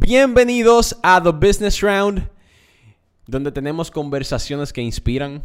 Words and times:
Bienvenidos 0.00 0.96
a 1.02 1.20
The 1.20 1.32
Business 1.32 1.80
Round, 1.80 2.30
donde 3.26 3.50
tenemos 3.50 3.90
conversaciones 3.90 4.72
que 4.72 4.80
inspiran. 4.80 5.42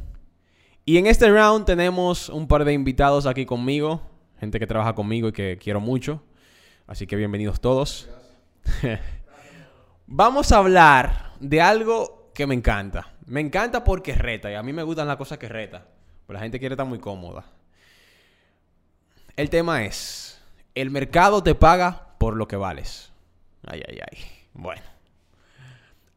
Y 0.85 0.97
en 0.99 1.07
este 1.07 1.27
round 1.27 1.65
tenemos 1.65 2.29
un 2.29 2.47
par 2.47 2.63
de 2.63 2.71
invitados 2.71 3.25
aquí 3.25 3.47
conmigo, 3.47 4.03
gente 4.39 4.59
que 4.59 4.67
trabaja 4.67 4.93
conmigo 4.93 5.29
y 5.29 5.31
que 5.31 5.57
quiero 5.57 5.79
mucho. 5.79 6.21
Así 6.85 7.07
que 7.07 7.15
bienvenidos 7.15 7.59
todos. 7.61 8.07
Vamos 10.05 10.51
a 10.51 10.57
hablar 10.59 11.33
de 11.39 11.59
algo 11.59 12.29
que 12.35 12.45
me 12.45 12.53
encanta. 12.53 13.11
Me 13.25 13.41
encanta 13.41 13.83
porque 13.83 14.13
reta 14.13 14.51
y 14.51 14.53
a 14.53 14.61
mí 14.61 14.71
me 14.71 14.83
gustan 14.83 15.07
las 15.07 15.17
cosas 15.17 15.39
que 15.39 15.49
reta. 15.49 15.87
La 16.27 16.39
gente 16.39 16.59
quiere 16.59 16.73
estar 16.73 16.85
muy 16.85 16.99
cómoda. 16.99 17.43
El 19.35 19.49
tema 19.49 19.83
es, 19.83 20.39
el 20.75 20.91
mercado 20.91 21.41
te 21.41 21.55
paga 21.55 22.13
por 22.19 22.35
lo 22.35 22.47
que 22.47 22.55
vales. 22.55 23.11
Ay, 23.65 23.81
ay, 23.87 23.99
ay. 23.99 24.32
Bueno. 24.53 24.81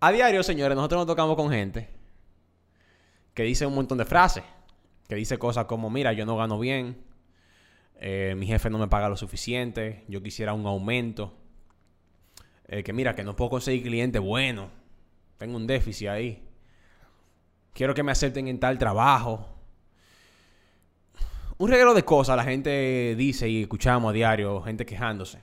A 0.01 0.13
diario, 0.13 0.43
señores, 0.43 0.77
nosotros 0.77 1.01
nos 1.01 1.07
tocamos 1.07 1.37
con 1.37 1.51
gente 1.51 1.89
que 3.35 3.43
dice 3.43 3.67
un 3.67 3.75
montón 3.75 3.99
de 3.99 4.05
frases. 4.05 4.45
Que 5.09 5.15
dice 5.15 5.39
cosas 5.39 5.67
como, 5.67 5.89
mira, 5.91 6.13
yo 6.13 6.27
no 6.27 6.37
gano 6.37 6.59
bien. 6.59 6.97
eh, 7.99 8.35
mi 8.37 8.47
jefe 8.47 8.71
no 8.71 8.79
me 8.79 8.89
paga 8.89 9.09
lo 9.09 9.17
suficiente. 9.17 10.05
Yo 10.09 10.23
quisiera 10.23 10.53
un 10.55 10.67
aumento. 10.67 11.35
eh, 12.69 12.83
que 12.83 12.93
mira, 12.93 13.15
que 13.15 13.23
no 13.25 13.37
puedo 13.37 13.51
conseguir 13.51 13.83
cliente 13.85 14.19
bueno. 14.19 14.71
Tengo 15.39 15.57
un 15.57 15.67
déficit 15.67 16.09
ahí. 16.09 16.43
Quiero 17.73 17.95
que 17.95 18.03
me 18.03 18.13
acepten 18.13 18.49
en 18.49 18.59
tal 18.59 18.79
trabajo. 18.79 19.47
Un 21.59 21.71
regalo 21.71 21.95
de 21.95 22.05
cosas 22.05 22.37
la 22.37 22.45
gente 22.45 23.15
dice 23.17 23.49
y 23.49 23.63
escuchamos 23.63 24.11
a 24.11 24.13
diario, 24.13 24.63
gente 24.63 24.85
quejándose. 24.85 25.41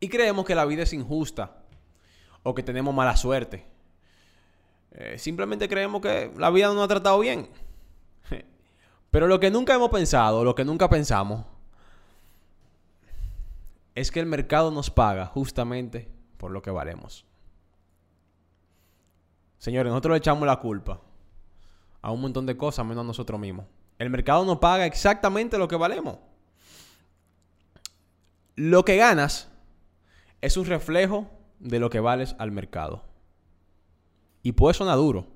Y 0.00 0.08
creemos 0.08 0.44
que 0.44 0.54
la 0.54 0.64
vida 0.64 0.82
es 0.82 0.92
injusta 0.92 1.59
o 2.42 2.54
que 2.54 2.62
tenemos 2.62 2.94
mala 2.94 3.16
suerte. 3.16 3.66
Eh, 4.92 5.18
simplemente 5.18 5.68
creemos 5.68 6.00
que 6.00 6.32
la 6.36 6.50
vida 6.50 6.68
no 6.68 6.74
nos 6.74 6.84
ha 6.84 6.88
tratado 6.88 7.18
bien. 7.20 7.48
Pero 9.10 9.26
lo 9.26 9.40
que 9.40 9.50
nunca 9.50 9.74
hemos 9.74 9.90
pensado, 9.90 10.44
lo 10.44 10.54
que 10.54 10.64
nunca 10.64 10.88
pensamos, 10.88 11.44
es 13.94 14.10
que 14.10 14.20
el 14.20 14.26
mercado 14.26 14.70
nos 14.70 14.90
paga 14.90 15.26
justamente 15.26 16.08
por 16.36 16.50
lo 16.50 16.62
que 16.62 16.70
valemos. 16.70 17.26
Señores, 19.58 19.90
nosotros 19.90 20.14
le 20.14 20.18
echamos 20.18 20.46
la 20.46 20.56
culpa 20.56 21.00
a 22.00 22.10
un 22.10 22.20
montón 22.22 22.46
de 22.46 22.56
cosas 22.56 22.86
menos 22.86 23.04
a 23.04 23.06
nosotros 23.06 23.38
mismos. 23.38 23.66
El 23.98 24.08
mercado 24.08 24.44
nos 24.44 24.58
paga 24.58 24.86
exactamente 24.86 25.58
lo 25.58 25.68
que 25.68 25.76
valemos. 25.76 26.16
Lo 28.56 28.84
que 28.84 28.96
ganas 28.96 29.50
es 30.40 30.56
un 30.56 30.64
reflejo 30.64 31.30
de 31.60 31.78
lo 31.78 31.90
que 31.90 32.00
vales 32.00 32.34
al 32.38 32.50
mercado. 32.50 33.04
Y 34.42 34.52
puede 34.52 34.74
sonar 34.74 34.96
duro. 34.96 35.26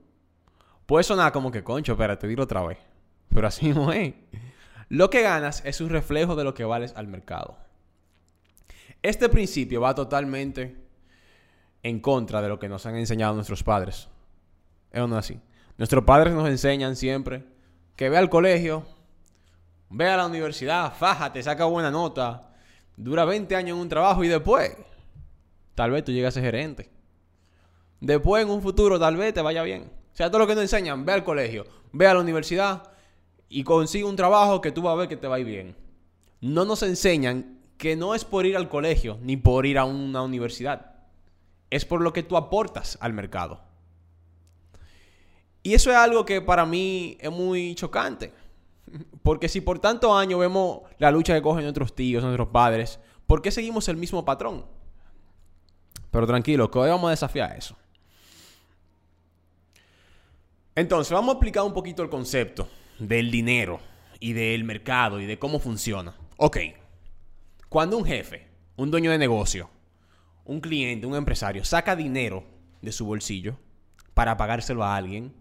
Puede 0.86 1.04
sonar 1.04 1.32
como 1.32 1.50
que, 1.50 1.62
concho, 1.62 1.92
espérate, 1.92 2.26
dilo 2.26 2.42
otra 2.42 2.62
vez. 2.64 2.78
Pero 3.28 3.46
así 3.46 3.68
no 3.74 3.92
es. 3.92 4.14
Lo 4.88 5.10
que 5.10 5.22
ganas 5.22 5.62
es 5.64 5.80
un 5.80 5.90
reflejo 5.90 6.34
de 6.36 6.44
lo 6.44 6.54
que 6.54 6.64
vales 6.64 6.92
al 6.96 7.06
mercado. 7.06 7.56
Este 9.02 9.28
principio 9.28 9.80
va 9.80 9.94
totalmente 9.94 10.76
en 11.82 12.00
contra 12.00 12.40
de 12.40 12.48
lo 12.48 12.58
que 12.58 12.68
nos 12.68 12.86
han 12.86 12.96
enseñado 12.96 13.34
nuestros 13.34 13.62
padres. 13.62 14.08
¿Es 14.90 15.00
o 15.00 15.06
no 15.06 15.16
así? 15.16 15.38
Nuestros 15.76 16.04
padres 16.04 16.32
nos 16.32 16.48
enseñan 16.48 16.96
siempre 16.96 17.44
que 17.96 18.08
ve 18.08 18.16
al 18.16 18.30
colegio, 18.30 18.86
ve 19.90 20.08
a 20.08 20.16
la 20.16 20.26
universidad, 20.26 20.94
fájate, 20.94 21.42
saca 21.42 21.64
buena 21.64 21.90
nota, 21.90 22.50
dura 22.96 23.24
20 23.24 23.54
años 23.56 23.76
en 23.76 23.82
un 23.82 23.88
trabajo 23.88 24.24
y 24.24 24.28
después, 24.28 24.76
tal 25.74 25.90
vez 25.90 26.04
tú 26.04 26.12
llegas 26.12 26.36
a 26.36 26.40
ser 26.40 26.44
gerente. 26.44 26.90
Después, 28.00 28.44
en 28.44 28.50
un 28.50 28.62
futuro, 28.62 28.98
tal 28.98 29.16
vez 29.16 29.32
te 29.32 29.42
vaya 29.42 29.62
bien. 29.62 29.90
O 30.12 30.16
sea, 30.16 30.28
todo 30.30 30.40
lo 30.40 30.46
que 30.46 30.54
nos 30.54 30.62
enseñan, 30.62 31.04
ve 31.04 31.12
al 31.12 31.24
colegio, 31.24 31.66
ve 31.92 32.06
a 32.06 32.14
la 32.14 32.20
universidad 32.20 32.90
y 33.48 33.64
consigue 33.64 34.04
un 34.04 34.16
trabajo 34.16 34.60
que 34.60 34.72
tú 34.72 34.82
vas 34.82 34.92
a 34.92 34.96
ver 34.96 35.08
que 35.08 35.16
te 35.16 35.26
va 35.26 35.36
a 35.36 35.40
ir 35.40 35.46
bien. 35.46 35.76
No 36.40 36.64
nos 36.64 36.82
enseñan 36.82 37.58
que 37.78 37.96
no 37.96 38.14
es 38.14 38.24
por 38.24 38.46
ir 38.46 38.56
al 38.56 38.68
colegio 38.68 39.18
ni 39.22 39.36
por 39.36 39.66
ir 39.66 39.78
a 39.78 39.84
una 39.84 40.22
universidad. 40.22 40.94
Es 41.70 41.84
por 41.84 42.00
lo 42.00 42.12
que 42.12 42.22
tú 42.22 42.36
aportas 42.36 42.98
al 43.00 43.12
mercado. 43.12 43.60
Y 45.62 45.74
eso 45.74 45.90
es 45.90 45.96
algo 45.96 46.24
que 46.24 46.42
para 46.42 46.66
mí 46.66 47.16
es 47.20 47.30
muy 47.30 47.74
chocante. 47.74 48.32
Porque 49.22 49.48
si 49.48 49.60
por 49.60 49.78
tantos 49.78 50.12
años 50.14 50.38
vemos 50.38 50.82
la 50.98 51.10
lucha 51.10 51.34
que 51.34 51.42
cogen 51.42 51.64
nuestros 51.64 51.94
tíos, 51.94 52.22
nuestros 52.22 52.48
padres, 52.48 53.00
¿por 53.26 53.40
qué 53.40 53.50
seguimos 53.50 53.88
el 53.88 53.96
mismo 53.96 54.24
patrón? 54.24 54.66
Pero 56.10 56.26
tranquilo, 56.26 56.70
que 56.70 56.78
hoy 56.78 56.90
vamos 56.90 57.08
a 57.08 57.10
desafiar 57.10 57.56
eso. 57.56 57.76
Entonces, 60.74 61.12
vamos 61.12 61.30
a 61.30 61.36
explicar 61.36 61.64
un 61.64 61.72
poquito 61.72 62.02
el 62.02 62.10
concepto 62.10 62.68
del 62.98 63.30
dinero 63.30 63.80
y 64.20 64.32
del 64.32 64.64
mercado 64.64 65.20
y 65.20 65.26
de 65.26 65.38
cómo 65.38 65.58
funciona. 65.58 66.14
Ok, 66.36 66.58
cuando 67.68 67.96
un 67.96 68.04
jefe, 68.04 68.48
un 68.76 68.90
dueño 68.90 69.10
de 69.10 69.18
negocio, 69.18 69.70
un 70.44 70.60
cliente, 70.60 71.06
un 71.06 71.14
empresario 71.14 71.64
saca 71.64 71.96
dinero 71.96 72.44
de 72.82 72.92
su 72.92 73.06
bolsillo 73.06 73.56
para 74.14 74.36
pagárselo 74.36 74.84
a 74.84 74.96
alguien, 74.96 75.32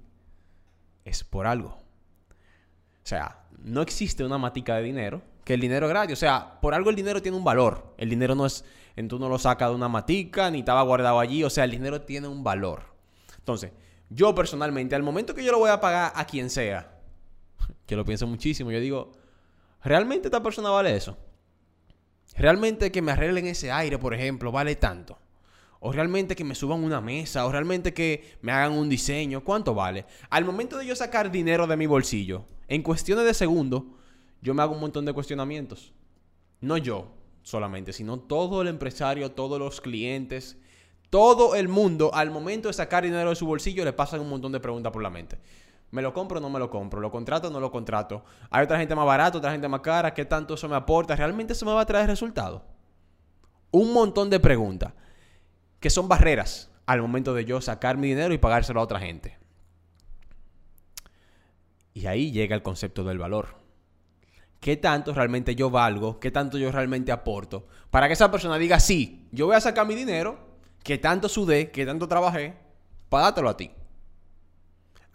es 1.06 1.24
por 1.24 1.48
algo. 1.48 1.70
O 1.70 3.06
sea, 3.06 3.44
no 3.60 3.82
existe 3.82 4.24
una 4.24 4.38
matica 4.38 4.76
de 4.76 4.84
dinero 4.84 5.22
que 5.44 5.54
el 5.54 5.60
dinero 5.60 5.88
es 5.88 5.92
gratis. 5.92 6.14
O 6.14 6.20
sea, 6.20 6.60
por 6.62 6.74
algo 6.74 6.90
el 6.90 6.96
dinero 6.96 7.22
tiene 7.22 7.38
un 7.38 7.44
valor. 7.44 7.94
El 7.98 8.10
dinero 8.10 8.36
no 8.36 8.46
es, 8.46 8.64
tú 9.08 9.20
no 9.20 9.30
lo 9.30 9.38
sacas 9.38 9.70
de 9.70 9.76
una 9.76 9.90
matica 9.90 10.50
ni 10.50 10.60
estaba 10.60 10.82
guardado 10.84 11.20
allí. 11.20 11.44
O 11.44 11.50
sea, 11.50 11.64
el 11.64 11.72
dinero 11.72 12.02
tiene 12.02 12.28
un 12.28 12.44
valor. 12.44 12.84
Entonces, 13.38 13.72
yo 14.10 14.34
personalmente, 14.36 14.96
al 14.96 15.04
momento 15.04 15.34
que 15.34 15.44
yo 15.44 15.52
lo 15.52 15.60
voy 15.60 15.70
a 15.70 15.82
pagar 15.82 16.14
a 16.16 16.26
quien 16.26 16.50
sea, 16.50 17.00
que 17.86 17.96
lo 17.96 18.06
pienso 18.06 18.28
muchísimo, 18.28 18.72
yo 18.72 18.80
digo, 18.80 19.12
¿realmente 19.84 20.28
esta 20.28 20.42
persona 20.42 20.70
vale 20.70 20.96
eso? 20.96 21.18
¿Realmente 22.36 22.92
que 22.92 23.02
me 23.02 23.12
arreglen 23.12 23.46
ese 23.48 23.72
aire, 23.72 23.98
por 24.00 24.14
ejemplo, 24.14 24.52
vale 24.52 24.76
tanto? 24.76 25.20
O 25.80 25.92
realmente 25.92 26.36
que 26.36 26.46
me 26.46 26.56
suban 26.56 26.84
una 26.84 27.02
mesa, 27.02 27.46
o 27.46 27.52
realmente 27.52 27.94
que 27.94 28.38
me 28.42 28.54
hagan 28.54 28.72
un 28.72 28.88
diseño, 28.88 29.44
¿cuánto 29.44 29.76
vale? 29.76 30.06
Al 30.30 30.46
momento 30.46 30.78
de 30.78 30.86
yo 30.86 30.96
sacar 30.96 31.30
dinero 31.30 31.68
de 31.68 31.76
mi 31.76 31.86
bolsillo, 31.86 32.46
en 32.68 32.82
cuestiones 32.82 33.26
de 33.26 33.34
segundos, 33.34 33.84
yo 34.44 34.54
me 34.54 34.62
hago 34.62 34.74
un 34.74 34.82
montón 34.82 35.06
de 35.06 35.14
cuestionamientos. 35.14 35.94
No 36.60 36.78
yo 36.78 37.08
solamente, 37.44 37.94
sino 37.94 38.20
todo 38.20 38.62
el 38.62 38.68
empresario, 38.68 39.32
todos 39.32 39.58
los 39.58 39.80
clientes, 39.80 40.58
todo 41.10 41.56
el 41.56 41.70
mundo, 41.70 42.12
al 42.14 42.30
momento 42.30 42.68
de 42.68 42.74
sacar 42.74 43.06
dinero 43.06 43.30
de 43.30 43.38
su 43.38 43.46
bolsillo, 43.46 43.86
le 43.86 43.94
pasan 43.94 44.20
un 44.20 44.30
montón 44.30 44.52
de 44.52 44.60
preguntas 44.60 44.92
por 44.92 45.02
la 45.02 45.10
mente. 45.10 45.40
¿Me 45.92 46.02
lo 46.02 46.14
compro 46.14 46.40
o 46.40 46.42
no 46.42 46.50
me 46.50 46.60
lo 46.60 46.70
compro? 46.70 47.00
¿Lo 47.00 47.10
contrato 47.10 47.48
o 47.48 47.52
no 47.52 47.62
lo 47.62 47.72
contrato? 47.72 48.26
¿Hay 48.50 48.66
otra 48.66 48.78
gente 48.80 48.96
más 48.96 49.06
barata, 49.06 49.38
otra 49.38 49.52
gente 49.52 49.70
más 49.70 49.80
cara? 49.80 50.14
¿Qué 50.14 50.26
tanto 50.26 50.56
eso 50.56 50.68
me 50.68 50.76
aporta? 50.76 51.16
¿Realmente 51.16 51.54
eso 51.54 51.66
me 51.66 51.72
va 51.72 51.82
a 51.82 51.86
traer 51.86 52.08
resultados? 52.08 52.64
Un 53.72 53.94
montón 53.94 54.30
de 54.30 54.42
preguntas 54.42 54.92
que 55.80 55.90
son 55.90 56.10
barreras 56.10 56.70
al 56.86 57.02
momento 57.02 57.34
de 57.34 57.46
yo 57.46 57.62
sacar 57.62 57.96
mi 57.96 58.08
dinero 58.10 58.34
y 58.34 58.38
pagárselo 58.38 58.82
a 58.82 58.84
otra 58.84 59.00
gente. 59.00 59.38
Y 61.94 62.08
ahí 62.08 62.32
llega 62.32 62.56
el 62.56 62.64
concepto 62.64 63.06
del 63.06 63.20
valor. 63.20 63.63
¿Qué 64.64 64.78
tanto 64.78 65.14
realmente 65.14 65.56
yo 65.56 65.70
valgo? 65.70 66.22
¿Qué 66.22 66.32
tanto 66.32 66.58
yo 66.58 66.72
realmente 66.72 67.12
aporto? 67.12 67.68
Para 67.92 68.08
que 68.08 68.14
esa 68.14 68.32
persona 68.32 68.58
diga, 68.58 68.80
sí, 68.80 69.28
yo 69.34 69.48
voy 69.48 69.58
a 69.58 69.60
sacar 69.60 69.86
mi 69.86 69.94
dinero, 69.94 70.40
que 70.82 70.98
tanto 70.98 71.28
sudé, 71.28 71.70
que 71.70 71.86
tanto 71.86 72.08
trabajé, 72.08 72.54
para 73.10 73.26
dártelo 73.26 73.50
a 73.50 73.58
ti. 73.58 73.72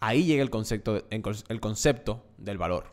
Ahí 0.00 0.24
llega 0.24 0.42
el 0.42 0.50
concepto, 0.50 1.02
el 1.08 1.60
concepto 1.60 2.26
del 2.36 2.58
valor. 2.58 2.92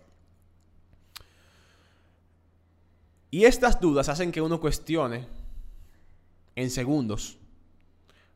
Y 3.32 3.44
estas 3.44 3.82
dudas 3.82 4.08
hacen 4.08 4.32
que 4.32 4.40
uno 4.40 4.62
cuestione 4.62 5.28
en 6.56 6.70
segundos 6.70 7.38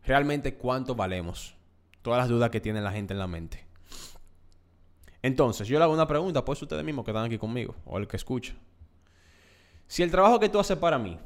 realmente 0.03 0.55
cuánto 0.55 0.93
valemos. 0.93 1.55
Todas 2.01 2.19
las 2.19 2.27
dudas 2.27 2.49
que 2.49 2.59
tiene 2.59 2.81
la 2.81 2.91
gente 2.91 3.13
en 3.13 3.19
la 3.19 3.27
mente. 3.27 3.68
Entonces, 5.21 5.67
yo 5.67 5.77
le 5.77 5.83
hago 5.83 5.93
una 5.93 6.07
pregunta, 6.07 6.45
pues 6.45 6.61
ustedes 6.61 6.83
mismos 6.83 7.03
que 7.03 7.11
están 7.11 7.25
aquí 7.25 7.37
conmigo, 7.37 7.75
o 7.85 7.97
el 7.97 8.07
que 8.07 8.17
escucha. 8.17 8.53
Si 9.87 10.03
el 10.03 10.11
trabajo 10.11 10.39
que 10.39 10.49
tú 10.49 10.59
haces 10.59 10.77
para 10.77 10.97
mí 10.97 11.19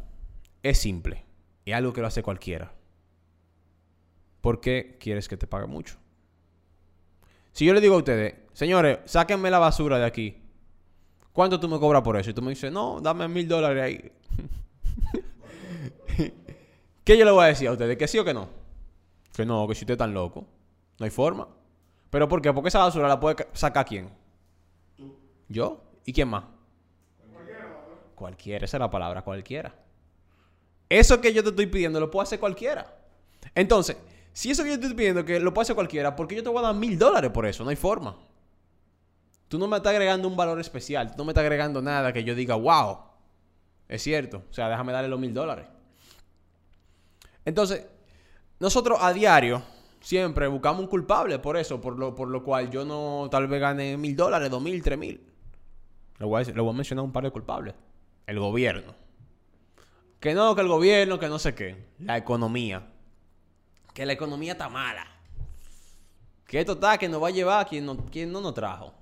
es 0.64 0.80
simple, 0.80 1.24
y 1.66 1.72
algo 1.72 1.94
que 1.94 2.02
lo 2.02 2.08
hace 2.08 2.24
cualquiera, 2.24 2.74
¿por 4.42 4.60
qué 4.60 4.98
quieres 5.00 5.28
que 5.28 5.38
te 5.38 5.48
pague 5.48 5.68
mucho? 5.68 5.96
Si 7.52 7.66
yo 7.66 7.74
le 7.74 7.82
digo 7.82 7.96
a 7.96 8.00
ustedes, 8.00 8.36
señores, 8.54 9.00
sáquenme 9.06 9.52
la 9.52 9.60
basura 9.60 10.00
de 10.00 10.06
aquí, 10.06 10.42
¿cuánto 11.32 11.60
tú 11.60 11.68
me 11.70 11.80
cobras 11.80 12.02
por 12.02 12.18
eso? 12.18 12.32
Y 12.32 12.34
tú 12.34 12.42
me 12.42 12.50
dices, 12.50 12.72
no, 12.72 13.00
dame 13.00 13.28
mil 13.28 13.48
dólares 13.48 13.84
ahí. 13.84 14.12
¿Qué 17.04 17.18
yo 17.18 17.26
le 17.26 17.32
voy 17.32 17.44
a 17.44 17.48
decir 17.48 17.68
a 17.68 17.74
ustedes? 17.74 17.98
¿Que 17.98 18.08
sí 18.08 18.18
o 18.18 18.26
que 18.26 18.34
no? 18.34 18.50
Que 19.36 19.46
no, 19.46 19.68
que 19.68 19.76
si 19.76 19.84
usted 19.84 19.94
es 19.94 19.98
tan 19.98 20.14
loco. 20.14 20.48
No 21.00 21.04
hay 21.04 21.12
forma. 21.12 21.48
¿Pero 22.14 22.30
por 22.30 22.44
qué? 22.44 22.54
Porque 22.54 22.68
esa 22.68 22.78
basura 22.78 23.08
la 23.08 23.20
puede 23.20 23.48
sacar 23.54 23.88
quién? 23.88 24.08
Tú. 24.96 25.18
¿Yo? 25.50 25.82
¿Y 26.06 26.14
quién 26.14 26.28
más? 26.28 26.44
Cualquiera. 27.34 27.76
Cualquiera, 28.14 28.66
esa 28.66 28.78
es 28.78 28.82
la 28.82 28.92
palabra, 28.92 29.24
cualquiera. 29.24 29.74
Eso 30.88 31.20
que 31.20 31.34
yo 31.34 31.42
te 31.42 31.50
estoy 31.50 31.66
pidiendo 31.66 32.00
lo 32.00 32.12
puede 32.12 32.26
hacer 32.26 32.40
cualquiera. 32.40 32.96
Entonces, 33.56 33.98
si 34.32 34.52
eso 34.52 34.62
que 34.62 34.70
yo 34.70 34.76
estoy 34.76 34.94
pidiendo 34.94 35.26
que 35.26 35.40
lo 35.40 35.56
puede 35.56 35.64
hacer 35.64 35.74
cualquiera, 35.76 36.16
¿por 36.16 36.28
qué 36.28 36.36
yo 36.36 36.44
te 36.44 36.50
voy 36.50 36.60
a 36.60 36.68
dar 36.68 36.76
mil 36.76 37.00
dólares 37.00 37.32
por 37.32 37.48
eso? 37.48 37.64
No 37.64 37.72
hay 37.72 37.76
forma. 37.76 38.16
Tú 39.48 39.58
no 39.58 39.68
me 39.68 39.78
estás 39.78 39.94
agregando 39.94 40.28
un 40.28 40.38
valor 40.38 40.60
especial. 40.60 41.10
Tú 41.10 41.18
no 41.18 41.26
me 41.26 41.32
estás 41.32 41.42
agregando 41.42 41.82
nada 41.82 42.14
que 42.14 42.24
yo 42.24 42.36
diga, 42.36 42.54
wow. 42.54 43.00
Es 43.88 44.04
cierto. 44.04 44.44
O 44.52 44.54
sea, 44.54 44.70
déjame 44.70 44.94
darle 44.94 45.10
los 45.10 45.20
mil 45.20 45.34
dólares. 45.34 45.66
Entonces, 47.44 47.88
nosotros 48.60 49.00
a 49.02 49.12
diario 49.14 49.64
siempre 50.04 50.48
buscamos 50.48 50.82
un 50.82 50.88
culpable 50.88 51.40
por 51.40 51.58
eso, 51.58 51.82
por 51.82 51.98
lo, 51.98 52.14
por 52.14 52.28
lo 52.28 52.44
cual 52.44 52.70
yo 52.70 52.86
no 52.86 53.30
tal 53.32 53.48
vez 53.48 53.60
gane 53.60 53.98
mil 53.98 54.16
dólares, 54.16 54.52
dos 54.52 54.62
mil, 54.62 54.84
tres 54.84 55.00
mil. 55.00 55.26
Le 56.20 56.26
voy, 56.26 56.44
a, 56.44 56.70
a 56.70 56.74
mencionar 56.74 57.04
un 57.04 57.12
par 57.12 57.24
de 57.24 57.32
culpables. 57.32 57.74
El 58.28 58.40
gobierno. 58.40 58.94
Que 60.20 60.34
no, 60.34 60.54
que 60.56 60.62
el 60.62 60.68
gobierno, 60.68 61.18
que 61.18 61.28
no 61.28 61.40
sé 61.40 61.56
qué. 61.56 61.88
La 62.00 62.18
economía. 62.18 62.88
Que 63.94 64.06
la 64.06 64.14
economía 64.14 64.54
está 64.54 64.70
mala. 64.70 65.08
Que 66.46 66.60
esto 66.60 66.74
está, 66.74 66.98
que 66.98 67.10
nos 67.10 67.22
va 67.22 67.30
a 67.30 67.32
llevar 67.32 67.68
quien 67.68 67.86
no, 67.86 67.98
quien 68.06 68.32
no 68.32 68.40
nos 68.40 68.54
trajo. 68.54 68.94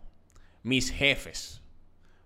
Mis 0.64 0.90
jefes. 0.90 1.62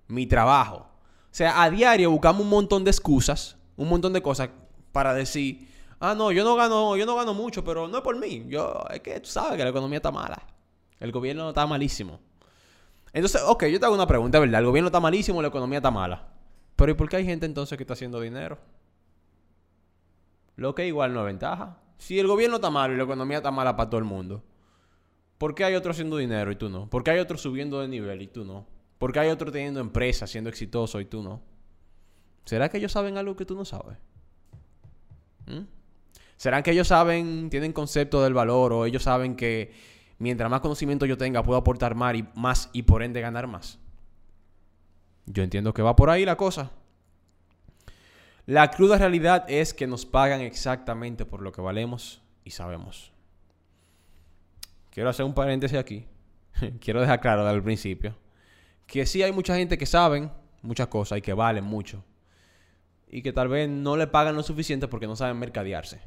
Mi 0.08 0.28
trabajo. 0.28 0.78
O 0.78 1.38
sea, 1.38 1.62
a 1.62 1.70
diario 1.70 2.12
buscamos 2.12 2.44
un 2.44 2.50
montón 2.50 2.84
de 2.84 2.92
excusas, 2.92 3.58
un 3.76 3.90
montón 3.90 4.14
de 4.14 4.22
cosas 4.22 4.50
para 4.92 5.14
decir, 5.14 5.68
ah, 6.00 6.16
no, 6.16 6.32
yo 6.32 6.44
no 6.44 6.56
gano, 6.56 6.96
yo 6.96 7.06
no 7.06 7.16
gano 7.16 7.34
mucho, 7.34 7.64
pero 7.64 7.88
no 7.88 7.98
es 7.98 8.04
por 8.04 8.18
mí. 8.18 8.46
Yo, 8.48 8.84
es 8.90 9.02
que 9.02 9.20
tú 9.20 9.28
sabes 9.28 9.58
que 9.58 9.64
la 9.64 9.70
economía 9.70 9.98
está 9.98 10.12
mala. 10.12 10.42
El 11.00 11.12
gobierno 11.12 11.50
está 11.50 11.66
malísimo. 11.68 12.20
Entonces, 13.14 13.42
ok, 13.46 13.66
yo 13.66 13.80
te 13.80 13.86
hago 13.86 13.96
una 13.96 14.08
pregunta, 14.08 14.40
¿verdad? 14.40 14.60
El 14.60 14.66
gobierno 14.66 14.88
está 14.88 15.00
malísimo, 15.00 15.42
la 15.42 15.48
economía 15.48 15.80
está 15.80 15.92
mala. 15.92 16.28
Pero 16.76 16.92
¿y 16.92 16.96
por 16.96 17.08
qué 17.08 17.18
hay 17.18 17.26
gente 17.26 17.46
entonces 17.46 17.78
que 17.78 17.84
está 17.84 17.94
haciendo 17.94 18.20
dinero? 18.20 18.58
Lo 20.58 20.76
que 20.76 20.88
igual 20.88 21.14
no 21.14 21.22
es 21.22 21.26
ventaja. 21.26 21.78
Si 21.98 22.20
el 22.20 22.28
gobierno 22.28 22.58
está 22.58 22.70
malo 22.70 22.94
y 22.94 22.98
la 22.98 23.04
economía 23.04 23.38
está 23.38 23.52
mala 23.52 23.76
para 23.76 23.90
todo 23.90 24.00
el 24.00 24.06
mundo, 24.06 24.44
¿por 25.38 25.56
qué 25.56 25.64
hay 25.64 25.76
otros 25.76 25.96
haciendo 25.96 26.18
dinero 26.18 26.52
y 26.52 26.56
tú 26.56 26.70
no? 26.70 26.90
¿Por 26.90 27.04
qué 27.04 27.12
hay 27.12 27.20
otros 27.20 27.42
subiendo 27.42 27.80
de 27.80 27.88
nivel 27.88 28.22
y 28.22 28.28
tú 28.28 28.44
no? 28.44 28.66
¿Por 28.98 29.12
qué 29.12 29.20
hay 29.20 29.30
otros 29.30 29.52
teniendo 29.52 29.80
empresas, 29.80 30.30
siendo 30.30 30.50
exitoso 30.50 31.00
y 31.00 31.06
tú 31.06 31.24
no? 31.24 31.42
¿Será 32.46 32.70
que 32.70 32.78
ellos 32.78 32.92
saben 32.92 33.18
algo 33.18 33.36
que 33.36 33.46
tú 33.46 33.56
no 33.56 33.66
sabes? 33.66 33.98
¿Mm? 35.48 35.64
¿Será 36.38 36.62
que 36.64 36.72
ellos 36.72 36.88
saben, 36.88 37.50
tienen 37.50 37.74
concepto 37.74 38.24
del 38.24 38.34
valor 38.34 38.74
o 38.74 38.86
ellos 38.86 39.04
saben 39.04 39.36
que 39.36 39.74
mientras 40.18 40.50
más 40.50 40.62
conocimiento 40.62 41.06
yo 41.06 41.18
tenga 41.18 41.44
puedo 41.44 41.58
aportar 41.58 41.96
más 41.96 42.16
y, 42.16 42.26
más 42.36 42.70
y 42.74 42.84
por 42.84 43.04
ende 43.04 43.22
ganar 43.22 43.48
más? 43.48 43.80
Yo 45.26 45.44
entiendo 45.44 45.74
que 45.74 45.82
va 45.82 45.96
por 45.96 46.10
ahí 46.10 46.26
la 46.26 46.36
cosa. 46.36 46.72
La 48.46 48.70
cruda 48.70 48.98
realidad 48.98 49.46
es 49.48 49.74
que 49.74 49.88
nos 49.88 50.06
pagan 50.06 50.42
exactamente 50.42 51.26
por 51.26 51.42
lo 51.42 51.52
que 51.52 51.62
valemos 51.62 52.22
y 52.44 52.52
sabemos. 52.52 53.12
Quiero 54.92 55.10
hacer 55.10 55.26
un 55.26 55.34
paréntesis 55.34 55.78
aquí. 55.78 56.06
Quiero 56.80 57.02
dejar 57.02 57.22
claro 57.22 57.44
desde 57.44 57.58
el 57.58 57.64
principio 57.64 58.16
que 58.88 59.06
sí 59.06 59.24
hay 59.24 59.32
mucha 59.32 59.56
gente 59.56 59.78
que 59.78 59.86
saben 59.86 60.32
muchas 60.62 60.88
cosas 60.88 61.18
y 61.18 61.22
que 61.22 61.34
valen 61.34 61.64
mucho. 61.64 62.04
Y 63.08 63.22
que 63.22 63.34
tal 63.34 63.48
vez 63.48 63.70
no 63.70 63.98
le 63.98 64.08
pagan 64.08 64.36
lo 64.36 64.44
suficiente 64.44 64.88
porque 64.88 65.08
no 65.08 65.16
saben 65.16 65.38
mercadearse. 65.38 66.02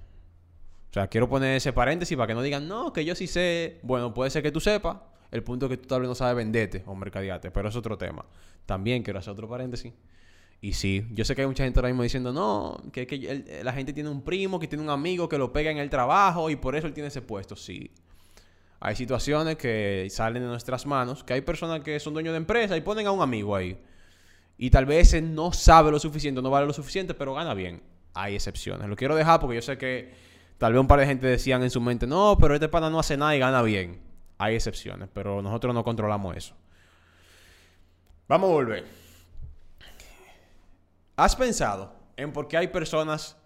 O 0.91 0.93
sea, 0.93 1.09
quiero 1.09 1.29
poner 1.29 1.57
ese 1.57 1.73
paréntesis 1.73 2.17
para 2.17 2.27
que 2.27 2.35
no 2.35 2.43
digan, 2.43 2.67
no, 2.67 2.93
que 2.93 3.05
yo 3.05 3.15
sí 3.15 3.27
sé. 3.27 3.79
Bueno, 3.83 4.15
puede 4.15 4.31
ser 4.31 4.43
que 4.43 4.51
tú 4.51 4.61
sepas. 4.61 4.97
El 5.31 5.43
punto 5.43 5.67
es 5.67 5.71
que 5.71 5.77
tú 5.77 5.89
tal 5.89 6.01
vez 6.01 6.09
no 6.09 6.15
sabes 6.15 6.35
venderte 6.35 6.83
o 6.87 6.95
mercadearte, 6.95 7.51
pero 7.51 7.69
es 7.69 7.77
otro 7.77 7.99
tema. 7.99 8.25
También 8.65 9.03
quiero 9.03 9.19
hacer 9.19 9.33
otro 9.33 9.49
paréntesis. 9.49 9.93
Y 10.61 10.73
sí, 10.73 11.07
yo 11.13 11.25
sé 11.25 11.37
que 11.37 11.43
hay 11.43 11.47
mucha 11.47 11.65
gente 11.65 11.79
ahora 11.79 11.89
mismo 11.89 12.03
diciendo, 12.03 12.33
no, 12.33 12.83
que, 12.91 13.07
que 13.07 13.61
la 13.63 13.73
gente 13.73 13.93
tiene 13.93 14.09
un 14.09 14.23
primo, 14.23 14.59
que 14.59 14.67
tiene 14.67 14.83
un 14.83 14.91
amigo 14.91 15.29
que 15.29 15.39
lo 15.39 15.53
pega 15.53 15.71
en 15.71 15.79
el 15.79 15.89
trabajo 15.91 16.51
y 16.51 16.57
por 16.57 16.75
eso 16.75 16.87
él 16.87 16.95
tiene 16.95 17.09
ese 17.09 17.23
puesto. 17.23 17.55
Sí. 17.55 17.93
Hay 18.81 18.97
situaciones 18.97 19.57
que 19.57 20.09
salen 20.11 20.43
de 20.43 20.49
nuestras 20.49 20.87
manos, 20.87 21.23
que 21.23 21.35
hay 21.35 21.43
personas 21.43 21.81
que 21.81 22.01
son 22.01 22.15
dueños 22.15 22.33
de 22.33 22.39
empresa 22.39 22.77
y 22.77 22.81
ponen 22.81 23.07
a 23.07 23.13
un 23.13 23.21
amigo 23.21 23.55
ahí. 23.55 23.79
Y 24.57 24.71
tal 24.71 24.87
vez 24.87 25.09
ese 25.09 25.23
no 25.23 25.53
sabe 25.53 25.91
lo 25.91 26.01
suficiente, 26.01 26.43
no 26.43 26.51
vale 26.51 26.67
lo 26.67 26.73
suficiente, 26.73 27.15
pero 27.15 27.35
gana 27.35 27.55
bien. 27.55 27.83
Hay 28.15 28.35
excepciones. 28.35 28.89
Lo 28.89 28.97
quiero 28.97 29.15
dejar 29.15 29.39
porque 29.39 29.57
yo 29.57 29.63
sé 29.63 29.79
que 29.79 30.13
tal 30.59 30.73
vez 30.73 30.81
un 30.81 30.87
par 30.87 31.01
de 31.01 31.07
gente 31.07 31.27
decían 31.27 31.63
en 31.63 31.71
su 31.71 31.81
mente, 31.81 32.07
no, 32.07 32.37
pero 32.39 32.55
este 32.55 32.69
pana 32.69 32.91
no 32.91 32.99
hace 32.99 33.17
nada 33.17 33.35
y 33.35 33.39
gana 33.39 33.63
bien. 33.63 34.01
Hay 34.39 34.55
excepciones, 34.55 35.09
pero 35.13 35.43
nosotros 35.43 35.75
no 35.75 35.83
controlamos 35.83 36.37
eso. 36.37 36.55
Vamos 38.29 38.51
a 38.51 38.53
volver. 38.53 38.85
¿Has 41.17 41.35
pensado 41.35 41.93
en 42.17 42.33
por 42.33 42.47
qué 42.47 42.57
hay 42.57 42.69
personas 42.69 43.37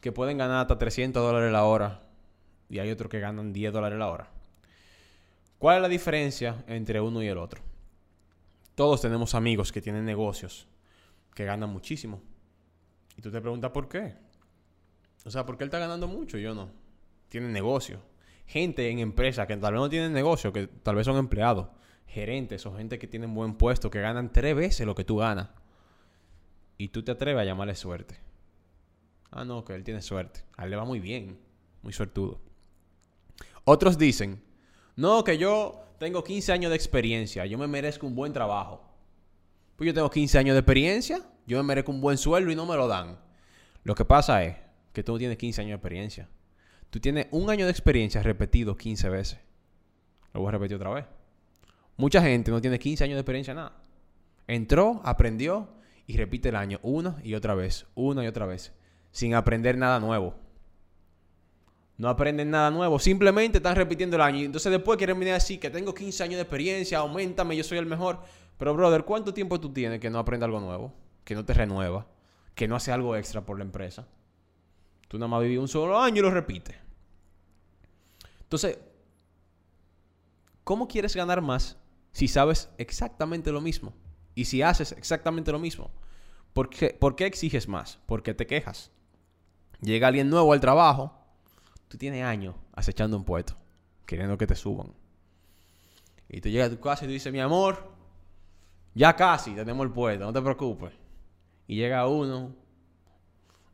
que 0.00 0.10
pueden 0.10 0.38
ganar 0.38 0.62
hasta 0.62 0.78
300 0.78 1.22
dólares 1.22 1.52
la 1.52 1.64
hora 1.64 2.02
y 2.68 2.78
hay 2.78 2.90
otros 2.90 3.10
que 3.10 3.20
ganan 3.20 3.52
10 3.52 3.72
dólares 3.72 3.98
la 3.98 4.08
hora? 4.08 4.28
¿Cuál 5.58 5.76
es 5.76 5.82
la 5.82 5.88
diferencia 5.88 6.64
entre 6.66 7.00
uno 7.00 7.22
y 7.22 7.28
el 7.28 7.38
otro? 7.38 7.62
Todos 8.74 9.00
tenemos 9.00 9.34
amigos 9.34 9.70
que 9.70 9.80
tienen 9.80 10.04
negocios 10.04 10.66
que 11.34 11.44
ganan 11.44 11.70
muchísimo. 11.70 12.20
Y 13.16 13.22
tú 13.22 13.30
te 13.30 13.40
preguntas 13.40 13.70
por 13.70 13.88
qué. 13.88 14.14
O 15.24 15.30
sea, 15.30 15.46
¿por 15.46 15.56
qué 15.56 15.64
él 15.64 15.68
está 15.68 15.78
ganando 15.78 16.06
mucho 16.06 16.38
y 16.38 16.42
yo 16.42 16.54
no? 16.54 16.70
Tienen 17.28 17.52
negocio. 17.52 18.00
Gente 18.46 18.88
en 18.90 18.98
empresas 18.98 19.46
que 19.46 19.56
tal 19.56 19.72
vez 19.72 19.80
no 19.80 19.88
tienen 19.88 20.12
negocio, 20.12 20.52
que 20.52 20.66
tal 20.66 20.96
vez 20.96 21.06
son 21.06 21.16
empleados, 21.16 21.68
gerentes 22.06 22.66
o 22.66 22.76
gente 22.76 22.98
que 22.98 23.06
tienen 23.06 23.34
buen 23.34 23.54
puesto, 23.54 23.90
que 23.90 24.00
ganan 24.00 24.32
tres 24.32 24.54
veces 24.54 24.86
lo 24.86 24.94
que 24.94 25.04
tú 25.04 25.16
ganas. 25.16 25.48
Y 26.76 26.88
tú 26.88 27.02
te 27.02 27.12
atreves 27.12 27.40
a 27.40 27.44
llamarle 27.44 27.74
suerte. 27.74 28.18
Ah, 29.30 29.44
no, 29.44 29.64
que 29.64 29.74
él 29.74 29.82
tiene 29.82 30.02
suerte. 30.02 30.44
A 30.56 30.64
él 30.64 30.70
le 30.70 30.76
va 30.76 30.84
muy 30.84 31.00
bien. 31.00 31.38
Muy 31.82 31.92
suertudo. 31.92 32.40
Otros 33.64 33.96
dicen, 33.96 34.42
no, 34.96 35.24
que 35.24 35.38
yo 35.38 35.84
tengo 35.98 36.22
15 36.22 36.52
años 36.52 36.70
de 36.70 36.76
experiencia. 36.76 37.46
Yo 37.46 37.56
me 37.56 37.66
merezco 37.66 38.06
un 38.06 38.14
buen 38.14 38.32
trabajo. 38.32 38.84
Pues 39.76 39.86
yo 39.86 39.94
tengo 39.94 40.10
15 40.10 40.38
años 40.38 40.54
de 40.54 40.60
experiencia. 40.60 41.20
Yo 41.46 41.56
me 41.58 41.64
merezco 41.64 41.90
un 41.92 42.00
buen 42.00 42.18
sueldo 42.18 42.50
y 42.50 42.56
no 42.56 42.66
me 42.66 42.76
lo 42.76 42.86
dan. 42.86 43.18
Lo 43.82 43.94
que 43.94 44.04
pasa 44.04 44.44
es 44.44 44.56
que 44.94 45.02
tú 45.02 45.12
no 45.12 45.18
tienes 45.18 45.36
15 45.36 45.60
años 45.60 45.70
de 45.70 45.74
experiencia. 45.74 46.28
Tú 46.88 47.00
tienes 47.00 47.26
un 47.32 47.50
año 47.50 47.66
de 47.66 47.72
experiencia 47.72 48.22
repetido 48.22 48.76
15 48.76 49.08
veces. 49.10 49.38
Lo 50.32 50.40
voy 50.40 50.48
a 50.48 50.52
repetir 50.52 50.76
otra 50.76 50.90
vez. 50.90 51.04
Mucha 51.96 52.22
gente 52.22 52.50
no 52.50 52.60
tiene 52.60 52.78
15 52.78 53.04
años 53.04 53.16
de 53.16 53.20
experiencia 53.20 53.50
en 53.50 53.56
nada. 53.56 53.72
Entró, 54.46 55.02
aprendió 55.04 55.68
y 56.06 56.16
repite 56.16 56.50
el 56.50 56.56
año 56.56 56.78
una 56.82 57.20
y 57.24 57.34
otra 57.34 57.54
vez, 57.54 57.86
una 57.94 58.22
y 58.24 58.28
otra 58.28 58.46
vez, 58.46 58.72
sin 59.10 59.34
aprender 59.34 59.76
nada 59.76 59.98
nuevo. 59.98 60.36
No 61.96 62.08
aprenden 62.08 62.50
nada 62.50 62.70
nuevo, 62.70 62.98
simplemente 62.98 63.58
están 63.58 63.74
repitiendo 63.74 64.14
el 64.14 64.22
año. 64.22 64.38
Y 64.38 64.44
entonces 64.44 64.70
después 64.70 64.96
quieren 64.96 65.18
venir 65.18 65.32
a 65.32 65.38
decir 65.38 65.58
que 65.58 65.70
tengo 65.70 65.92
15 65.92 66.22
años 66.22 66.36
de 66.36 66.42
experiencia, 66.42 66.98
aumentame, 66.98 67.56
yo 67.56 67.64
soy 67.64 67.78
el 67.78 67.86
mejor. 67.86 68.20
Pero 68.58 68.74
brother, 68.74 69.04
¿cuánto 69.04 69.34
tiempo 69.34 69.58
tú 69.58 69.72
tienes 69.72 69.98
que 69.98 70.10
no 70.10 70.20
aprende 70.20 70.46
algo 70.46 70.60
nuevo? 70.60 70.92
Que 71.24 71.34
no 71.34 71.44
te 71.44 71.54
renueva, 71.54 72.06
que 72.54 72.68
no 72.68 72.76
hace 72.76 72.92
algo 72.92 73.16
extra 73.16 73.44
por 73.44 73.58
la 73.58 73.64
empresa. 73.64 74.06
Tú 75.14 75.18
nada 75.20 75.28
más 75.28 75.42
viví 75.42 75.58
un 75.58 75.68
solo 75.68 75.96
año 75.96 76.18
y 76.18 76.22
lo 76.22 76.30
repites. 76.32 76.74
Entonces, 78.40 78.80
¿cómo 80.64 80.88
quieres 80.88 81.14
ganar 81.14 81.40
más 81.40 81.76
si 82.10 82.26
sabes 82.26 82.68
exactamente 82.78 83.52
lo 83.52 83.60
mismo? 83.60 83.94
Y 84.34 84.46
si 84.46 84.60
haces 84.60 84.90
exactamente 84.90 85.52
lo 85.52 85.60
mismo. 85.60 85.92
¿Por 86.52 86.68
qué, 86.68 86.88
¿Por 86.88 87.14
qué 87.14 87.26
exiges 87.26 87.68
más? 87.68 88.00
¿Por 88.06 88.24
qué 88.24 88.34
te 88.34 88.48
quejas? 88.48 88.90
Llega 89.80 90.08
alguien 90.08 90.28
nuevo 90.28 90.52
al 90.52 90.58
trabajo. 90.58 91.16
Tú 91.86 91.96
tienes 91.96 92.24
años 92.24 92.56
acechando 92.72 93.16
un 93.16 93.22
puesto. 93.22 93.54
Queriendo 94.06 94.36
que 94.36 94.48
te 94.48 94.56
suban. 94.56 94.94
Y 96.28 96.40
tú 96.40 96.48
llegas 96.48 96.72
a 96.72 96.74
tu 96.74 96.80
casa 96.80 97.04
y 97.04 97.06
tú 97.06 97.12
dices, 97.12 97.32
mi 97.32 97.38
amor, 97.38 97.88
ya 98.94 99.14
casi 99.14 99.54
tenemos 99.54 99.86
el 99.86 99.92
puesto, 99.92 100.24
no 100.24 100.32
te 100.32 100.42
preocupes. 100.42 100.92
Y 101.68 101.76
llega 101.76 102.04
uno, 102.08 102.52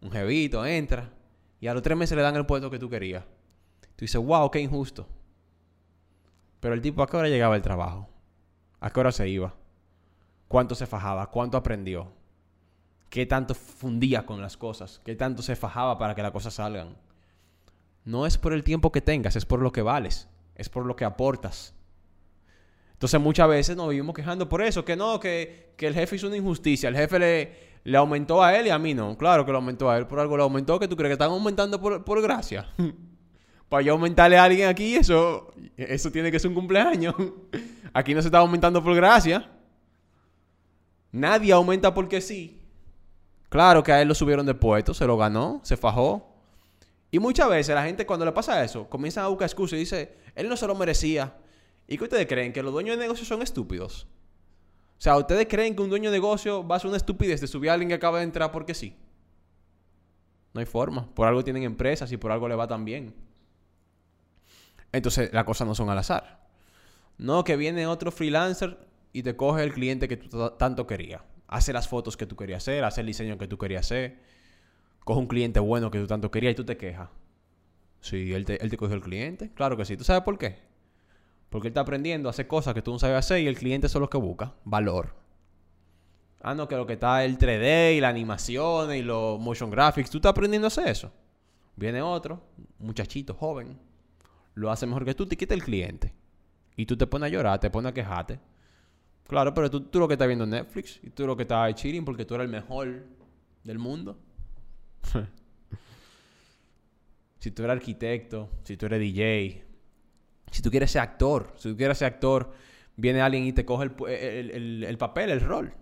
un 0.02 0.10
jevito, 0.10 0.66
entra. 0.66 1.14
Y 1.60 1.66
a 1.66 1.74
los 1.74 1.82
tres 1.82 1.96
meses 1.96 2.16
le 2.16 2.22
dan 2.22 2.36
el 2.36 2.46
puesto 2.46 2.70
que 2.70 2.78
tú 2.78 2.88
querías. 2.88 3.24
Tú 3.96 4.04
dices, 4.04 4.20
wow, 4.20 4.50
qué 4.50 4.60
injusto. 4.60 5.06
Pero 6.58 6.74
el 6.74 6.80
tipo, 6.80 7.02
¿a 7.02 7.06
qué 7.06 7.16
hora 7.16 7.28
llegaba 7.28 7.54
al 7.54 7.62
trabajo? 7.62 8.08
¿A 8.80 8.90
qué 8.90 9.00
hora 9.00 9.12
se 9.12 9.28
iba? 9.28 9.54
¿Cuánto 10.48 10.74
se 10.74 10.86
fajaba? 10.86 11.30
¿Cuánto 11.30 11.58
aprendió? 11.58 12.12
¿Qué 13.10 13.26
tanto 13.26 13.54
fundía 13.54 14.24
con 14.24 14.40
las 14.40 14.56
cosas? 14.56 15.00
¿Qué 15.04 15.14
tanto 15.16 15.42
se 15.42 15.54
fajaba 15.54 15.98
para 15.98 16.14
que 16.14 16.22
las 16.22 16.32
cosas 16.32 16.54
salgan? 16.54 16.96
No 18.04 18.26
es 18.26 18.38
por 18.38 18.54
el 18.54 18.64
tiempo 18.64 18.90
que 18.90 19.02
tengas, 19.02 19.36
es 19.36 19.44
por 19.44 19.60
lo 19.60 19.70
que 19.70 19.82
vales. 19.82 20.28
Es 20.54 20.68
por 20.68 20.86
lo 20.86 20.96
que 20.96 21.04
aportas. 21.04 21.74
Entonces 22.92 23.20
muchas 23.20 23.48
veces 23.48 23.76
nos 23.76 23.88
vivimos 23.90 24.14
quejando 24.14 24.48
por 24.48 24.62
eso, 24.62 24.84
que 24.84 24.96
no, 24.96 25.20
que, 25.20 25.72
que 25.76 25.86
el 25.86 25.94
jefe 25.94 26.16
hizo 26.16 26.26
una 26.26 26.36
injusticia, 26.36 26.88
el 26.88 26.96
jefe 26.96 27.18
le, 27.18 27.69
le 27.84 27.96
aumentó 27.96 28.42
a 28.42 28.56
él 28.56 28.66
y 28.66 28.70
a 28.70 28.78
mí 28.78 28.94
no. 28.94 29.16
Claro 29.16 29.44
que 29.44 29.52
lo 29.52 29.58
aumentó 29.58 29.90
a 29.90 29.98
él, 29.98 30.06
por 30.06 30.20
algo 30.20 30.36
lo 30.36 30.44
aumentó, 30.44 30.78
que 30.78 30.88
tú 30.88 30.96
crees 30.96 31.10
que 31.10 31.14
están 31.14 31.30
aumentando 31.30 31.80
por, 31.80 32.04
por 32.04 32.20
gracia. 32.22 32.68
Para 33.68 33.82
yo 33.82 33.92
aumentarle 33.92 34.36
a 34.36 34.44
alguien 34.44 34.68
aquí, 34.68 34.96
eso, 34.96 35.52
eso 35.76 36.10
tiene 36.10 36.32
que 36.32 36.40
ser 36.40 36.48
un 36.48 36.56
cumpleaños. 36.56 37.14
Aquí 37.92 38.14
no 38.14 38.20
se 38.20 38.26
está 38.26 38.38
aumentando 38.38 38.82
por 38.82 38.94
gracia. 38.96 39.48
Nadie 41.12 41.52
aumenta 41.52 41.94
porque 41.94 42.20
sí. 42.20 42.60
Claro 43.48 43.82
que 43.82 43.92
a 43.92 44.02
él 44.02 44.08
lo 44.08 44.14
subieron 44.14 44.44
de 44.44 44.54
puesto, 44.54 44.92
se 44.92 45.06
lo 45.06 45.16
ganó, 45.16 45.60
se 45.62 45.76
fajó. 45.76 46.34
Y 47.12 47.20
muchas 47.20 47.48
veces 47.48 47.74
la 47.74 47.84
gente 47.84 48.06
cuando 48.06 48.24
le 48.24 48.32
pasa 48.32 48.62
eso, 48.64 48.88
comienzan 48.88 49.24
a 49.24 49.28
buscar 49.28 49.46
excusas 49.46 49.76
y 49.76 49.80
dice, 49.80 50.16
él 50.34 50.48
no 50.48 50.56
se 50.56 50.66
lo 50.66 50.74
merecía. 50.74 51.36
¿Y 51.86 51.96
qué 51.98 52.04
ustedes 52.04 52.26
creen? 52.26 52.52
¿Que 52.52 52.62
los 52.62 52.72
dueños 52.72 52.96
de 52.96 53.02
negocios 53.02 53.26
son 53.26 53.42
estúpidos? 53.42 54.06
O 55.00 55.02
sea, 55.02 55.16
¿ustedes 55.16 55.46
creen 55.48 55.74
que 55.74 55.80
un 55.80 55.88
dueño 55.88 56.10
de 56.10 56.18
negocio 56.18 56.66
va 56.68 56.76
a 56.76 56.78
ser 56.78 56.88
una 56.88 56.98
estupidez 56.98 57.40
de 57.40 57.46
subir 57.46 57.70
a 57.70 57.72
alguien 57.72 57.88
que 57.88 57.94
acaba 57.94 58.18
de 58.18 58.24
entrar 58.24 58.52
porque 58.52 58.74
sí? 58.74 58.94
No 60.52 60.60
hay 60.60 60.66
forma. 60.66 61.08
Por 61.14 61.26
algo 61.26 61.42
tienen 61.42 61.62
empresas 61.62 62.12
y 62.12 62.18
por 62.18 62.30
algo 62.30 62.46
le 62.46 62.54
va 62.54 62.68
tan 62.68 62.84
bien. 62.84 63.14
Entonces, 64.92 65.32
las 65.32 65.44
cosas 65.44 65.66
no 65.66 65.74
son 65.74 65.88
al 65.88 65.96
azar. 65.96 66.46
No 67.16 67.44
que 67.44 67.56
viene 67.56 67.86
otro 67.86 68.10
freelancer 68.10 68.76
y 69.14 69.22
te 69.22 69.36
coge 69.36 69.62
el 69.62 69.72
cliente 69.72 70.06
que 70.06 70.18
tú 70.18 70.50
tanto 70.58 70.86
querías. 70.86 71.22
Hace 71.48 71.72
las 71.72 71.88
fotos 71.88 72.18
que 72.18 72.26
tú 72.26 72.36
querías 72.36 72.62
hacer, 72.62 72.84
hace 72.84 73.00
el 73.00 73.06
diseño 73.06 73.38
que 73.38 73.48
tú 73.48 73.56
querías 73.56 73.86
hacer. 73.86 74.18
Coge 75.02 75.18
un 75.18 75.28
cliente 75.28 75.60
bueno 75.60 75.90
que 75.90 75.98
tú 75.98 76.08
tanto 76.08 76.30
querías 76.30 76.52
y 76.52 76.56
tú 76.56 76.66
te 76.66 76.76
quejas. 76.76 77.08
Sí, 78.02 78.34
él 78.34 78.44
te, 78.44 78.62
él 78.62 78.68
te 78.68 78.76
cogió 78.76 78.96
el 78.96 79.02
cliente. 79.02 79.50
Claro 79.54 79.78
que 79.78 79.86
sí. 79.86 79.96
¿Tú 79.96 80.04
sabes 80.04 80.24
por 80.24 80.36
qué? 80.36 80.69
Porque 81.50 81.68
él 81.68 81.72
está 81.72 81.80
aprendiendo 81.80 82.28
a 82.28 82.30
hacer 82.30 82.46
cosas 82.46 82.74
que 82.74 82.80
tú 82.80 82.92
no 82.92 82.98
sabes 82.98 83.16
hacer 83.16 83.40
y 83.40 83.48
el 83.48 83.58
cliente 83.58 83.88
es 83.88 83.94
lo 83.94 84.08
que 84.08 84.16
busca. 84.16 84.54
Valor. 84.64 85.14
Ah, 86.40 86.54
no, 86.54 86.68
que 86.68 86.76
lo 86.76 86.86
que 86.86 86.94
está 86.94 87.24
el 87.24 87.36
3D 87.36 87.96
y 87.96 88.00
la 88.00 88.08
animación 88.08 88.94
y 88.94 89.02
los 89.02 89.38
motion 89.38 89.70
graphics. 89.70 90.08
Tú 90.08 90.18
estás 90.18 90.30
aprendiendo 90.30 90.66
a 90.66 90.68
hacer 90.68 90.88
eso. 90.88 91.12
Viene 91.76 92.00
otro, 92.00 92.40
muchachito, 92.78 93.34
joven. 93.34 93.78
Lo 94.54 94.70
hace 94.70 94.86
mejor 94.86 95.04
que 95.04 95.14
tú, 95.14 95.26
te 95.26 95.36
quita 95.36 95.54
el 95.54 95.62
cliente. 95.62 96.14
Y 96.76 96.86
tú 96.86 96.96
te 96.96 97.06
pones 97.06 97.26
a 97.26 97.30
llorar, 97.30 97.58
te 97.58 97.68
pones 97.68 97.90
a 97.90 97.94
quejarte. 97.94 98.40
Claro, 99.26 99.52
pero 99.52 99.70
tú, 99.70 99.82
tú 99.82 99.98
lo 99.98 100.08
que 100.08 100.14
estás 100.14 100.28
viendo 100.28 100.44
en 100.44 100.50
Netflix 100.50 100.98
y 101.02 101.10
tú 101.10 101.26
lo 101.26 101.36
que 101.36 101.42
estás 101.42 101.74
chilling 101.74 102.04
porque 102.04 102.24
tú 102.24 102.34
eres 102.36 102.46
el 102.46 102.50
mejor 102.50 103.06
del 103.64 103.78
mundo. 103.78 104.18
si 107.38 107.50
tú 107.50 107.62
eres 107.64 107.76
arquitecto, 107.76 108.48
si 108.64 108.76
tú 108.76 108.86
eres 108.86 109.00
DJ, 109.00 109.69
si 110.50 110.62
tú 110.62 110.70
quieres 110.70 110.90
ser 110.90 111.02
actor, 111.02 111.52
si 111.56 111.70
tú 111.70 111.76
quieres 111.76 111.98
ser 111.98 112.06
actor, 112.06 112.52
viene 112.96 113.20
alguien 113.20 113.44
y 113.44 113.52
te 113.52 113.64
coge 113.64 113.90
el, 114.08 114.84
el 114.84 114.98
papel, 114.98 115.30
el 115.30 115.40
rol. 115.40 115.74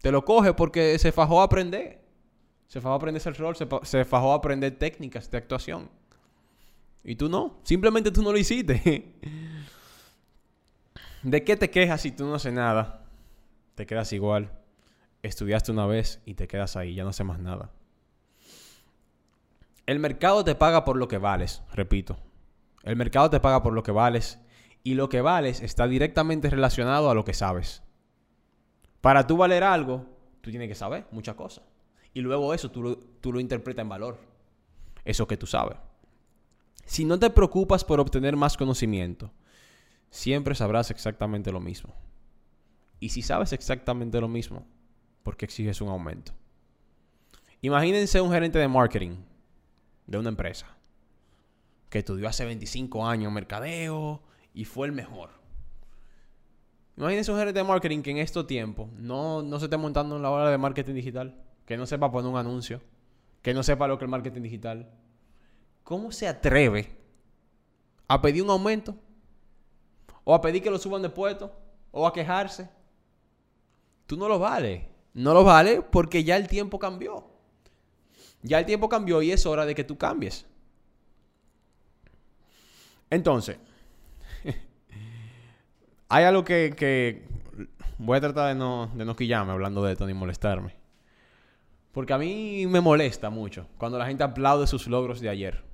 Te 0.00 0.10
lo 0.10 0.24
coge 0.24 0.54
porque 0.54 0.98
se 0.98 1.12
fajó 1.12 1.40
a 1.40 1.44
aprender. 1.44 2.00
Se 2.68 2.80
fajó 2.80 2.94
a 2.94 2.96
aprender 2.96 3.20
ese 3.20 3.32
rol, 3.32 3.56
se, 3.56 3.66
se 3.82 4.04
fajó 4.04 4.32
a 4.32 4.36
aprender 4.36 4.78
técnicas 4.78 5.30
de 5.30 5.38
actuación. 5.38 5.90
Y 7.02 7.16
tú 7.16 7.28
no, 7.28 7.58
simplemente 7.64 8.10
tú 8.10 8.22
no 8.22 8.30
lo 8.30 8.38
hiciste. 8.38 9.12
¿De 11.22 11.44
qué 11.44 11.56
te 11.56 11.70
quejas 11.70 12.00
si 12.00 12.12
tú 12.12 12.26
no 12.26 12.34
haces 12.34 12.52
nada? 12.52 13.04
Te 13.74 13.86
quedas 13.86 14.12
igual. 14.12 14.52
Estudiaste 15.22 15.72
una 15.72 15.86
vez 15.86 16.22
y 16.24 16.34
te 16.34 16.46
quedas 16.48 16.76
ahí, 16.76 16.94
ya 16.94 17.02
no 17.02 17.10
haces 17.10 17.26
más 17.26 17.40
nada. 17.40 17.70
El 19.86 19.98
mercado 19.98 20.44
te 20.44 20.54
paga 20.54 20.84
por 20.84 20.96
lo 20.96 21.08
que 21.08 21.18
vales, 21.18 21.62
repito. 21.72 22.18
El 22.82 22.96
mercado 22.96 23.28
te 23.28 23.40
paga 23.40 23.62
por 23.62 23.72
lo 23.72 23.82
que 23.82 23.92
vales 23.92 24.38
y 24.82 24.94
lo 24.94 25.08
que 25.08 25.20
vales 25.20 25.60
está 25.60 25.86
directamente 25.86 26.48
relacionado 26.48 27.10
a 27.10 27.14
lo 27.14 27.24
que 27.24 27.34
sabes. 27.34 27.82
Para 29.00 29.26
tú 29.26 29.36
valer 29.36 29.62
algo, 29.62 30.06
tú 30.40 30.50
tienes 30.50 30.68
que 30.68 30.74
saber 30.74 31.06
muchas 31.10 31.34
cosas. 31.34 31.64
Y 32.14 32.20
luego 32.20 32.54
eso 32.54 32.70
tú 32.70 32.96
tú 33.20 33.32
lo 33.32 33.40
interpretas 33.40 33.82
en 33.82 33.88
valor. 33.88 34.18
Eso 35.04 35.26
que 35.26 35.36
tú 35.36 35.46
sabes. 35.46 35.76
Si 36.86 37.04
no 37.04 37.18
te 37.18 37.30
preocupas 37.30 37.84
por 37.84 38.00
obtener 38.00 38.36
más 38.36 38.56
conocimiento, 38.56 39.30
siempre 40.10 40.54
sabrás 40.54 40.90
exactamente 40.90 41.52
lo 41.52 41.60
mismo. 41.60 41.94
Y 42.98 43.10
si 43.10 43.22
sabes 43.22 43.52
exactamente 43.52 44.20
lo 44.20 44.28
mismo, 44.28 44.66
¿por 45.22 45.36
qué 45.36 45.44
exiges 45.44 45.80
un 45.80 45.88
aumento? 45.88 46.32
Imagínense 47.62 48.20
un 48.20 48.32
gerente 48.32 48.58
de 48.58 48.68
marketing 48.68 49.18
de 50.06 50.18
una 50.18 50.30
empresa 50.30 50.66
que 51.90 51.98
estudió 51.98 52.28
hace 52.28 52.44
25 52.44 53.06
años 53.06 53.32
mercadeo 53.32 54.22
y 54.54 54.64
fue 54.64 54.86
el 54.86 54.92
mejor. 54.92 55.30
Imagínense 56.96 57.32
un 57.32 57.38
gerente 57.38 57.58
de 57.58 57.64
marketing 57.64 58.02
que 58.02 58.10
en 58.10 58.18
estos 58.18 58.46
tiempos 58.46 58.90
no, 58.92 59.42
no 59.42 59.58
se 59.58 59.66
esté 59.66 59.76
montando 59.76 60.16
en 60.16 60.22
la 60.22 60.30
hora 60.30 60.50
de 60.50 60.58
marketing 60.58 60.94
digital, 60.94 61.42
que 61.66 61.76
no 61.76 61.86
sepa 61.86 62.10
poner 62.10 62.30
un 62.30 62.38
anuncio, 62.38 62.80
que 63.42 63.54
no 63.54 63.62
sepa 63.62 63.88
lo 63.88 63.98
que 63.98 64.04
es 64.04 64.06
el 64.06 64.10
marketing 64.10 64.42
digital. 64.42 64.90
¿Cómo 65.82 66.12
se 66.12 66.28
atreve 66.28 66.96
a 68.06 68.20
pedir 68.20 68.42
un 68.42 68.50
aumento? 68.50 68.94
¿O 70.24 70.34
a 70.34 70.40
pedir 70.40 70.62
que 70.62 70.70
lo 70.70 70.78
suban 70.78 71.02
de 71.02 71.10
puesto? 71.10 71.52
¿O 71.90 72.06
a 72.06 72.12
quejarse? 72.12 72.68
Tú 74.06 74.16
no 74.16 74.28
lo 74.28 74.38
vales. 74.38 74.82
No 75.14 75.34
lo 75.34 75.42
vale 75.42 75.82
porque 75.82 76.22
ya 76.22 76.36
el 76.36 76.46
tiempo 76.46 76.78
cambió. 76.78 77.24
Ya 78.42 78.58
el 78.58 78.66
tiempo 78.66 78.88
cambió 78.88 79.22
y 79.22 79.32
es 79.32 79.46
hora 79.46 79.66
de 79.66 79.74
que 79.74 79.84
tú 79.84 79.98
cambies. 79.98 80.46
Entonces, 83.10 83.58
hay 86.08 86.24
algo 86.24 86.44
que, 86.44 87.26
voy 87.98 88.16
a 88.16 88.20
tratar 88.20 88.48
de 88.48 88.54
no, 88.54 88.90
de 88.94 89.04
no 89.04 89.16
quillarme 89.16 89.52
hablando 89.52 89.82
de 89.82 89.92
esto 89.92 90.06
ni 90.06 90.14
molestarme. 90.14 90.76
Porque 91.92 92.12
a 92.12 92.18
mí 92.18 92.66
me 92.68 92.80
molesta 92.80 93.30
mucho 93.30 93.66
cuando 93.76 93.98
la 93.98 94.06
gente 94.06 94.22
aplaude 94.22 94.66
sus 94.66 94.86
logros 94.86 95.20
de 95.20 95.28
ayer. 95.28 95.64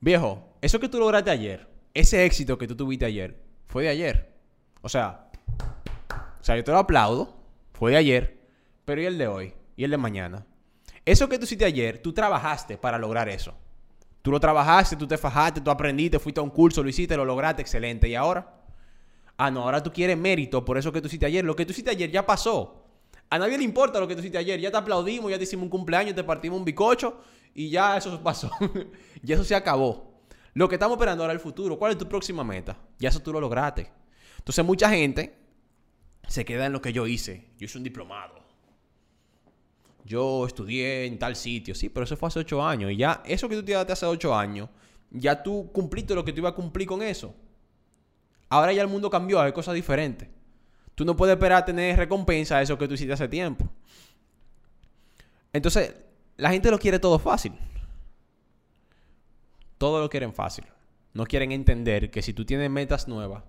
Viejo, 0.00 0.46
eso 0.60 0.78
que 0.78 0.90
tú 0.90 0.98
lograste 0.98 1.30
ayer, 1.30 1.66
ese 1.94 2.26
éxito 2.26 2.58
que 2.58 2.68
tú 2.68 2.76
tuviste 2.76 3.06
ayer, 3.06 3.42
fue 3.66 3.84
de 3.84 3.88
ayer. 3.88 4.34
O 4.82 4.88
sea, 4.90 5.30
o 6.38 6.44
sea, 6.44 6.56
yo 6.56 6.64
te 6.64 6.70
lo 6.70 6.78
aplaudo, 6.78 7.34
fue 7.72 7.92
de 7.92 7.96
ayer, 7.96 8.38
pero 8.84 9.00
¿y 9.00 9.06
el 9.06 9.16
de 9.16 9.26
hoy? 9.26 9.54
¿Y 9.76 9.84
el 9.84 9.90
de 9.90 9.96
mañana? 9.96 10.46
Eso 11.06 11.28
que 11.28 11.38
tú 11.38 11.44
hiciste 11.44 11.64
ayer, 11.64 12.02
tú 12.02 12.12
trabajaste 12.12 12.76
para 12.76 12.98
lograr 12.98 13.30
eso. 13.30 13.54
Tú 14.24 14.30
lo 14.30 14.40
trabajaste, 14.40 14.96
tú 14.96 15.06
te 15.06 15.18
fajaste, 15.18 15.60
tú 15.60 15.70
aprendiste, 15.70 16.18
fuiste 16.18 16.40
a 16.40 16.42
un 16.42 16.48
curso, 16.48 16.82
lo 16.82 16.88
hiciste, 16.88 17.14
lo 17.14 17.26
lograste, 17.26 17.60
excelente. 17.60 18.08
¿Y 18.08 18.14
ahora? 18.14 18.54
Ah, 19.36 19.50
no, 19.50 19.64
ahora 19.64 19.82
tú 19.82 19.92
quieres 19.92 20.16
mérito 20.16 20.64
por 20.64 20.78
eso 20.78 20.90
que 20.90 21.02
tú 21.02 21.08
hiciste 21.08 21.26
ayer. 21.26 21.44
Lo 21.44 21.54
que 21.54 21.66
tú 21.66 21.72
hiciste 21.72 21.90
ayer 21.90 22.10
ya 22.10 22.24
pasó. 22.24 22.86
A 23.28 23.38
nadie 23.38 23.58
le 23.58 23.64
importa 23.64 24.00
lo 24.00 24.08
que 24.08 24.14
tú 24.14 24.20
hiciste 24.20 24.38
ayer. 24.38 24.58
Ya 24.58 24.70
te 24.70 24.78
aplaudimos, 24.78 25.30
ya 25.30 25.36
te 25.36 25.44
hicimos 25.44 25.64
un 25.64 25.68
cumpleaños, 25.68 26.14
te 26.14 26.24
partimos 26.24 26.58
un 26.58 26.64
bicocho 26.64 27.20
y 27.54 27.68
ya 27.68 27.98
eso 27.98 28.18
pasó. 28.22 28.50
y 29.22 29.30
eso 29.30 29.44
se 29.44 29.54
acabó. 29.54 30.22
Lo 30.54 30.70
que 30.70 30.76
estamos 30.76 30.96
esperando 30.96 31.22
ahora 31.22 31.34
es 31.34 31.40
el 31.40 31.42
futuro. 31.42 31.78
¿Cuál 31.78 31.92
es 31.92 31.98
tu 31.98 32.08
próxima 32.08 32.42
meta? 32.42 32.78
Ya 32.98 33.10
eso 33.10 33.20
tú 33.20 33.30
lo 33.30 33.42
lograste. 33.42 33.92
Entonces 34.38 34.64
mucha 34.64 34.88
gente 34.88 35.36
se 36.26 36.46
queda 36.46 36.64
en 36.64 36.72
lo 36.72 36.80
que 36.80 36.94
yo 36.94 37.06
hice. 37.06 37.50
Yo 37.58 37.66
hice 37.66 37.76
un 37.76 37.84
diplomado. 37.84 38.43
Yo 40.04 40.46
estudié 40.46 41.06
en 41.06 41.18
tal 41.18 41.34
sitio. 41.34 41.74
Sí, 41.74 41.88
pero 41.88 42.04
eso 42.04 42.16
fue 42.16 42.28
hace 42.28 42.40
ocho 42.40 42.64
años. 42.64 42.92
Y 42.92 42.96
ya 42.96 43.22
eso 43.24 43.48
que 43.48 43.56
tú 43.56 43.64
te 43.64 43.84
te 43.84 43.92
hace 43.92 44.06
ocho 44.06 44.34
años, 44.34 44.68
ya 45.10 45.42
tú 45.42 45.70
cumpliste 45.72 46.14
lo 46.14 46.24
que 46.24 46.32
tú 46.32 46.40
ibas 46.40 46.52
a 46.52 46.54
cumplir 46.54 46.86
con 46.86 47.02
eso. 47.02 47.34
Ahora 48.48 48.72
ya 48.72 48.82
el 48.82 48.88
mundo 48.88 49.08
cambió, 49.08 49.40
hay 49.40 49.52
cosas 49.52 49.74
diferentes. 49.74 50.28
Tú 50.94 51.04
no 51.04 51.16
puedes 51.16 51.34
esperar 51.34 51.62
a 51.62 51.64
tener 51.64 51.96
recompensa 51.96 52.58
a 52.58 52.62
eso 52.62 52.78
que 52.78 52.86
tú 52.86 52.94
hiciste 52.94 53.12
hace 53.12 53.28
tiempo. 53.28 53.68
Entonces, 55.52 55.94
la 56.36 56.50
gente 56.50 56.70
lo 56.70 56.78
quiere 56.78 56.98
todo 56.98 57.18
fácil. 57.18 57.52
Todo 59.78 60.00
lo 60.00 60.08
quieren 60.10 60.32
fácil. 60.34 60.66
No 61.14 61.24
quieren 61.24 61.52
entender 61.52 62.10
que 62.10 62.22
si 62.22 62.32
tú 62.32 62.44
tienes 62.44 62.70
metas 62.70 63.08
nuevas, 63.08 63.44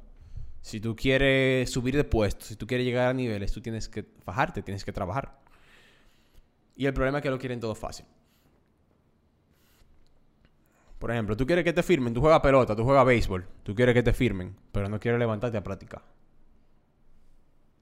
si 0.62 0.80
tú 0.80 0.96
quieres 0.96 1.70
subir 1.70 1.96
de 1.96 2.04
puesto, 2.04 2.46
si 2.46 2.56
tú 2.56 2.66
quieres 2.66 2.86
llegar 2.86 3.10
a 3.10 3.14
niveles, 3.14 3.52
tú 3.52 3.62
tienes 3.62 3.88
que 3.90 4.04
fajarte, 4.24 4.64
tienes 4.64 4.84
que 4.84 4.92
trabajar. 4.92 5.45
Y 6.76 6.86
el 6.86 6.94
problema 6.94 7.20
es 7.20 7.24
que 7.24 7.30
lo 7.30 7.40
quieren 7.40 7.60
todo 7.60 7.76
fácil. 7.76 8.06
Por 11.00 11.12
ejemplo, 11.12 11.38
tú 11.38 11.46
quieres 11.46 11.64
que 11.64 11.74
te 11.74 11.84
firmen, 11.84 12.14
tú 12.14 12.22
juegas 12.22 12.40
pelota, 12.40 12.76
tú 12.76 12.84
juegas 12.84 13.06
béisbol, 13.06 13.46
tú 13.64 13.76
quieres 13.76 13.94
que 13.94 14.04
te 14.04 14.14
firmen, 14.14 14.56
pero 14.72 14.90
no 14.90 15.00
quieres 15.00 15.20
levantarte 15.20 15.58
a 15.58 15.64
practicar. 15.64 16.02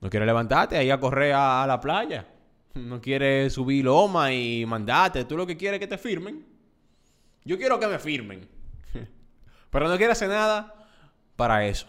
No 0.01 0.09
quieres 0.09 0.27
levantarte 0.27 0.75
ahí 0.75 0.91
a 0.91 1.00
correr 1.00 1.33
a, 1.33 1.65
la 1.65 1.79
playa. 1.79 2.27
No 2.73 3.00
quieres 3.00 3.53
subir 3.53 3.85
loma 3.85 4.33
y 4.33 4.65
mandarte. 4.65 5.23
Tú 5.23 5.38
lo 5.38 5.47
que 5.47 5.55
quieres 5.55 5.79
es 5.79 5.88
que 5.88 5.95
te 5.95 5.97
firmen. 5.97 6.45
Yo 7.45 7.57
quiero 7.57 7.79
que 7.79 7.88
me 7.88 7.97
firmen. 8.00 8.45
pero 9.69 9.88
no 9.88 9.95
quieres 9.95 10.17
hacer 10.17 10.27
nada 10.27 10.75
para 11.38 11.65
eso. 11.65 11.88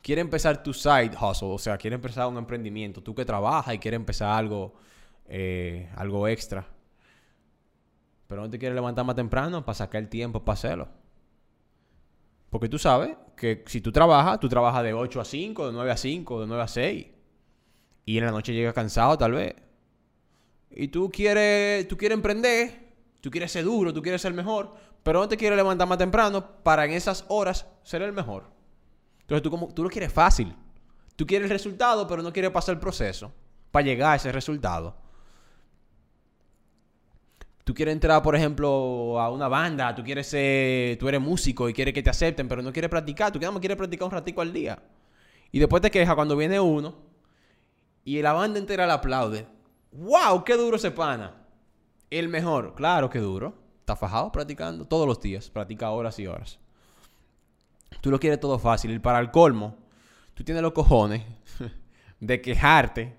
Quiere 0.00 0.22
empezar 0.22 0.62
tu 0.62 0.72
side 0.72 1.10
hustle, 1.20 1.48
o 1.48 1.58
sea, 1.58 1.76
quiere 1.76 1.96
empezar 1.96 2.26
un 2.26 2.38
emprendimiento. 2.38 3.02
Tú 3.02 3.14
que 3.14 3.26
trabajas 3.26 3.74
y 3.74 3.78
quieres 3.78 3.98
empezar 3.98 4.30
algo, 4.30 4.72
eh, 5.28 5.90
algo 5.96 6.26
extra 6.26 6.66
pero 8.28 8.42
no 8.42 8.50
te 8.50 8.58
quieres 8.58 8.76
levantar 8.76 9.04
más 9.04 9.16
temprano 9.16 9.64
para 9.64 9.74
sacar 9.74 10.02
el 10.02 10.08
tiempo 10.08 10.44
para 10.44 10.54
hacerlo. 10.54 10.88
Porque 12.50 12.68
tú 12.68 12.78
sabes 12.78 13.16
que 13.34 13.64
si 13.66 13.80
tú 13.80 13.90
trabajas, 13.90 14.38
tú 14.38 14.48
trabajas 14.48 14.84
de 14.84 14.92
8 14.92 15.20
a 15.20 15.24
5, 15.24 15.66
de 15.66 15.72
9 15.72 15.90
a 15.90 15.96
5, 15.96 16.40
de 16.42 16.46
9 16.46 16.62
a 16.62 16.68
6. 16.68 17.06
Y 18.04 18.18
en 18.18 18.24
la 18.24 18.30
noche 18.30 18.52
llegas 18.52 18.74
cansado 18.74 19.16
tal 19.16 19.32
vez. 19.32 19.54
Y 20.70 20.88
tú 20.88 21.10
quieres, 21.10 21.88
tú 21.88 21.96
quieres 21.96 22.16
emprender, 22.16 22.94
tú 23.22 23.30
quieres 23.30 23.50
ser 23.50 23.64
duro, 23.64 23.94
tú 23.94 24.02
quieres 24.02 24.20
ser 24.20 24.34
mejor, 24.34 24.74
pero 25.02 25.20
no 25.20 25.28
te 25.28 25.38
quieres 25.38 25.56
levantar 25.56 25.88
más 25.88 25.98
temprano 25.98 26.62
para 26.62 26.84
en 26.84 26.92
esas 26.92 27.24
horas 27.28 27.66
ser 27.82 28.02
el 28.02 28.12
mejor. 28.12 28.44
Entonces 29.22 29.42
tú, 29.42 29.50
como, 29.50 29.72
tú 29.72 29.82
lo 29.82 29.88
quieres 29.88 30.12
fácil. 30.12 30.54
Tú 31.16 31.26
quieres 31.26 31.46
el 31.46 31.50
resultado, 31.50 32.06
pero 32.06 32.22
no 32.22 32.32
quieres 32.32 32.50
pasar 32.50 32.74
el 32.74 32.80
proceso 32.80 33.32
para 33.70 33.86
llegar 33.86 34.12
a 34.12 34.16
ese 34.16 34.32
resultado. 34.32 35.07
Tú 37.68 37.74
quieres 37.74 37.92
entrar, 37.92 38.22
por 38.22 38.34
ejemplo, 38.34 39.20
a 39.20 39.30
una 39.30 39.46
banda, 39.46 39.94
tú 39.94 40.02
quieres 40.02 40.26
ser, 40.26 40.96
tú 40.96 41.06
eres 41.06 41.20
músico 41.20 41.68
y 41.68 41.74
quieres 41.74 41.92
que 41.92 42.02
te 42.02 42.08
acepten, 42.08 42.48
pero 42.48 42.62
no 42.62 42.72
quieres 42.72 42.88
practicar, 42.88 43.30
tú 43.30 43.38
quieres 43.38 43.76
practicar 43.76 44.06
un 44.06 44.10
ratico 44.10 44.40
al 44.40 44.54
día. 44.54 44.82
Y 45.52 45.58
después 45.58 45.82
te 45.82 45.90
quejas 45.90 46.14
cuando 46.14 46.34
viene 46.34 46.58
uno 46.58 46.94
y 48.06 48.22
la 48.22 48.32
banda 48.32 48.58
entera 48.58 48.86
le 48.86 48.94
aplaude. 48.94 49.46
¡Wow! 49.92 50.44
¡Qué 50.44 50.56
duro 50.56 50.76
ese 50.76 50.92
pana! 50.92 51.34
El 52.08 52.30
mejor. 52.30 52.74
Claro 52.74 53.10
que 53.10 53.18
duro. 53.18 53.52
Está 53.80 53.96
fajado 53.96 54.32
practicando 54.32 54.86
todos 54.86 55.06
los 55.06 55.20
días. 55.20 55.50
Practica 55.50 55.90
horas 55.90 56.18
y 56.18 56.26
horas. 56.26 56.58
Tú 58.00 58.10
lo 58.10 58.18
quieres 58.18 58.40
todo 58.40 58.58
fácil. 58.58 58.92
Y 58.92 58.98
para 58.98 59.18
el 59.18 59.30
colmo, 59.30 59.76
tú 60.32 60.42
tienes 60.42 60.62
los 60.62 60.72
cojones 60.72 61.22
de 62.18 62.40
quejarte 62.40 63.14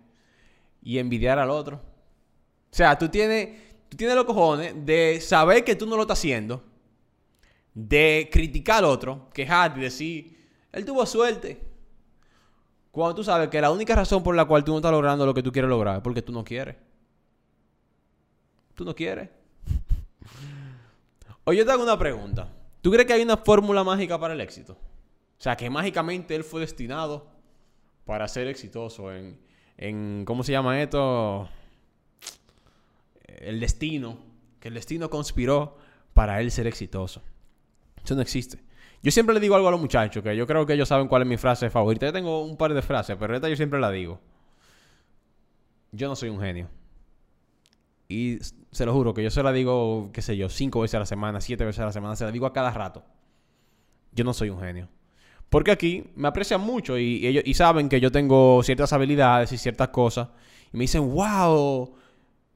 y 0.82 0.98
envidiar 0.98 1.38
al 1.38 1.52
otro. 1.52 1.88
O 2.72 2.76
sea, 2.76 2.98
tú 2.98 3.10
tienes, 3.10 3.69
tú 3.90 3.98
tienes 3.98 4.16
los 4.16 4.26
cojones 4.26 4.74
de 4.86 5.20
saber 5.20 5.64
que 5.64 5.76
tú 5.76 5.86
no 5.86 5.96
lo 5.96 6.04
estás 6.04 6.20
haciendo, 6.20 6.64
de 7.74 8.30
criticar 8.32 8.80
al 8.80 8.86
otro, 8.86 9.30
quejarte 9.34 9.80
decir, 9.80 10.38
él 10.72 10.86
tuvo 10.86 11.06
suerte. 11.06 11.60
Cuando 12.92 13.16
tú 13.16 13.24
sabes 13.24 13.50
que 13.50 13.62
la 13.62 13.72
única 13.72 13.96
razón 13.96 14.24
por 14.24 14.36
la 14.36 14.46
cual 14.46 14.64
tú 14.64 14.72
no 14.72 14.78
estás 14.78 14.92
logrando 14.92 15.26
lo 15.26 15.34
que 15.34 15.44
tú 15.44 15.52
quieres 15.52 15.70
lograr 15.70 15.98
es 15.98 16.02
porque 16.02 16.22
tú 16.22 16.32
no 16.32 16.44
quieres. 16.44 16.76
Tú 18.76 18.86
no 18.86 18.96
quieres. 18.96 19.30
O 21.46 21.54
yo 21.54 21.66
te 21.66 21.72
hago 21.72 21.82
una 21.82 21.98
pregunta. 21.98 22.48
¿Tú 22.82 22.92
crees 22.92 23.08
que 23.08 23.14
hay 23.14 23.24
una 23.24 23.38
fórmula 23.38 23.84
mágica 23.84 24.20
para 24.20 24.36
el 24.36 24.42
éxito? 24.42 24.74
O 24.74 25.42
sea, 25.42 25.58
que 25.58 25.68
mágicamente 25.68 26.36
él 26.36 26.44
fue 26.44 26.62
destinado 26.62 27.26
para 28.06 28.28
ser 28.28 28.48
exitoso 28.48 29.12
en, 29.12 29.40
en 29.78 30.26
¿cómo 30.26 30.44
se 30.44 30.52
llama 30.52 30.80
esto? 30.80 31.50
El 33.40 33.60
destino. 33.60 34.18
Que 34.60 34.68
el 34.68 34.74
destino 34.74 35.10
conspiró 35.10 35.78
para 36.14 36.42
él 36.42 36.52
ser 36.52 36.68
exitoso. 36.68 37.22
Eso 38.04 38.16
no 38.16 38.22
existe. 38.22 38.60
Yo 39.02 39.12
siempre 39.12 39.34
le 39.34 39.40
digo 39.40 39.56
algo 39.56 39.70
a 39.70 39.72
los 39.72 39.80
muchachos, 39.80 40.22
que 40.22 40.36
yo 40.36 40.46
creo 40.46 40.66
que 40.66 40.74
ellos 40.74 40.90
saben 40.90 41.08
cuál 41.08 41.22
es 41.22 41.28
mi 41.28 41.38
frase 41.38 41.70
favorita. 41.70 42.06
Yo 42.06 42.14
tengo 42.14 42.44
un 42.44 42.58
par 42.58 42.74
de 42.74 42.82
frases, 42.82 43.16
pero 43.18 43.36
esta 43.36 43.48
yo 43.48 43.56
siempre 43.56 43.80
la 43.80 43.90
digo. 43.92 44.20
Yo 45.92 46.08
no 46.08 46.16
soy 46.16 46.30
un 46.30 46.42
genio. 46.42 46.70
Y 48.10 48.40
se 48.72 48.86
lo 48.86 48.94
juro 48.94 49.14
que 49.14 49.24
yo 49.24 49.32
se 49.32 49.42
la 49.44 49.52
digo, 49.54 50.10
qué 50.12 50.22
sé 50.22 50.36
yo, 50.36 50.50
cinco 50.50 50.82
veces 50.82 50.96
a 50.96 51.00
la 51.00 51.06
semana, 51.06 51.40
siete 51.42 51.64
veces 51.64 51.80
a 51.80 51.86
la 51.86 51.94
semana, 51.94 52.16
se 52.16 52.26
la 52.26 52.32
digo 52.32 52.46
a 52.46 52.54
cada 52.54 52.72
rato. 52.72 53.04
Yo 54.12 54.24
no 54.24 54.34
soy 54.34 54.50
un 54.50 54.60
genio. 54.60 54.90
Porque 55.50 55.72
aquí 55.72 56.12
me 56.16 56.28
aprecian 56.28 56.62
mucho 56.62 56.98
y, 56.98 57.26
ellos 57.26 57.44
y 57.46 57.54
saben 57.54 57.88
que 57.90 58.00
yo 58.00 58.12
tengo 58.12 58.62
ciertas 58.64 58.92
habilidades 58.94 59.52
y 59.52 59.58
ciertas 59.58 59.90
cosas. 59.90 60.30
Y 60.74 60.78
me 60.78 60.84
dicen, 60.84 61.10
wow. 61.14 61.96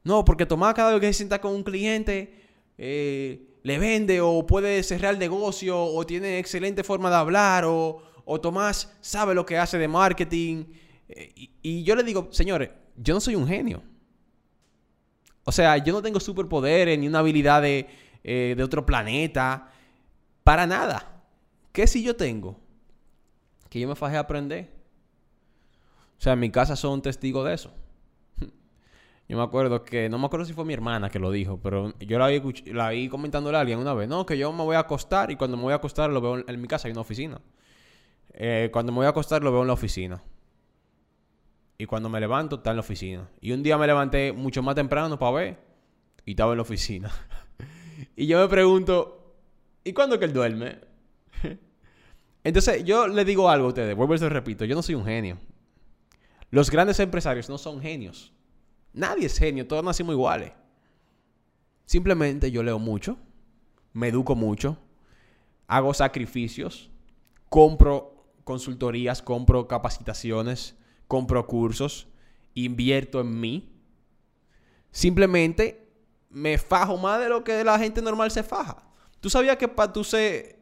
No, 0.04 0.26
porque 0.26 0.46
Tomás 0.46 0.74
cada 0.74 0.92
vez 0.92 1.02
que 1.02 1.08
se 1.08 1.14
sienta 1.14 1.40
con 1.40 1.54
un 1.54 1.64
cliente, 1.64 2.34
eh, 2.78 3.48
le 3.64 3.80
vende 3.80 4.20
o 4.22 4.46
puede 4.46 4.84
cerrar 4.84 5.14
el 5.14 5.20
negocio 5.20 5.82
o 5.82 6.06
tiene 6.06 6.40
excelente 6.40 6.84
forma 6.84 7.10
de 7.10 7.16
hablar 7.16 7.64
o, 7.66 8.02
o 8.26 8.42
Tomás 8.42 8.94
sabe 9.02 9.34
lo 9.34 9.46
que 9.46 9.58
hace 9.58 9.78
de 9.78 9.88
marketing. 9.88 10.66
Eh, 11.08 11.34
y, 11.62 11.84
yo 11.84 11.96
le 11.96 12.04
digo, 12.04 12.28
señores, 12.32 12.70
yo 12.98 13.14
no 13.14 13.22
soy 13.22 13.36
un 13.36 13.48
genio. 13.48 13.82
O 15.46 15.52
sea, 15.52 15.78
yo 15.78 15.94
no 15.94 16.02
tengo 16.02 16.20
superpoderes 16.20 16.98
ni 17.00 17.08
una 17.08 17.20
habilidad 17.20 17.62
de, 17.62 17.88
eh, 18.24 18.54
de 18.56 18.64
otro 18.64 18.86
planeta. 18.86 19.70
Para 20.44 20.68
nada. 20.68 21.24
¿Qué 21.72 21.88
si 21.88 22.04
yo 22.04 22.16
tengo? 22.16 22.60
Que 23.70 23.80
yo 23.80 23.88
me 23.88 23.96
fajé 23.96 24.18
a 24.18 24.22
aprender. 24.22 24.70
O 26.18 26.22
sea, 26.22 26.34
en 26.34 26.40
mi 26.40 26.50
casa 26.50 26.76
son 26.76 27.02
testigos 27.02 27.46
de 27.46 27.54
eso. 27.54 27.74
Yo 29.28 29.38
me 29.38 29.44
acuerdo 29.44 29.84
que, 29.84 30.10
no 30.10 30.20
me 30.20 30.26
acuerdo 30.26 30.46
si 30.46 30.54
fue 30.54 30.66
mi 30.66 30.74
hermana 30.74 31.10
que 31.10 31.18
lo 31.18 31.32
dijo, 31.32 31.60
pero 31.62 31.94
yo 32.00 32.20
la 32.20 32.28
vi, 32.28 32.42
la 32.66 32.90
vi 32.90 33.08
comentándole 33.08 33.58
a 33.58 33.62
alguien 33.62 33.80
una 33.80 33.94
vez, 33.94 34.10
no, 34.10 34.26
que 34.26 34.38
yo 34.38 34.52
me 34.52 34.64
voy 34.64 34.76
a 34.76 34.80
acostar 34.80 35.32
y 35.32 35.38
cuando 35.38 35.56
me 35.56 35.64
voy 35.64 35.74
a 35.74 35.78
acostar 35.78 36.10
lo 36.10 36.20
veo 36.20 36.44
en, 36.46 36.62
mi 36.62 36.68
casa, 36.68 36.88
hay 36.88 36.92
una 36.92 37.02
oficina. 37.02 37.40
Eh, 38.34 38.70
cuando 38.72 38.92
me 38.92 38.98
voy 38.98 39.06
a 39.06 39.10
acostar 39.10 39.42
lo 39.42 39.52
veo 39.52 39.62
en 39.62 39.68
la 39.68 39.74
oficina. 39.74 40.22
Y 41.78 41.86
cuando 41.86 42.10
me 42.10 42.20
levanto 42.20 42.58
está 42.58 42.72
en 42.72 42.78
la 42.78 42.82
oficina. 42.82 43.30
Y 43.40 43.52
un 43.54 43.64
día 43.64 43.78
me 43.78 43.88
levanté 43.88 44.34
mucho 44.34 44.62
más 44.62 44.76
temprano 44.76 45.18
para 45.18 45.32
ver 45.32 45.60
y 46.26 46.32
estaba 46.32 46.52
en 46.52 46.58
la 46.58 46.64
oficina. 46.64 47.12
y 48.16 48.28
yo 48.28 48.40
me 48.40 48.48
pregunto, 48.50 49.36
¿y 49.84 49.94
cuándo 49.94 50.20
que 50.20 50.26
él 50.26 50.34
duerme? 50.34 50.80
Entonces 52.44 52.84
yo 52.84 53.08
le 53.08 53.24
digo 53.24 53.50
algo 53.50 53.68
a 53.68 53.70
ustedes, 53.70 53.96
vuelvo 53.96 54.16
y 54.16 54.18
repito, 54.18 54.66
yo 54.66 54.76
no 54.76 54.82
soy 54.82 54.96
un 54.96 55.06
genio. 55.06 55.38
Los 56.52 56.70
grandes 56.70 57.00
empresarios 57.00 57.50
no 57.50 57.58
son 57.58 57.82
genios. 57.82 58.34
Nadie 58.94 59.26
es 59.26 59.38
genio, 59.38 59.68
todos 59.68 59.84
nacimos 59.84 60.14
iguales. 60.14 60.52
Simplemente 61.86 62.52
yo 62.52 62.64
leo 62.64 62.80
mucho, 62.80 63.18
me 63.92 64.08
educo 64.08 64.36
mucho, 64.36 64.78
hago 65.68 65.94
sacrificios, 65.94 66.90
compro 67.50 68.14
consultorías, 68.44 69.22
compro 69.22 69.68
capacitaciones, 69.68 70.76
compro 71.08 71.46
cursos, 71.48 72.08
invierto 72.54 73.22
en 73.22 73.40
mí. 73.40 73.70
Simplemente 74.92 75.88
me 76.30 76.58
fajo 76.58 76.98
más 76.98 77.20
de 77.20 77.30
lo 77.30 77.44
que 77.44 77.64
la 77.64 77.78
gente 77.80 78.02
normal 78.02 78.32
se 78.32 78.44
faja. 78.44 78.84
¿Tú 79.20 79.30
sabías 79.30 79.58
que 79.58 79.68
para 79.68 79.92
tú 79.92 80.04
ser 80.04 80.60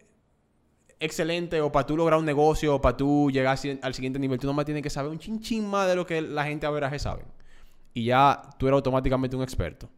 excelente 0.99 1.59
o 1.61 1.71
para 1.71 1.85
tú 1.85 1.97
lograr 1.97 2.19
un 2.19 2.25
negocio 2.25 2.75
o 2.75 2.81
para 2.81 2.95
tú 2.95 3.29
llegar 3.31 3.57
al 3.81 3.93
siguiente 3.93 4.19
nivel, 4.19 4.39
tú 4.39 4.47
nomás 4.47 4.65
tienes 4.65 4.83
que 4.83 4.89
saber 4.89 5.11
un 5.11 5.19
chin 5.19 5.67
más 5.67 5.87
de 5.87 5.95
lo 5.95 6.05
que 6.05 6.21
la 6.21 6.45
gente 6.45 6.65
a 6.65 6.69
veraje 6.69 6.99
sabe? 6.99 7.23
Y 7.93 8.05
ya 8.05 8.41
tú 8.57 8.67
eres 8.67 8.75
automáticamente 8.75 9.35
un 9.35 9.43
experto. 9.43 9.89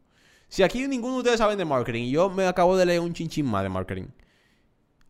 Si 0.48 0.64
aquí 0.64 0.88
ninguno 0.88 1.16
de 1.16 1.20
ustedes 1.20 1.40
saben 1.40 1.58
de 1.58 1.66
marketing 1.66 2.04
y 2.04 2.12
yo 2.12 2.30
me 2.30 2.46
acabo 2.46 2.78
de 2.78 2.86
leer 2.86 3.00
un 3.00 3.14
chinchín 3.14 3.46
más 3.46 3.64
de 3.64 3.70
marketing, 3.70 4.08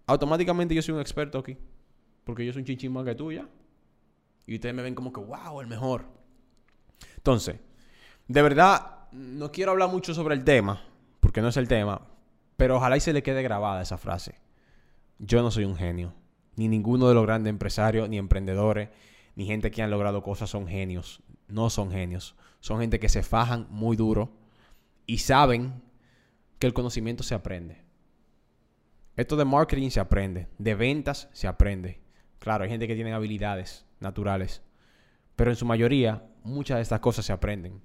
automáticamente 0.06 0.74
yo 0.74 0.82
soy 0.82 0.96
un 0.96 1.02
experto 1.02 1.38
aquí. 1.38 1.58
Porque 2.24 2.46
yo 2.46 2.54
soy 2.54 2.62
un 2.62 2.66
chinchín 2.66 2.94
más 2.94 3.04
que 3.04 3.16
tú 3.16 3.32
ya. 3.32 3.48
Y 4.46 4.56
ustedes 4.56 4.74
me 4.74 4.82
ven 4.82 4.96
como 4.96 5.12
que, 5.12 5.20
wow, 5.20 5.62
el 5.62 5.68
mejor. 5.68 6.06
Entonces, 7.18 7.60
de 8.28 8.42
verdad, 8.42 9.10
no 9.12 9.52
quiero 9.52 9.72
hablar 9.72 9.90
mucho 9.90 10.14
sobre 10.14 10.36
el 10.36 10.44
tema, 10.44 10.82
porque 11.20 11.42
no 11.42 11.50
es 11.50 11.58
el 11.58 11.68
tema, 11.68 12.08
pero 12.58 12.78
ojalá 12.78 12.98
y 12.98 13.02
se 13.02 13.14
le 13.14 13.24
quede 13.24 13.44
grabada 13.44 13.82
esa 13.82 13.98
frase. 13.98 14.36
Yo 15.20 15.42
no 15.42 15.52
soy 15.52 15.66
un 15.66 15.76
genio. 15.76 16.14
Ni 16.56 16.68
ninguno 16.68 17.08
de 17.08 17.16
los 17.16 17.24
grandes 17.26 17.50
empresarios, 17.50 18.08
ni 18.10 18.18
emprendedores, 18.18 18.90
ni 19.36 19.46
gente 19.46 19.72
que 19.72 19.82
han 19.82 19.92
logrado 19.92 20.22
cosas 20.22 20.50
son 20.50 20.68
genios. 20.68 21.22
No 21.54 21.70
son 21.70 21.92
genios 21.92 22.36
son 22.64 22.80
gente 22.80 22.98
que 22.98 23.10
se 23.10 23.24
fajan 23.24 23.68
muy 23.70 23.98
duro 23.98 24.32
y 25.06 25.18
saben 25.18 25.84
que 26.60 26.66
el 26.66 26.74
conocimiento 26.74 27.22
se 27.22 27.36
aprende. 27.36 27.84
Esto 29.18 29.36
de 29.36 29.44
marketing 29.44 29.90
se 29.90 30.00
aprende, 30.00 30.48
de 30.58 30.74
ventas 30.74 31.28
se 31.34 31.46
aprende. 31.46 32.00
Claro, 32.40 32.64
hay 32.64 32.70
gente 32.70 32.88
que 32.88 32.96
tiene 32.96 33.12
habilidades 33.12 33.86
naturales, 34.00 34.62
pero 35.36 35.52
en 35.52 35.58
su 35.58 35.66
mayoría 35.66 36.24
muchas 36.46 36.78
de 36.78 36.84
estas 36.84 37.02
cosas 37.02 37.26
se 37.26 37.34
aprenden. 37.34 37.82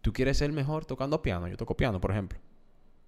¿Tú 0.00 0.12
quieres 0.12 0.38
ser 0.38 0.50
mejor 0.50 0.84
tocando 0.84 1.22
piano? 1.22 1.46
Yo 1.46 1.56
toco 1.56 1.76
piano, 1.76 2.00
por 2.00 2.10
ejemplo. 2.10 2.40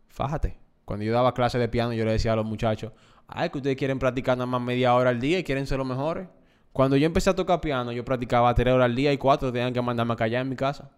Fájate. 0.07 0.57
Cuando 0.85 1.05
yo 1.05 1.13
daba 1.13 1.35
clase 1.35 1.59
de 1.59 1.69
piano, 1.69 1.95
yo 1.95 2.05
le 2.05 2.13
decía 2.13 2.33
a 2.33 2.37
los 2.37 2.47
muchachos, 2.47 2.93
ay, 3.27 3.51
que 3.51 3.59
ustedes 3.59 3.77
quieren 3.77 3.99
practicar 3.99 4.39
nada 4.39 4.47
más 4.47 4.63
media 4.63 4.95
hora 4.95 5.11
al 5.11 5.19
día 5.19 5.41
y 5.41 5.45
quieren 5.45 5.67
ser 5.67 5.79
los 5.79 5.87
mejores. 5.87 6.29
Cuando 6.73 6.97
yo 6.97 7.07
empecé 7.07 7.31
a 7.31 7.35
tocar 7.35 7.61
piano, 7.61 7.93
yo 7.93 8.05
practicaba 8.05 8.55
tres 8.55 8.73
horas 8.73 8.87
al 8.87 8.95
día 8.95 9.13
y 9.13 9.19
cuatro 9.19 9.53
tenían 9.53 9.73
que 9.73 9.83
mandarme 9.83 10.13
a 10.13 10.17
callar 10.17 10.43
en 10.43 10.49
mi 10.49 10.57
casa. 10.57 10.91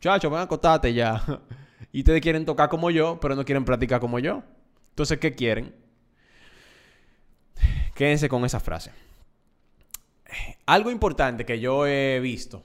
Chacho, 0.00 0.28
ven 0.30 0.40
a 0.40 0.42
acostarte 0.42 0.92
ya. 0.92 1.22
y 1.92 2.00
ustedes 2.00 2.20
quieren 2.20 2.44
tocar 2.44 2.68
como 2.68 2.90
yo, 2.90 3.18
pero 3.20 3.36
no 3.36 3.44
quieren 3.44 3.64
practicar 3.64 4.00
como 4.00 4.18
yo. 4.18 4.42
Entonces, 4.90 5.18
¿qué 5.18 5.32
quieren? 5.32 5.74
Quédense 7.94 8.28
con 8.28 8.44
esa 8.44 8.60
frase. 8.60 8.90
Algo 10.66 10.90
importante 10.90 11.44
que 11.44 11.60
yo 11.60 11.86
he 11.86 12.18
visto, 12.20 12.62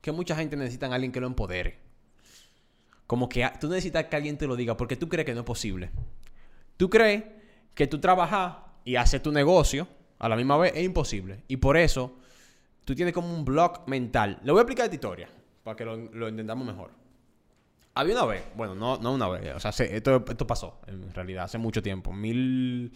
que 0.00 0.12
mucha 0.12 0.34
gente 0.34 0.56
necesita 0.56 0.86
a 0.86 0.94
alguien 0.94 1.12
que 1.12 1.20
lo 1.20 1.26
empodere. 1.26 1.78
Como 3.06 3.28
que 3.28 3.48
tú 3.60 3.68
necesitas 3.68 4.06
que 4.06 4.16
alguien 4.16 4.38
te 4.38 4.46
lo 4.46 4.56
diga 4.56 4.76
porque 4.76 4.96
tú 4.96 5.08
crees 5.08 5.26
que 5.26 5.34
no 5.34 5.40
es 5.40 5.46
posible. 5.46 5.90
Tú 6.76 6.90
crees 6.90 7.24
que 7.74 7.86
tú 7.86 8.00
trabajas 8.00 8.56
y 8.84 8.96
haces 8.96 9.22
tu 9.22 9.30
negocio 9.30 9.86
a 10.22 10.28
la 10.28 10.36
misma 10.36 10.56
vez 10.56 10.72
es 10.76 10.84
imposible. 10.84 11.42
Y 11.48 11.56
por 11.56 11.76
eso 11.76 12.14
tú 12.84 12.94
tienes 12.94 13.12
como 13.12 13.34
un 13.34 13.44
block 13.44 13.88
mental. 13.88 14.38
Le 14.44 14.52
voy 14.52 14.60
a 14.60 14.62
explicar 14.62 14.84
esta 14.84 14.94
historia 14.94 15.28
para 15.64 15.76
que 15.76 15.84
lo, 15.84 16.28
entendamos 16.28 16.64
mejor. 16.64 16.92
Había 17.94 18.14
una 18.14 18.26
vez, 18.26 18.44
bueno, 18.56 18.76
no, 18.76 18.98
no 18.98 19.12
una 19.12 19.28
vez, 19.28 19.54
o 19.54 19.60
sea, 19.60 19.70
esto, 19.84 20.24
esto 20.26 20.46
pasó 20.46 20.80
en 20.86 21.12
realidad 21.12 21.44
hace 21.44 21.58
mucho 21.58 21.82
tiempo, 21.82 22.10
mil, 22.12 22.90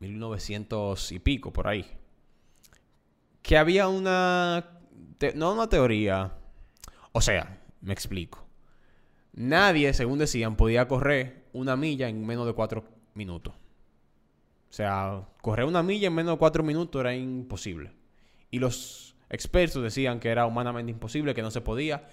1900 0.00 1.12
y 1.12 1.18
pico 1.20 1.50
por 1.50 1.66
ahí, 1.66 1.86
que 3.40 3.56
había 3.56 3.88
una, 3.88 4.82
no 5.36 5.52
una 5.54 5.68
teoría, 5.68 6.32
o 7.12 7.20
sea, 7.22 7.62
me 7.80 7.94
explico. 7.94 8.44
Nadie, 9.32 9.94
según 9.94 10.18
decían, 10.18 10.56
podía 10.56 10.86
correr 10.86 11.46
una 11.54 11.76
milla 11.76 12.08
en 12.08 12.26
menos 12.26 12.44
de 12.44 12.52
cuatro 12.52 12.84
minutos. 13.14 13.54
O 14.70 14.72
sea, 14.72 15.26
correr 15.42 15.66
una 15.66 15.82
milla 15.82 16.06
en 16.06 16.14
menos 16.14 16.34
de 16.34 16.38
cuatro 16.38 16.62
minutos 16.62 17.00
era 17.00 17.14
imposible. 17.14 17.92
Y 18.52 18.60
los 18.60 19.16
expertos 19.28 19.82
decían 19.82 20.20
que 20.20 20.28
era 20.28 20.46
humanamente 20.46 20.92
imposible, 20.92 21.34
que 21.34 21.42
no 21.42 21.50
se 21.50 21.60
podía. 21.60 22.08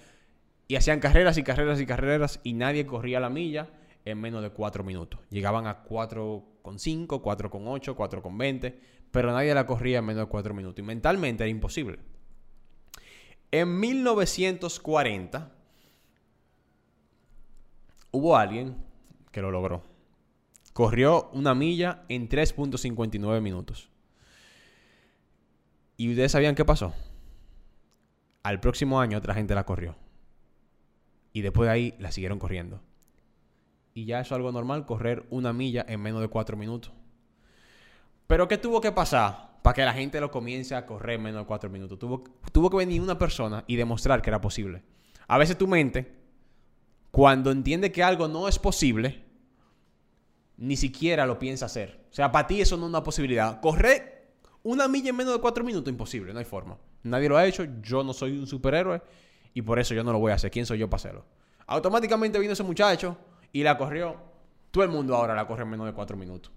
Y 0.66 0.74
hacían 0.74 0.98
carreras 0.98 1.38
y 1.38 1.44
carreras 1.44 1.80
y 1.80 1.86
carreras 1.86 2.40
y 2.42 2.54
nadie 2.54 2.84
corría 2.84 3.20
la 3.20 3.30
milla 3.30 3.70
en 4.04 4.20
menos 4.20 4.42
de 4.42 4.50
4 4.50 4.82
minutos. 4.82 5.20
Llegaban 5.30 5.66
a 5.66 5.84
4,5, 5.84 7.06
4,8, 7.22 7.94
4,20, 7.94 8.74
pero 9.10 9.32
nadie 9.32 9.54
la 9.54 9.66
corría 9.66 9.98
en 9.98 10.06
menos 10.06 10.24
de 10.24 10.28
4 10.28 10.52
minutos. 10.52 10.80
Y 10.80 10.82
mentalmente 10.82 11.44
era 11.44 11.50
imposible. 11.50 12.00
En 13.50 13.78
1940 13.78 15.52
hubo 18.10 18.36
alguien 18.36 18.76
que 19.30 19.40
lo 19.40 19.50
logró. 19.50 19.87
Corrió 20.78 21.28
una 21.32 21.56
milla 21.56 22.04
en 22.08 22.28
3.59 22.28 23.40
minutos. 23.40 23.90
¿Y 25.96 26.08
ustedes 26.08 26.30
sabían 26.30 26.54
qué 26.54 26.64
pasó? 26.64 26.94
Al 28.44 28.60
próximo 28.60 29.00
año 29.00 29.18
otra 29.18 29.34
gente 29.34 29.56
la 29.56 29.66
corrió. 29.66 29.96
Y 31.32 31.40
después 31.40 31.66
de 31.66 31.72
ahí 31.72 31.94
la 31.98 32.12
siguieron 32.12 32.38
corriendo. 32.38 32.80
Y 33.92 34.04
ya 34.04 34.20
es 34.20 34.30
algo 34.30 34.52
normal 34.52 34.86
correr 34.86 35.26
una 35.30 35.52
milla 35.52 35.84
en 35.88 36.00
menos 36.00 36.20
de 36.20 36.28
4 36.28 36.56
minutos. 36.56 36.92
Pero 38.28 38.46
¿qué 38.46 38.56
tuvo 38.56 38.80
que 38.80 38.92
pasar 38.92 39.58
para 39.62 39.74
que 39.74 39.84
la 39.84 39.94
gente 39.94 40.20
lo 40.20 40.30
comience 40.30 40.76
a 40.76 40.86
correr 40.86 41.16
en 41.16 41.24
menos 41.24 41.42
de 41.42 41.46
4 41.46 41.68
minutos? 41.70 41.98
Tuvo, 41.98 42.22
tuvo 42.52 42.70
que 42.70 42.76
venir 42.76 43.02
una 43.02 43.18
persona 43.18 43.64
y 43.66 43.74
demostrar 43.74 44.22
que 44.22 44.30
era 44.30 44.40
posible. 44.40 44.84
A 45.26 45.38
veces 45.38 45.58
tu 45.58 45.66
mente, 45.66 46.14
cuando 47.10 47.50
entiende 47.50 47.90
que 47.90 48.04
algo 48.04 48.28
no 48.28 48.46
es 48.46 48.60
posible, 48.60 49.26
ni 50.58 50.76
siquiera 50.76 51.24
lo 51.24 51.38
piensa 51.38 51.66
hacer. 51.66 52.00
O 52.10 52.14
sea, 52.14 52.30
para 52.30 52.46
ti 52.46 52.60
eso 52.60 52.76
no 52.76 52.84
es 52.84 52.90
una 52.90 53.02
posibilidad. 53.02 53.60
Correr 53.60 54.28
una 54.64 54.88
milla 54.88 55.10
en 55.10 55.16
menos 55.16 55.32
de 55.32 55.40
4 55.40 55.64
minutos, 55.64 55.90
imposible, 55.90 56.32
no 56.32 56.40
hay 56.40 56.44
forma. 56.44 56.76
Nadie 57.04 57.28
lo 57.28 57.36
ha 57.36 57.46
hecho, 57.46 57.64
yo 57.80 58.02
no 58.02 58.12
soy 58.12 58.36
un 58.36 58.46
superhéroe 58.46 59.00
y 59.54 59.62
por 59.62 59.78
eso 59.78 59.94
yo 59.94 60.04
no 60.04 60.12
lo 60.12 60.18
voy 60.18 60.32
a 60.32 60.34
hacer. 60.34 60.50
¿Quién 60.50 60.66
soy 60.66 60.78
yo 60.78 60.90
para 60.90 60.96
hacerlo? 60.96 61.24
Automáticamente 61.66 62.38
vino 62.38 62.52
ese 62.52 62.64
muchacho 62.64 63.16
y 63.52 63.62
la 63.62 63.78
corrió. 63.78 64.16
Todo 64.70 64.84
el 64.84 64.90
mundo 64.90 65.14
ahora 65.14 65.34
la 65.34 65.46
corre 65.46 65.62
en 65.62 65.70
menos 65.70 65.86
de 65.86 65.92
4 65.92 66.16
minutos. 66.16 66.52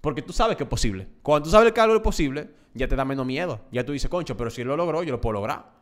Porque 0.00 0.22
tú 0.22 0.32
sabes 0.32 0.56
que 0.56 0.62
es 0.62 0.68
posible. 0.68 1.08
Cuando 1.22 1.44
tú 1.44 1.50
sabes 1.50 1.72
que 1.72 1.80
algo 1.80 1.96
es 1.96 2.02
posible, 2.02 2.50
ya 2.72 2.88
te 2.88 2.96
da 2.96 3.04
menos 3.04 3.26
miedo. 3.26 3.60
Ya 3.70 3.84
tú 3.84 3.92
dices, 3.92 4.08
concho, 4.08 4.36
pero 4.36 4.48
si 4.48 4.62
él 4.62 4.68
lo 4.68 4.76
logró, 4.76 5.02
yo 5.02 5.12
lo 5.12 5.20
puedo 5.20 5.34
lograr. 5.34 5.72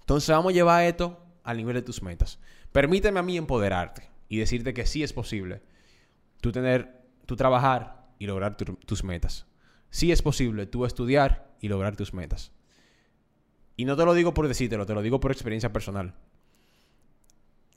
Entonces 0.00 0.28
vamos 0.28 0.50
a 0.50 0.54
llevar 0.54 0.84
esto 0.84 1.18
al 1.42 1.56
nivel 1.56 1.74
de 1.74 1.82
tus 1.82 2.02
metas. 2.02 2.38
Permíteme 2.72 3.18
a 3.18 3.22
mí 3.22 3.36
empoderarte 3.36 4.08
y 4.28 4.38
decirte 4.38 4.74
que 4.74 4.86
sí 4.86 5.02
es 5.02 5.12
posible 5.12 5.62
tú 6.40 6.52
tener, 6.52 7.02
tú 7.26 7.36
trabajar 7.36 8.06
y 8.18 8.26
lograr 8.26 8.56
tu- 8.56 8.76
tus 8.76 9.04
metas. 9.04 9.46
Sí 9.90 10.12
es 10.12 10.22
posible 10.22 10.66
tú 10.66 10.84
estudiar 10.84 11.54
y 11.60 11.68
lograr 11.68 11.96
tus 11.96 12.12
metas. 12.14 12.52
Y 13.76 13.84
no 13.84 13.96
te 13.96 14.04
lo 14.04 14.14
digo 14.14 14.34
por 14.34 14.48
decírtelo, 14.48 14.86
te 14.86 14.94
lo 14.94 15.02
digo 15.02 15.20
por 15.20 15.30
experiencia 15.32 15.72
personal. 15.72 16.14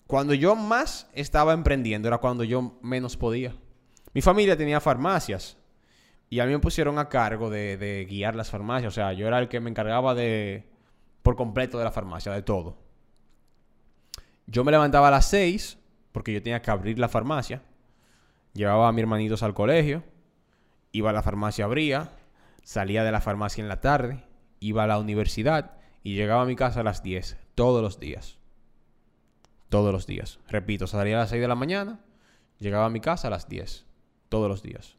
Cuando 0.08 0.34
yo 0.34 0.56
más 0.56 1.10
estaba 1.14 1.54
emprendiendo 1.54 2.08
era 2.08 2.18
cuando 2.18 2.44
yo 2.44 2.78
menos 2.82 3.16
podía. 3.18 3.56
Mi 4.14 4.22
familia 4.22 4.58
tenía 4.58 4.82
farmacias 4.82 5.58
y 6.30 6.40
a 6.40 6.46
mí 6.46 6.52
me 6.52 6.60
pusieron 6.60 7.00
a 7.00 7.08
cargo 7.08 7.50
de, 7.50 7.78
de 7.78 8.06
guiar 8.06 8.36
las 8.36 8.50
farmacias. 8.50 8.92
O 8.92 8.96
sea, 8.96 9.14
yo 9.14 9.28
era 9.28 9.40
el 9.40 9.48
que 9.48 9.60
me 9.62 9.70
encargaba 9.70 10.14
de 10.14 10.68
por 11.22 11.36
completo 11.36 11.78
de 11.78 11.84
la 11.86 11.92
farmacia, 11.92 12.32
de 12.34 12.42
todo. 12.42 12.78
Yo 14.48 14.64
me 14.64 14.72
levantaba 14.72 15.08
a 15.08 15.12
las 15.12 15.28
6 15.30 15.78
porque 16.12 16.34
yo 16.34 16.42
tenía 16.44 16.62
que 16.62 16.72
abrir 16.72 17.00
la 17.00 17.08
farmacia. 17.08 17.62
Llevaba 18.54 18.88
a 18.88 18.92
mis 18.92 19.04
hermanitos 19.04 19.44
al 19.44 19.54
colegio. 19.54 20.04
Iba 20.92 21.12
a 21.12 21.14
la 21.14 21.24
farmacia, 21.24 21.66
abría. 21.66 22.12
Salía 22.64 23.04
de 23.04 23.12
la 23.12 23.22
farmacia 23.22 23.62
en 23.62 23.70
la 23.70 23.80
tarde. 23.80 24.24
Iba 24.60 24.84
a 24.84 24.88
la 24.88 25.00
universidad. 25.00 25.78
Y 26.04 26.16
llegaba 26.16 26.42
a 26.44 26.46
mi 26.46 26.56
casa 26.56 26.82
a 26.82 26.84
las 26.84 27.04
10. 27.04 27.38
Todos 27.56 27.82
los 27.82 28.00
días. 28.00 28.38
Todos 29.70 29.94
los 29.94 30.06
días. 30.06 30.40
Repito, 30.50 30.88
salía 30.88 31.18
a 31.18 31.22
las 31.22 31.30
6 31.30 31.42
de 31.42 31.48
la 31.48 31.56
mañana. 31.56 32.00
Llegaba 32.60 32.86
a 32.86 32.90
mi 32.90 33.00
casa 33.00 33.28
a 33.28 33.32
las 33.32 33.48
10. 33.48 33.86
Todos 34.30 34.50
los 34.50 34.62
días. 34.62 34.98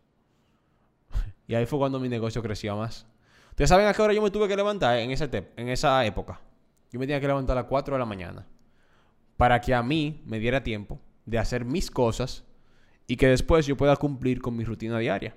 Y 1.46 1.54
ahí 1.54 1.66
fue 1.66 1.78
cuando 1.78 2.00
mi 2.00 2.08
negocio 2.08 2.42
crecía 2.42 2.74
más. 2.74 3.06
¿Ustedes 3.50 3.68
saben 3.68 3.86
a 3.86 3.92
qué 3.92 4.00
hora 4.00 4.14
yo 4.14 4.22
me 4.22 4.30
tuve 4.30 4.48
que 4.48 4.56
levantar 4.56 4.96
en, 4.98 5.10
ese 5.10 5.28
en 5.56 5.68
esa 5.68 6.06
época? 6.06 6.40
Yo 6.90 6.98
me 6.98 7.06
tenía 7.06 7.20
que 7.20 7.26
levantar 7.26 7.58
a 7.58 7.62
las 7.62 7.68
4 7.68 7.94
de 7.94 7.98
la 7.98 8.06
mañana. 8.06 8.46
Para 9.36 9.60
que 9.60 9.74
a 9.74 9.82
mí 9.82 10.22
me 10.24 10.38
diera 10.38 10.62
tiempo 10.62 11.00
de 11.26 11.38
hacer 11.38 11.66
mis 11.66 11.90
cosas 11.90 12.44
y 13.12 13.16
que 13.18 13.26
después 13.28 13.66
yo 13.66 13.76
pueda 13.76 13.94
cumplir 13.96 14.40
con 14.40 14.56
mi 14.56 14.64
rutina 14.64 14.98
diaria. 14.98 15.36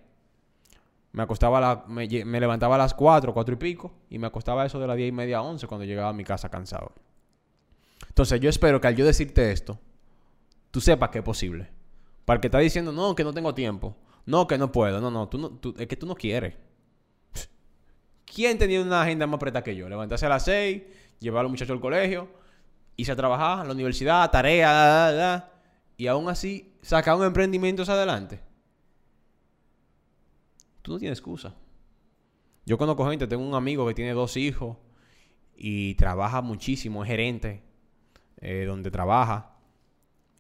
Me 1.12 1.24
acostaba 1.24 1.84
me, 1.90 2.08
levantaba 2.08 2.76
a 2.76 2.78
las 2.78 2.94
4, 2.94 3.34
4 3.34 3.54
y 3.54 3.58
pico 3.58 3.94
y 4.10 4.18
me 4.18 4.28
acostaba 4.28 4.66
eso 4.66 4.80
de 4.80 4.88
las 4.88 4.96
10 4.96 5.10
y 5.10 5.12
media 5.12 5.40
a 5.40 5.42
11 5.42 5.68
cuando 5.68 5.84
llegaba 5.84 6.08
a 6.08 6.14
mi 6.14 6.24
casa 6.24 6.48
cansado. 6.48 6.94
Entonces 8.08 8.40
yo 8.40 8.50
espero 8.50 8.80
que 8.80 8.88
al 8.88 8.96
yo 8.96 9.06
decirte 9.06 9.52
esto, 9.52 9.78
tú 10.72 10.80
sepas 10.80 11.10
que 11.10 11.18
es 11.18 11.24
posible. 11.26 11.68
Para 12.24 12.36
el 12.38 12.40
que 12.42 12.48
está 12.48 12.60
diciendo, 12.60 12.94
no, 12.94 13.14
que 13.14 13.26
no 13.26 13.34
tengo 13.34 13.54
tiempo. 13.54 13.98
No, 14.26 14.48
que 14.48 14.58
no 14.58 14.72
puedo. 14.72 15.02
No, 15.02 15.12
no, 15.12 15.28
tú 15.28 15.38
no 15.38 15.50
tú- 15.50 15.76
es 15.78 15.88
que 15.88 15.98
tú 15.98 16.06
no 16.06 16.16
quieres. 16.16 16.56
¿Quién 18.24 18.58
tenía 18.58 18.82
una 18.82 19.02
agenda 19.02 19.28
más 19.28 19.36
apretada 19.36 19.66
que 19.66 19.76
yo? 19.76 19.90
Levantarse 19.90 20.28
a 20.28 20.30
las 20.30 20.46
6, 20.46 20.82
llevar 21.20 21.42
a 21.42 21.44
los 21.44 21.52
muchachos 21.52 21.74
al 21.76 21.82
colegio, 21.82 22.30
irse 22.96 23.12
a 23.12 23.18
trabajar, 23.18 23.60
a 23.60 23.64
la 23.66 23.74
universidad, 23.74 24.32
tarea, 24.32 24.72
da, 24.72 24.88
da, 24.88 25.12
da, 25.12 25.52
y 25.98 26.08
aún 26.08 26.30
así 26.30 26.72
sacar 26.86 27.16
un 27.16 27.24
emprendimiento 27.24 27.82
hacia 27.82 27.96
adelante. 27.96 28.40
Tú 30.84 30.94
no 30.94 31.00
tienes 31.00 31.18
excusa. 31.18 31.56
Yo 32.64 32.78
conozco 32.78 33.10
gente, 33.10 33.26
tengo 33.26 33.44
un 33.44 33.56
amigo 33.56 33.88
que 33.88 33.96
tiene 33.96 34.14
dos 34.14 34.38
hijos 34.38 34.78
y 35.56 35.96
trabaja 35.96 36.42
muchísimo, 36.42 37.04
es 37.04 37.10
gerente 37.10 37.64
eh, 38.38 38.66
donde 38.68 38.92
trabaja. 38.92 39.56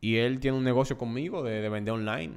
Y 0.01 0.17
él 0.17 0.39
tiene 0.39 0.55
un 0.55 0.63
negocio 0.63 0.99
conmigo 0.99 1.41
de, 1.41 1.61
de 1.61 1.69
vender 1.69 1.95
online 1.95 2.35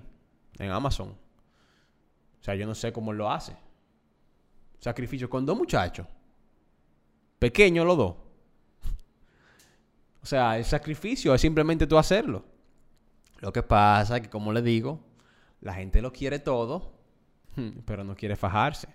en 0.59 0.71
Amazon. 0.71 1.11
O 1.11 2.43
sea, 2.43 2.55
yo 2.55 2.67
no 2.67 2.75
sé 2.75 2.93
cómo 2.95 3.13
él 3.13 3.19
lo 3.19 3.31
hace. 3.31 3.55
Sacrificio 4.79 5.29
con 5.29 5.45
dos 5.45 5.57
muchachos. 5.57 6.07
Pequeños 7.39 7.87
los 7.87 7.97
dos. 7.97 8.17
O 10.21 10.27
sea, 10.29 10.59
el 10.59 10.65
sacrificio 10.65 11.35
es 11.35 11.41
simplemente 11.41 11.87
tú 11.87 11.97
hacerlo. 11.97 12.45
Lo 13.39 13.53
que 13.53 13.63
pasa 13.63 14.17
es 14.17 14.23
que, 14.23 14.31
como 14.31 14.53
le 14.53 14.63
digo, 14.63 15.01
la 15.61 15.75
gente 15.75 16.03
lo 16.03 16.13
quiere 16.13 16.39
todo, 16.39 16.93
pero 17.85 18.05
no 18.05 18.15
quiere 18.15 18.37
fajarse. 18.37 18.89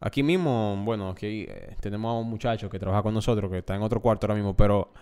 Aquí 0.00 0.22
mismo, 0.22 0.76
bueno, 0.84 1.10
aquí 1.10 1.46
eh, 1.48 1.76
tenemos 1.80 2.10
a 2.10 2.18
un 2.18 2.28
muchacho 2.28 2.68
que 2.68 2.78
trabaja 2.78 3.02
con 3.02 3.14
nosotros, 3.14 3.50
que 3.50 3.58
está 3.58 3.74
en 3.74 3.82
otro 3.82 4.00
cuarto 4.00 4.26
ahora 4.26 4.34
mismo, 4.34 4.56
pero 4.56 4.92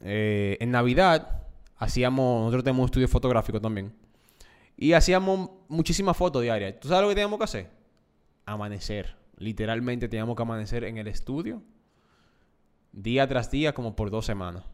eh, 0.00 0.56
en 0.60 0.70
Navidad 0.70 1.42
hacíamos, 1.76 2.40
nosotros 2.40 2.64
tenemos 2.64 2.80
un 2.80 2.86
estudio 2.86 3.08
fotográfico 3.08 3.60
también, 3.60 3.94
y 4.76 4.92
hacíamos 4.92 5.50
muchísimas 5.68 6.16
fotos 6.16 6.42
diarias. 6.42 6.80
¿Tú 6.80 6.88
sabes 6.88 7.02
lo 7.02 7.08
que 7.08 7.14
teníamos 7.14 7.38
que 7.38 7.44
hacer? 7.44 7.70
Amanecer. 8.44 9.16
Literalmente 9.38 10.08
teníamos 10.08 10.36
que 10.36 10.42
amanecer 10.42 10.84
en 10.84 10.98
el 10.98 11.06
estudio, 11.06 11.62
día 12.92 13.26
tras 13.28 13.50
día, 13.50 13.72
como 13.72 13.94
por 13.94 14.10
dos 14.10 14.26
semanas. 14.26 14.64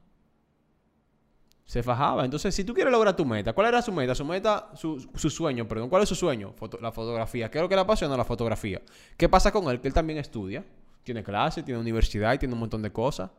Se 1.64 1.83
fajaba. 1.83 2.25
Entonces, 2.25 2.55
si 2.55 2.64
tú 2.64 2.75
quieres 2.75 2.92
lograr 2.92 3.16
tu 3.16 3.25
meta, 3.25 3.53
¿cuál 3.53 3.68
era 3.68 3.81
su 3.81 3.92
meta? 3.92 4.14
Su 4.14 4.25
meta, 4.25 4.70
su, 4.75 5.09
su 5.14 5.31
sueño, 5.31 5.66
perdón. 5.66 5.88
¿Cuál 5.88 6.03
es 6.03 6.09
su 6.09 6.14
sueño? 6.14 6.55
La 6.81 6.92
fotografía. 6.92 7.51
¿Qué 7.51 7.59
es 7.59 7.62
lo 7.62 7.68
que 7.68 7.75
le 7.75 7.81
apasiona 7.81 8.16
la 8.16 8.25
fotografía? 8.25 8.83
¿Qué 9.16 9.29
pasa 9.29 9.53
con 9.53 9.70
él? 9.70 9.81
Que 9.81 9.88
él 9.88 9.94
también 9.94 10.18
estudia. 10.18 10.64
Tiene 11.03 11.22
clase, 11.22 11.62
tiene 11.62 11.81
universidad 11.81 12.33
y 12.35 12.38
tiene 12.38 12.55
un 12.55 12.61
montón 12.61 12.83
de 12.83 12.92
cosas. 12.92 13.31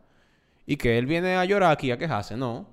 Y 0.65 0.77
que 0.77 0.97
él 0.97 1.05
viene 1.05 1.35
a 1.35 1.45
llorar 1.45 1.71
aquí, 1.71 1.91
a 1.91 1.97
quejarse. 1.97 2.35
No. 2.37 2.67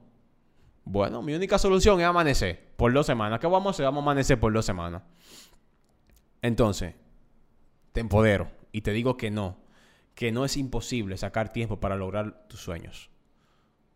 Bueno, 0.85 1.23
mi 1.23 1.35
única 1.35 1.59
solución 1.59 2.01
es 2.01 2.07
amanecer 2.07 2.73
por 2.77 2.93
dos 2.93 3.07
semanas. 3.07 3.39
¿Qué 3.39 3.47
vamos 3.47 3.67
a 3.67 3.71
hacer? 3.71 3.85
Vamos 3.85 4.03
a 4.03 4.05
amanecer 4.05 4.41
por 4.41 4.53
dos 4.53 4.65
semanas. 4.65 5.03
Entonces, 6.43 6.95
te 7.93 8.01
empodero 8.01 8.51
y 8.73 8.81
te 8.81 8.93
digo 8.93 9.17
que 9.17 9.31
no. 9.31 9.59
Que 10.15 10.33
no 10.33 10.45
es 10.45 10.57
imposible 10.57 11.17
sacar 11.17 11.53
tiempo 11.53 11.81
para 11.81 11.97
lograr 11.97 12.47
tus 12.49 12.61
sueños. 12.61 13.11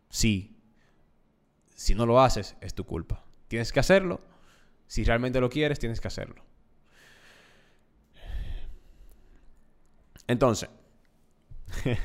Sí, 0.09 0.54
si 1.75 1.93
no 1.93 2.05
lo 2.05 2.21
haces, 2.21 2.55
es 2.61 2.73
tu 2.73 2.85
culpa. 2.85 3.23
Tienes 3.47 3.71
que 3.71 3.79
hacerlo. 3.79 4.21
Si 4.87 5.03
realmente 5.03 5.39
lo 5.39 5.49
quieres, 5.49 5.77
tienes 5.77 5.99
que 5.99 6.07
hacerlo. 6.07 6.41
Entonces, 10.27 10.69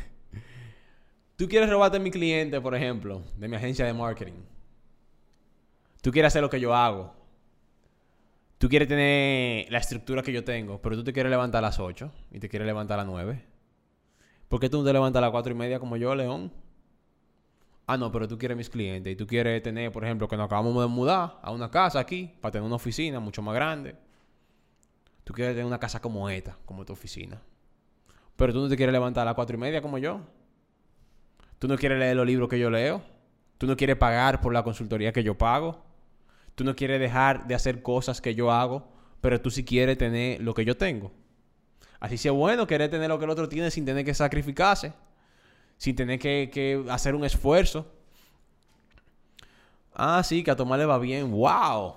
tú 1.37 1.49
quieres 1.49 1.71
robarte 1.71 1.97
a 1.97 2.01
mi 2.01 2.11
cliente, 2.11 2.61
por 2.61 2.75
ejemplo, 2.75 3.23
de 3.37 3.49
mi 3.49 3.57
agencia 3.57 3.87
de 3.87 3.95
marketing. 3.95 4.43
Tú 6.03 6.11
quieres 6.11 6.33
hacer 6.33 6.43
lo 6.43 6.51
que 6.51 6.61
yo 6.61 6.75
hago. 6.75 7.15
Tú 8.59 8.69
quieres 8.69 8.89
tener 8.89 9.71
la 9.71 9.79
estructura 9.79 10.23
que 10.23 10.33
yo 10.33 10.45
tengo, 10.45 10.83
pero 10.83 10.97
tú 10.97 11.05
te 11.05 11.13
quieres 11.13 11.31
levantar 11.31 11.65
a 11.65 11.69
las 11.69 11.79
8 11.79 12.13
y 12.33 12.41
te 12.41 12.49
quieres 12.49 12.67
levantar 12.67 12.99
a 12.99 13.05
las 13.05 13.11
9. 13.11 13.43
¿Por 14.49 14.61
qué 14.61 14.69
tú 14.69 14.79
no 14.79 14.85
te 14.85 14.93
levantas 14.93 15.19
a 15.19 15.23
las 15.23 15.31
4 15.31 15.53
y 15.53 15.57
media 15.57 15.79
como 15.79 15.97
yo, 15.97 16.15
León? 16.15 16.53
Ah, 17.93 17.97
no, 17.97 18.13
pero 18.13 18.29
tú 18.29 18.39
quieres 18.39 18.57
mis 18.57 18.71
clientes 18.71 19.13
y 19.13 19.17
tú 19.17 19.27
quieres 19.27 19.61
tener, 19.65 19.91
por 19.91 20.05
ejemplo, 20.05 20.29
que 20.29 20.37
nos 20.37 20.47
acabamos 20.47 20.81
de 20.81 20.87
mudar 20.87 21.41
a 21.43 21.51
una 21.51 21.69
casa 21.73 21.99
aquí 21.99 22.33
para 22.41 22.53
tener 22.53 22.65
una 22.65 22.77
oficina 22.77 23.19
mucho 23.19 23.43
más 23.43 23.53
grande. 23.53 23.97
Tú 25.25 25.33
quieres 25.33 25.55
tener 25.55 25.67
una 25.67 25.81
casa 25.81 26.01
como 26.01 26.31
esta, 26.31 26.57
como 26.65 26.85
tu 26.85 26.93
oficina. 26.93 27.43
Pero 28.37 28.53
tú 28.53 28.61
no 28.61 28.69
te 28.69 28.77
quieres 28.77 28.93
levantar 28.93 29.23
a 29.23 29.25
las 29.25 29.35
cuatro 29.35 29.57
y 29.57 29.59
media 29.59 29.83
como 29.83 29.99
yo. 29.99 30.21
Tú 31.59 31.67
no 31.67 31.77
quieres 31.77 31.99
leer 31.99 32.15
los 32.15 32.25
libros 32.25 32.49
que 32.49 32.61
yo 32.61 32.71
leo. 32.71 33.03
Tú 33.59 33.67
no 33.67 33.77
quieres 33.77 33.97
pagar 33.97 34.41
por 34.41 34.53
la 34.53 34.63
consultoría 34.63 35.13
que 35.13 35.25
yo 35.25 35.37
pago. 35.37 35.83
Tú 36.55 36.63
no 36.63 36.77
quieres 36.77 37.01
dejar 37.01 37.49
de 37.49 37.57
hacer 37.57 37.83
cosas 37.83 38.21
que 38.21 38.37
yo 38.37 38.53
hago, 38.53 38.87
pero 39.21 39.41
tú 39.41 39.51
sí 39.51 39.65
quieres 39.65 39.99
tener 39.99 40.41
lo 40.41 40.55
que 40.55 40.65
yo 40.65 40.77
tengo. 40.77 41.11
Así 41.99 42.19
sea 42.19 42.31
bueno 42.31 42.69
querer 42.69 42.89
tener 42.89 43.09
lo 43.09 43.19
que 43.19 43.25
el 43.25 43.31
otro 43.33 43.49
tiene 43.49 43.69
sin 43.73 43.85
tener 43.85 44.05
que 44.05 44.15
sacrificarse, 44.15 44.93
sin 45.81 45.97
tener 45.97 46.19
que, 46.19 46.85
hacer 46.91 47.15
un 47.15 47.25
esfuerzo. 47.25 47.91
Ah, 49.95 50.23
sí, 50.23 50.45
que 50.45 50.51
a 50.51 50.57
Tomás 50.57 50.79
le 50.79 50.85
va 50.85 50.99
bien. 50.99 51.31
¡Wow! 51.31 51.95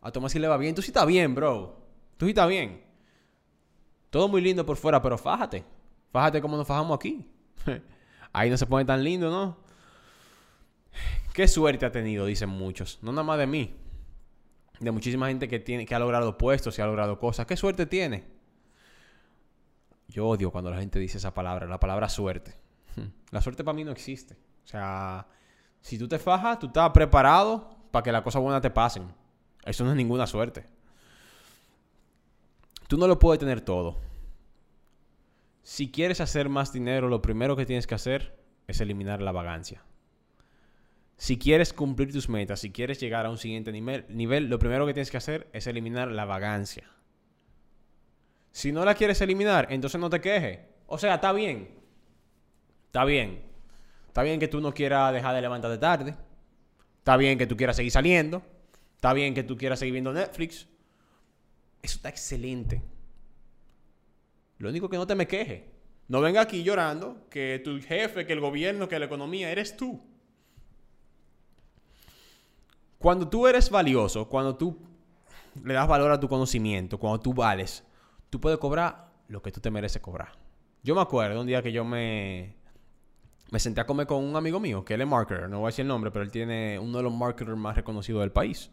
A 0.00 0.10
Tomás 0.10 0.32
sí 0.32 0.38
le 0.38 0.48
va 0.48 0.56
bien. 0.56 0.74
Tú 0.74 0.80
sí 0.80 0.88
estás 0.88 1.06
bien, 1.06 1.34
bro. 1.34 1.76
Tú 2.16 2.24
sí 2.24 2.30
estás 2.30 2.48
bien. 2.48 2.82
Todo 4.08 4.26
muy 4.28 4.40
lindo 4.40 4.64
por 4.64 4.78
fuera, 4.78 5.02
pero 5.02 5.18
fájate. 5.18 5.66
Fájate 6.10 6.40
cómo 6.40 6.56
nos 6.56 6.66
fajamos 6.66 6.96
aquí. 6.96 7.28
Ahí 8.32 8.48
no 8.48 8.56
se 8.56 8.64
pone 8.64 8.86
tan 8.86 9.04
lindo, 9.04 9.28
¿no? 9.28 9.58
Qué 11.34 11.46
suerte 11.46 11.84
ha 11.84 11.92
tenido, 11.92 12.24
dicen 12.24 12.48
muchos. 12.48 12.98
No 13.02 13.12
nada 13.12 13.22
más 13.22 13.38
de 13.38 13.46
mí. 13.46 13.76
De 14.80 14.90
muchísima 14.92 15.28
gente 15.28 15.46
que, 15.46 15.58
tiene, 15.58 15.84
que 15.84 15.94
ha 15.94 15.98
logrado 15.98 16.38
puestos 16.38 16.78
y 16.78 16.80
ha 16.80 16.86
logrado 16.86 17.18
cosas. 17.18 17.44
¿Qué 17.44 17.58
suerte 17.58 17.84
tiene? 17.84 18.24
Yo 20.08 20.26
odio 20.26 20.50
cuando 20.50 20.70
la 20.70 20.78
gente 20.78 20.98
dice 20.98 21.18
esa 21.18 21.34
palabra, 21.34 21.66
la 21.66 21.78
palabra 21.78 22.08
suerte. 22.08 22.64
La 23.30 23.40
suerte 23.40 23.64
para 23.64 23.74
mí 23.74 23.84
no 23.84 23.92
existe. 23.92 24.34
O 24.64 24.68
sea, 24.68 25.26
si 25.80 25.98
tú 25.98 26.08
te 26.08 26.18
fajas, 26.18 26.58
tú 26.58 26.66
estás 26.66 26.90
preparado 26.90 27.76
para 27.90 28.02
que 28.02 28.12
las 28.12 28.22
cosas 28.22 28.42
buenas 28.42 28.62
te 28.62 28.70
pasen. 28.70 29.12
Eso 29.64 29.84
no 29.84 29.90
es 29.90 29.96
ninguna 29.96 30.26
suerte. 30.26 30.66
Tú 32.88 32.96
no 32.96 33.06
lo 33.06 33.18
puedes 33.18 33.40
tener 33.40 33.60
todo. 33.60 34.00
Si 35.62 35.90
quieres 35.90 36.20
hacer 36.20 36.48
más 36.48 36.72
dinero, 36.72 37.08
lo 37.08 37.20
primero 37.20 37.56
que 37.56 37.66
tienes 37.66 37.86
que 37.86 37.96
hacer 37.96 38.38
es 38.68 38.80
eliminar 38.80 39.20
la 39.20 39.32
vagancia. 39.32 39.82
Si 41.16 41.38
quieres 41.38 41.72
cumplir 41.72 42.12
tus 42.12 42.28
metas, 42.28 42.60
si 42.60 42.70
quieres 42.70 43.00
llegar 43.00 43.26
a 43.26 43.30
un 43.30 43.38
siguiente 43.38 43.72
nivel, 43.72 44.04
nivel, 44.08 44.48
lo 44.48 44.58
primero 44.58 44.86
que 44.86 44.92
tienes 44.92 45.10
que 45.10 45.16
hacer 45.16 45.48
es 45.52 45.66
eliminar 45.66 46.12
la 46.12 46.24
vagancia. 46.24 46.90
Si 48.52 48.70
no 48.70 48.84
la 48.84 48.94
quieres 48.94 49.20
eliminar, 49.20 49.66
entonces 49.70 50.00
no 50.00 50.10
te 50.10 50.20
quejes. 50.20 50.60
O 50.86 50.98
sea, 50.98 51.16
está 51.16 51.32
bien. 51.32 51.85
Está 52.96 53.04
bien. 53.04 53.42
Está 54.08 54.22
bien 54.22 54.40
que 54.40 54.48
tú 54.48 54.58
no 54.58 54.72
quieras 54.72 55.12
dejar 55.12 55.34
de 55.34 55.42
levantarte 55.42 55.76
tarde. 55.76 56.14
Está 56.96 57.18
bien 57.18 57.36
que 57.36 57.46
tú 57.46 57.54
quieras 57.54 57.76
seguir 57.76 57.92
saliendo. 57.92 58.42
Está 58.94 59.12
bien 59.12 59.34
que 59.34 59.42
tú 59.42 59.58
quieras 59.58 59.78
seguir 59.78 59.92
viendo 59.92 60.14
Netflix. 60.14 60.66
Eso 61.82 61.96
está 61.96 62.08
excelente. 62.08 62.80
Lo 64.56 64.70
único 64.70 64.88
que 64.88 64.96
no 64.96 65.06
te 65.06 65.14
me 65.14 65.28
queje. 65.28 65.70
No 66.08 66.22
venga 66.22 66.40
aquí 66.40 66.62
llorando 66.62 67.28
que 67.28 67.60
tu 67.62 67.78
jefe, 67.82 68.24
que 68.24 68.32
el 68.32 68.40
gobierno, 68.40 68.88
que 68.88 68.98
la 68.98 69.04
economía 69.04 69.50
eres 69.50 69.76
tú. 69.76 70.00
Cuando 72.96 73.28
tú 73.28 73.46
eres 73.46 73.68
valioso, 73.68 74.26
cuando 74.26 74.56
tú 74.56 74.78
le 75.62 75.74
das 75.74 75.86
valor 75.86 76.12
a 76.12 76.18
tu 76.18 76.30
conocimiento, 76.30 76.96
cuando 76.96 77.20
tú 77.20 77.34
vales, 77.34 77.84
tú 78.30 78.40
puedes 78.40 78.58
cobrar 78.58 79.12
lo 79.28 79.42
que 79.42 79.52
tú 79.52 79.60
te 79.60 79.70
mereces 79.70 80.00
cobrar. 80.00 80.32
Yo 80.82 80.94
me 80.94 81.02
acuerdo 81.02 81.42
un 81.42 81.46
día 81.46 81.60
que 81.60 81.72
yo 81.72 81.84
me, 81.84 82.56
me 83.50 83.58
senté 83.58 83.80
a 83.80 83.86
comer 83.86 84.06
con 84.06 84.24
un 84.24 84.36
amigo 84.36 84.60
mío, 84.60 84.84
que 84.84 84.94
él 84.94 85.00
es 85.00 85.06
marketer, 85.06 85.48
no 85.48 85.58
voy 85.58 85.66
a 85.66 85.68
decir 85.68 85.82
el 85.82 85.88
nombre, 85.88 86.10
pero 86.10 86.24
él 86.24 86.30
tiene 86.30 86.78
uno 86.78 86.98
de 86.98 87.04
los 87.04 87.14
marketers 87.14 87.56
más 87.56 87.76
reconocidos 87.76 88.20
del 88.20 88.32
país. 88.32 88.70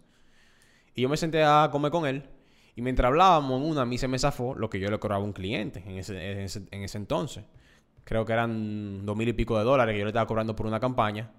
Y 0.95 1.01
yo 1.01 1.09
me 1.09 1.17
senté 1.17 1.43
a 1.43 1.69
comer 1.71 1.91
con 1.91 2.05
él 2.05 2.29
y 2.75 2.81
mientras 2.81 3.07
hablábamos, 3.07 3.62
una 3.62 3.83
a 3.83 3.86
mí 3.86 3.97
se 3.97 4.07
me 4.07 4.17
zafó 4.17 4.55
lo 4.55 4.69
que 4.69 4.79
yo 4.79 4.89
le 4.89 4.99
cobraba 4.99 5.21
a 5.21 5.25
un 5.25 5.33
cliente 5.33 5.83
en 5.86 5.97
ese, 5.97 6.43
en 6.71 6.83
ese, 6.83 6.97
entonces. 6.97 7.43
Creo 8.03 8.25
que 8.25 8.33
eran 8.33 9.05
dos 9.05 9.15
mil 9.15 9.29
y 9.29 9.33
pico 9.33 9.57
de 9.57 9.63
dólares 9.63 9.93
que 9.93 9.99
yo 9.99 10.05
le 10.05 10.09
estaba 10.09 10.25
cobrando 10.27 10.55
por 10.55 10.65
una 10.65 10.79
campaña. 10.79 11.31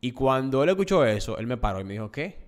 Y 0.00 0.12
cuando 0.12 0.62
él 0.62 0.68
escuchó 0.70 1.04
eso, 1.04 1.38
él 1.38 1.46
me 1.46 1.56
paró 1.56 1.80
y 1.80 1.84
me 1.84 1.94
dijo, 1.94 2.10
¿qué? 2.10 2.44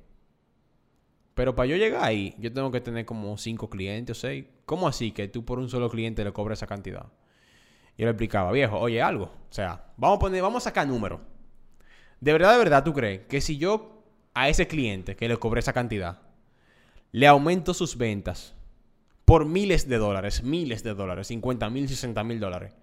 Pero 1.34 1.54
para 1.54 1.66
yo 1.66 1.76
llegar 1.76 2.04
ahí, 2.04 2.34
yo 2.38 2.52
tengo 2.52 2.70
que 2.70 2.80
tener 2.80 3.06
como 3.06 3.36
cinco 3.38 3.70
clientes 3.70 4.18
o 4.18 4.20
seis. 4.20 4.46
¿Cómo 4.64 4.88
así 4.88 5.12
que 5.12 5.28
tú 5.28 5.44
por 5.44 5.58
un 5.58 5.68
solo 5.68 5.88
cliente 5.88 6.24
le 6.24 6.32
cobras 6.32 6.58
esa 6.58 6.66
cantidad? 6.66 7.06
Y 7.96 8.02
él 8.02 8.08
explicaba, 8.08 8.52
viejo, 8.52 8.78
oye, 8.78 9.00
algo. 9.00 9.24
O 9.24 9.52
sea, 9.52 9.86
vamos 9.96 10.16
a 10.16 10.20
poner, 10.20 10.42
vamos 10.42 10.62
a 10.62 10.70
sacar 10.70 10.86
números. 10.86 11.20
De 12.20 12.32
verdad, 12.32 12.52
de 12.52 12.58
verdad, 12.58 12.84
¿tú 12.84 12.92
crees 12.92 13.26
que 13.26 13.40
si 13.40 13.56
yo 13.58 14.02
a 14.34 14.48
ese 14.48 14.66
cliente 14.66 15.16
que 15.16 15.28
le 15.28 15.36
cobré 15.38 15.60
esa 15.60 15.72
cantidad, 15.72 16.20
le 17.12 17.26
aumento 17.26 17.72
sus 17.72 17.96
ventas 17.96 18.54
por 19.24 19.46
miles 19.46 19.88
de 19.88 19.96
dólares, 19.96 20.42
miles 20.42 20.82
de 20.82 20.94
dólares, 20.94 21.28
50 21.28 21.70
mil, 21.70 21.88
60 21.88 22.22
mil 22.24 22.38
dólares. 22.38 22.74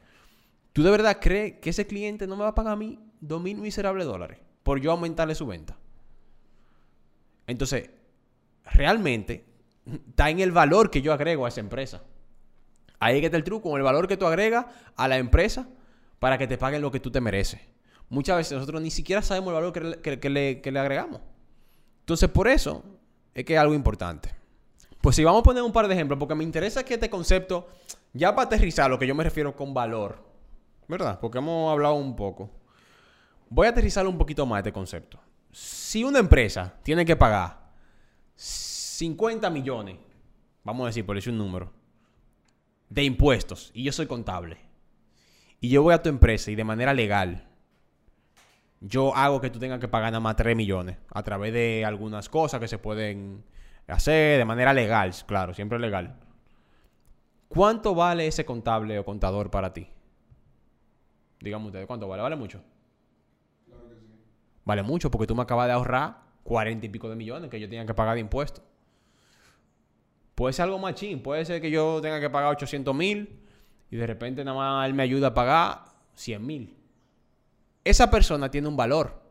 ¿Tú 0.74 0.82
de 0.82 0.90
verdad 0.90 1.20
crees 1.22 1.60
que 1.60 1.70
ese 1.70 1.86
cliente 1.86 2.26
no 2.26 2.36
me 2.36 2.44
va 2.44 2.50
a 2.50 2.56
pagar 2.56 2.74
a 2.74 2.76
mí 2.76 3.00
2 3.22 3.42
mil 3.42 3.58
miserables 3.58 4.06
dólares 4.06 4.40
por 4.64 4.82
yo 4.82 4.92
aumentarle 4.92 5.36
su 5.36 5.46
venta? 5.46 5.78
Entonces, 7.46 7.92
realmente 8.74 9.46
está 9.86 10.30
en 10.30 10.40
el 10.40 10.52
valor 10.52 10.90
que 10.90 11.02
yo 11.02 11.14
agrego 11.14 11.46
a 11.46 11.50
esa 11.50 11.60
empresa. 11.60 12.04
Ahí 13.04 13.20
que 13.20 13.26
está 13.26 13.36
el 13.36 13.44
truco, 13.44 13.76
el 13.76 13.84
valor 13.84 14.08
que 14.08 14.16
tú 14.16 14.26
agregas 14.26 14.66
a 14.96 15.10
la 15.10 15.18
empresa 15.18 15.68
para 16.20 16.38
que 16.38 16.48
te 16.48 16.58
paguen 16.58 16.82
lo 16.82 16.90
que 16.90 17.02
tú 17.02 17.12
te 17.12 17.20
mereces. 17.20 17.60
Muchas 18.08 18.38
veces 18.38 18.54
nosotros 18.54 18.82
ni 18.82 18.92
siquiera 18.92 19.22
sabemos 19.22 19.50
el 19.50 19.56
valor 19.56 19.74
que, 19.74 20.30
le, 20.30 20.62
que 20.62 20.72
le 20.72 20.80
agregamos. 20.80 21.20
Entonces, 22.00 22.30
por 22.30 22.48
eso 22.48 22.82
es 23.34 23.44
que 23.44 23.56
es 23.56 23.60
algo 23.60 23.74
importante. 23.74 24.34
Pues 25.02 25.18
si 25.18 25.24
vamos 25.26 25.42
a 25.42 25.44
poner 25.44 25.64
un 25.64 25.74
par 25.74 25.90
de 25.90 25.96
ejemplos, 25.96 26.18
porque 26.18 26.34
me 26.34 26.46
interesa 26.46 26.86
que 26.86 26.94
este 26.94 27.10
concepto, 27.10 27.68
ya 28.14 28.34
para 28.34 28.46
aterrizar 28.46 28.90
lo 28.90 28.98
que 28.98 29.06
yo 29.06 29.14
me 29.14 29.26
refiero 29.26 29.54
con 29.54 29.74
valor, 29.74 30.24
¿verdad? 30.88 31.20
Porque 31.20 31.40
hemos 31.40 31.74
hablado 31.74 31.96
un 31.96 32.16
poco. 32.16 32.50
Voy 33.50 33.68
a 33.68 33.72
aterrizar 33.72 34.08
un 34.08 34.18
poquito 34.18 34.46
más 34.46 34.60
este 34.60 34.72
concepto. 34.72 35.20
Si 35.52 36.06
una 36.06 36.20
empresa 36.20 36.74
tiene 36.84 37.04
que 37.04 37.18
pagar 37.18 37.70
50 38.34 39.50
millones, 39.50 39.98
vamos 40.64 40.86
a 40.86 40.88
decir, 40.88 41.06
por 41.06 41.18
decir 41.18 41.34
un 41.34 41.40
número, 41.40 41.83
de 42.94 43.04
impuestos, 43.04 43.72
y 43.74 43.84
yo 43.84 43.92
soy 43.92 44.06
contable, 44.06 44.58
y 45.60 45.70
yo 45.70 45.82
voy 45.82 45.96
a 45.96 46.04
tu 46.04 46.10
empresa 46.10 46.52
y 46.52 46.56
de 46.56 46.64
manera 46.64 46.94
legal, 46.94 47.48
yo 48.82 49.16
hago 49.16 49.42
que 49.42 49.50
tú 49.50 49.58
tengas 49.58 49.80
que 49.80 49.88
pagar 49.88 50.12
nada 50.12 50.20
más 50.20 50.36
3 50.36 50.56
millones 50.56 50.98
a 51.10 51.24
través 51.24 51.54
de 51.54 51.86
algunas 51.86 52.30
cosas 52.30 52.60
que 52.60 52.68
se 52.68 52.78
pueden 52.78 53.44
hacer 53.88 54.38
de 54.38 54.46
manera 54.46 54.74
legal, 54.74 55.12
claro, 55.26 55.56
siempre 55.56 55.80
legal. 55.80 56.20
¿Cuánto 57.48 57.96
vale 57.96 58.28
ese 58.28 58.46
contable 58.46 59.00
o 59.00 59.06
contador 59.06 59.50
para 59.50 59.74
ti? 59.74 59.88
Dígame 61.40 61.66
ustedes, 61.68 61.88
¿cuánto 61.88 62.08
vale? 62.08 62.22
¿Vale 62.22 62.36
mucho? 62.36 62.62
Claro 63.66 63.90
que 63.90 63.96
sí. 63.96 64.06
Vale 64.66 64.84
mucho 64.84 65.10
porque 65.10 65.26
tú 65.26 65.36
me 65.36 65.42
acabas 65.42 65.68
de 65.68 65.74
ahorrar 65.74 66.18
40 66.44 66.86
y 66.86 66.90
pico 66.90 67.10
de 67.10 67.16
millones 67.16 67.50
que 67.50 67.60
yo 67.60 67.68
tenía 67.68 67.86
que 67.86 67.94
pagar 67.94 68.16
de 68.16 68.22
impuestos. 68.22 68.64
Puede 70.36 70.54
ser 70.54 70.64
algo 70.64 70.80
machín, 70.80 71.22
puede 71.22 71.46
ser 71.46 71.62
que 71.62 71.70
yo 71.70 72.00
tenga 72.02 72.20
que 72.20 72.30
pagar 72.30 72.52
800 72.52 72.96
mil 72.96 73.40
y 73.92 73.96
de 73.96 74.08
repente 74.08 74.44
nada 74.44 74.58
más 74.58 74.88
él 74.88 74.94
me 74.94 75.04
ayuda 75.04 75.28
a 75.28 75.34
pagar 75.34 75.86
100 76.16 76.46
mil 76.46 76.84
esa 77.84 78.10
persona 78.10 78.50
tiene 78.50 78.68
un 78.68 78.78
valor. 78.78 79.22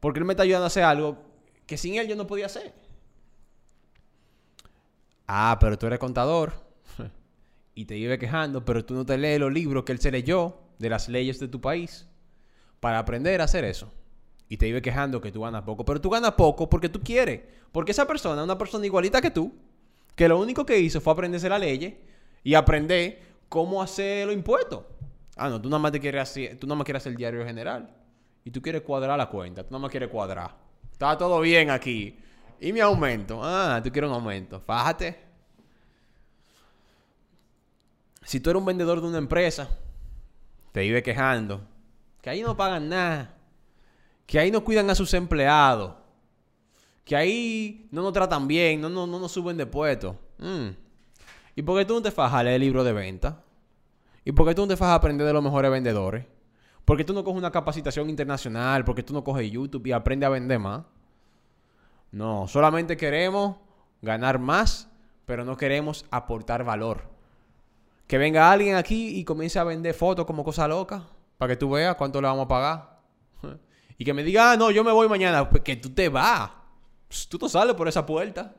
Porque 0.00 0.18
él 0.18 0.24
me 0.24 0.32
está 0.32 0.42
ayudando 0.42 0.64
a 0.64 0.66
hacer 0.68 0.84
algo 0.84 1.18
que 1.66 1.76
sin 1.76 1.94
él 1.94 2.08
yo 2.08 2.16
no 2.16 2.26
podía 2.26 2.46
hacer. 2.46 2.74
Ah, 5.26 5.56
pero 5.60 5.78
tú 5.78 5.86
eres 5.86 5.98
contador 5.98 6.52
y 7.74 7.84
te 7.84 7.94
vive 7.94 8.18
quejando, 8.18 8.64
pero 8.64 8.84
tú 8.84 8.94
no 8.94 9.06
te 9.06 9.16
lees 9.16 9.40
los 9.40 9.52
libros 9.52 9.84
que 9.84 9.92
él 9.92 10.00
se 10.00 10.10
leyó 10.10 10.58
de 10.78 10.90
las 10.90 11.08
leyes 11.08 11.38
de 11.38 11.48
tu 11.48 11.60
país 11.60 12.08
para 12.80 12.98
aprender 12.98 13.40
a 13.40 13.44
hacer 13.44 13.64
eso. 13.64 13.92
Y 14.48 14.58
te 14.58 14.66
vive 14.66 14.82
quejando 14.82 15.20
que 15.20 15.32
tú 15.32 15.42
ganas 15.42 15.62
poco, 15.62 15.84
pero 15.84 16.00
tú 16.00 16.10
ganas 16.10 16.32
poco 16.32 16.68
porque 16.68 16.88
tú 16.88 17.00
quieres. 17.00 17.42
Porque 17.70 17.92
esa 17.92 18.06
persona 18.06 18.42
es 18.42 18.44
una 18.44 18.58
persona 18.58 18.84
igualita 18.84 19.22
que 19.22 19.30
tú, 19.30 19.54
que 20.14 20.28
lo 20.28 20.38
único 20.38 20.66
que 20.66 20.78
hizo 20.78 21.00
fue 21.00 21.12
aprenderse 21.12 21.48
la 21.48 21.58
ley 21.58 22.00
y 22.44 22.54
aprender 22.54 23.20
cómo 23.48 23.82
hacer 23.82 24.26
los 24.26 24.34
impuestos. 24.34 24.84
Ah, 25.36 25.48
no, 25.48 25.60
tú 25.60 25.68
nada 25.68 25.78
más 25.78 25.92
te 25.92 26.00
quieres 26.00 26.22
hacer, 26.22 26.58
tú 26.58 26.66
nada 26.66 26.76
más 26.76 26.84
quieres 26.84 27.02
hacer 27.02 27.12
el 27.12 27.16
diario 27.16 27.44
general. 27.44 27.88
Y 28.44 28.50
tú 28.50 28.60
quieres 28.60 28.82
cuadrar 28.82 29.16
la 29.16 29.28
cuenta. 29.28 29.62
Tú 29.62 29.70
nada 29.70 29.82
más 29.82 29.90
quieres 29.90 30.08
cuadrar. 30.08 30.54
Está 30.90 31.16
todo 31.16 31.40
bien 31.40 31.70
aquí. 31.70 32.18
Y 32.60 32.72
mi 32.72 32.80
aumento. 32.80 33.40
Ah, 33.42 33.80
tú 33.82 33.90
quieres 33.90 34.08
un 34.08 34.16
aumento. 34.16 34.60
Fájate. 34.60 35.18
Si 38.24 38.40
tú 38.40 38.50
eres 38.50 38.60
un 38.60 38.66
vendedor 38.66 39.00
de 39.00 39.06
una 39.06 39.18
empresa, 39.18 39.68
te 40.72 40.80
vive 40.80 41.02
quejando. 41.02 41.60
Que 42.20 42.30
ahí 42.30 42.42
no 42.42 42.56
pagan 42.56 42.88
nada. 42.88 43.34
Que 44.26 44.38
ahí 44.38 44.50
no 44.50 44.64
cuidan 44.64 44.90
a 44.90 44.94
sus 44.94 45.12
empleados. 45.14 46.01
Que 47.04 47.16
ahí 47.16 47.88
no 47.90 48.02
nos 48.02 48.12
tratan 48.12 48.46
bien. 48.46 48.80
No, 48.80 48.88
no, 48.88 49.06
no 49.06 49.18
nos 49.18 49.32
suben 49.32 49.56
de 49.56 49.66
puesto. 49.66 50.16
Mm. 50.38 50.68
¿Y 51.54 51.62
por 51.62 51.78
qué 51.78 51.84
tú 51.84 51.94
no 51.94 52.02
te 52.02 52.10
fajas 52.10 52.40
a 52.40 52.42
leer 52.42 52.56
el 52.56 52.62
libro 52.62 52.84
de 52.84 52.92
venta? 52.92 53.42
¿Y 54.24 54.32
por 54.32 54.46
qué 54.46 54.54
tú 54.54 54.62
no 54.62 54.68
te 54.68 54.74
vas 54.74 54.90
a 54.90 54.94
aprender 54.94 55.26
de 55.26 55.32
los 55.32 55.42
mejores 55.42 55.70
vendedores? 55.70 56.26
¿Por 56.84 56.96
qué 56.96 57.04
tú 57.04 57.12
no 57.12 57.22
coges 57.22 57.38
una 57.38 57.50
capacitación 57.50 58.08
internacional? 58.08 58.84
¿Por 58.84 58.94
qué 58.94 59.02
tú 59.02 59.12
no 59.12 59.22
coges 59.22 59.50
YouTube 59.50 59.86
y 59.86 59.92
aprendes 59.92 60.26
a 60.26 60.30
vender 60.30 60.58
más? 60.58 60.82
No, 62.10 62.46
solamente 62.48 62.96
queremos 62.96 63.56
ganar 64.00 64.38
más, 64.38 64.88
pero 65.24 65.44
no 65.44 65.56
queremos 65.56 66.04
aportar 66.10 66.64
valor. 66.64 67.10
Que 68.06 68.18
venga 68.18 68.50
alguien 68.50 68.76
aquí 68.76 69.18
y 69.18 69.24
comience 69.24 69.58
a 69.58 69.64
vender 69.64 69.94
fotos 69.94 70.26
como 70.26 70.44
cosa 70.44 70.68
loca, 70.68 71.04
para 71.38 71.52
que 71.52 71.56
tú 71.56 71.70
veas 71.70 71.94
cuánto 71.96 72.20
le 72.20 72.28
vamos 72.28 72.44
a 72.44 72.48
pagar. 72.48 73.00
Y 73.98 74.04
que 74.04 74.14
me 74.14 74.24
diga, 74.24 74.52
ah, 74.52 74.56
no, 74.56 74.72
yo 74.72 74.82
me 74.82 74.90
voy 74.90 75.08
mañana. 75.08 75.48
Pues 75.48 75.62
que 75.62 75.76
tú 75.76 75.90
te 75.90 76.08
vas. 76.08 76.50
Pues, 77.12 77.28
tú 77.28 77.36
no 77.38 77.46
sales 77.46 77.74
por 77.74 77.86
esa 77.88 78.06
puerta. 78.06 78.54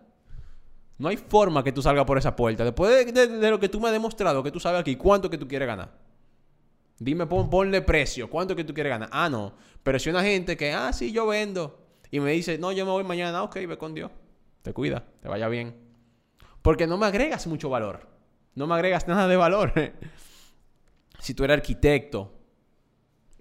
No 0.99 1.09
hay 1.09 1.17
forma 1.17 1.63
que 1.63 1.71
tú 1.71 1.81
salgas 1.81 2.05
por 2.05 2.19
esa 2.19 2.35
puerta. 2.35 2.63
Después 2.63 3.11
de, 3.11 3.49
lo 3.49 3.59
que 3.59 3.67
tú 3.67 3.79
me 3.79 3.87
has 3.87 3.93
demostrado, 3.93 4.43
que 4.43 4.51
tú 4.51 4.59
sabes 4.59 4.81
aquí, 4.81 4.95
¿cuánto 4.95 5.27
que 5.27 5.39
tú 5.39 5.47
quieres 5.47 5.67
ganar? 5.67 5.91
Dime, 6.99 7.25
pon, 7.25 7.49
ponle 7.49 7.81
precio. 7.81 8.29
¿Cuánto 8.29 8.55
que 8.55 8.63
tú 8.63 8.71
quieres 8.71 8.91
ganar? 8.91 9.09
Ah, 9.11 9.27
no. 9.27 9.53
Pero 9.81 9.97
si 9.97 10.11
una 10.11 10.21
gente 10.21 10.55
que, 10.55 10.71
ah, 10.71 10.93
sí, 10.93 11.11
yo 11.11 11.25
vendo. 11.25 11.79
Y 12.11 12.19
me 12.19 12.31
dice, 12.33 12.59
no, 12.59 12.71
yo 12.71 12.85
me 12.85 12.91
voy 12.91 13.03
mañana. 13.03 13.41
Ok, 13.41 13.55
ve 13.55 13.75
con 13.75 13.95
Dios. 13.95 14.11
Te 14.61 14.71
cuida, 14.71 15.03
te 15.19 15.27
vaya 15.27 15.47
bien. 15.47 15.75
Porque 16.61 16.85
no 16.85 16.99
me 16.99 17.07
agregas 17.07 17.47
mucho 17.47 17.69
valor. 17.69 18.07
No 18.53 18.67
me 18.67 18.75
agregas 18.75 19.07
nada 19.07 19.27
de 19.27 19.35
valor. 19.35 19.73
si 21.19 21.33
tú 21.33 21.43
eres 21.43 21.57
arquitecto 21.57 22.31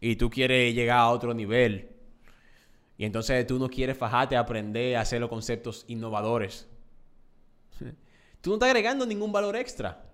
y 0.01 0.17
tú 0.17 0.31
quieres 0.31 0.75
llegar 0.75 1.01
a 1.01 1.11
otro 1.11 1.35
nivel, 1.35 1.92
y 2.97 3.05
entonces 3.05 3.47
tú 3.47 3.59
no 3.59 3.69
quieres 3.69 3.97
fajarte 3.97 4.37
a 4.37 4.41
aprender 4.41 4.97
a 4.97 5.01
hacer 5.01 5.21
los 5.21 5.29
conceptos 5.29 5.85
innovadores, 5.89 6.69
tú 8.41 8.51
no 8.51 8.55
estás 8.55 8.69
agregando 8.69 9.07
ningún 9.07 9.33
valor 9.33 9.57
extra. 9.57 10.05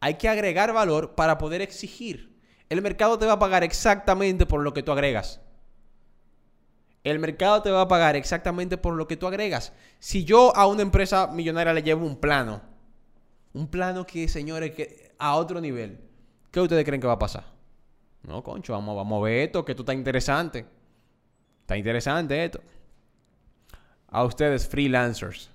Hay 0.00 0.14
que 0.14 0.28
agregar 0.28 0.72
valor 0.72 1.14
para 1.14 1.38
poder 1.38 1.60
exigir. 1.60 2.36
El 2.68 2.82
mercado 2.82 3.18
te 3.18 3.26
va 3.26 3.34
a 3.34 3.38
pagar 3.38 3.64
exactamente 3.64 4.46
por 4.46 4.62
lo 4.62 4.72
que 4.72 4.82
tú 4.82 4.92
agregas. 4.92 5.40
El 7.04 7.18
mercado 7.18 7.62
te 7.62 7.70
va 7.70 7.82
a 7.82 7.88
pagar 7.88 8.16
exactamente 8.16 8.76
por 8.76 8.94
lo 8.94 9.06
que 9.06 9.16
tú 9.16 9.26
agregas. 9.26 9.72
Si 9.98 10.24
yo 10.24 10.54
a 10.56 10.66
una 10.66 10.82
empresa 10.82 11.28
millonaria 11.28 11.72
le 11.72 11.82
llevo 11.82 12.04
un 12.06 12.16
plano, 12.16 12.60
un 13.54 13.68
plano 13.68 14.06
que, 14.06 14.28
señores, 14.28 14.72
que 14.74 15.12
a 15.18 15.36
otro 15.36 15.60
nivel, 15.60 15.98
¿qué 16.50 16.60
ustedes 16.60 16.84
creen 16.84 17.00
que 17.00 17.06
va 17.06 17.14
a 17.14 17.18
pasar? 17.18 17.44
No, 18.22 18.42
concho, 18.42 18.72
vamos, 18.72 18.94
vamos 18.94 19.20
a 19.20 19.24
ver 19.24 19.46
esto, 19.46 19.64
que 19.64 19.72
esto 19.72 19.82
está 19.82 19.94
interesante. 19.94 20.66
Está 21.68 21.76
interesante 21.76 22.42
esto. 22.42 22.62
A 24.10 24.24
ustedes, 24.24 24.66
freelancers, 24.66 25.50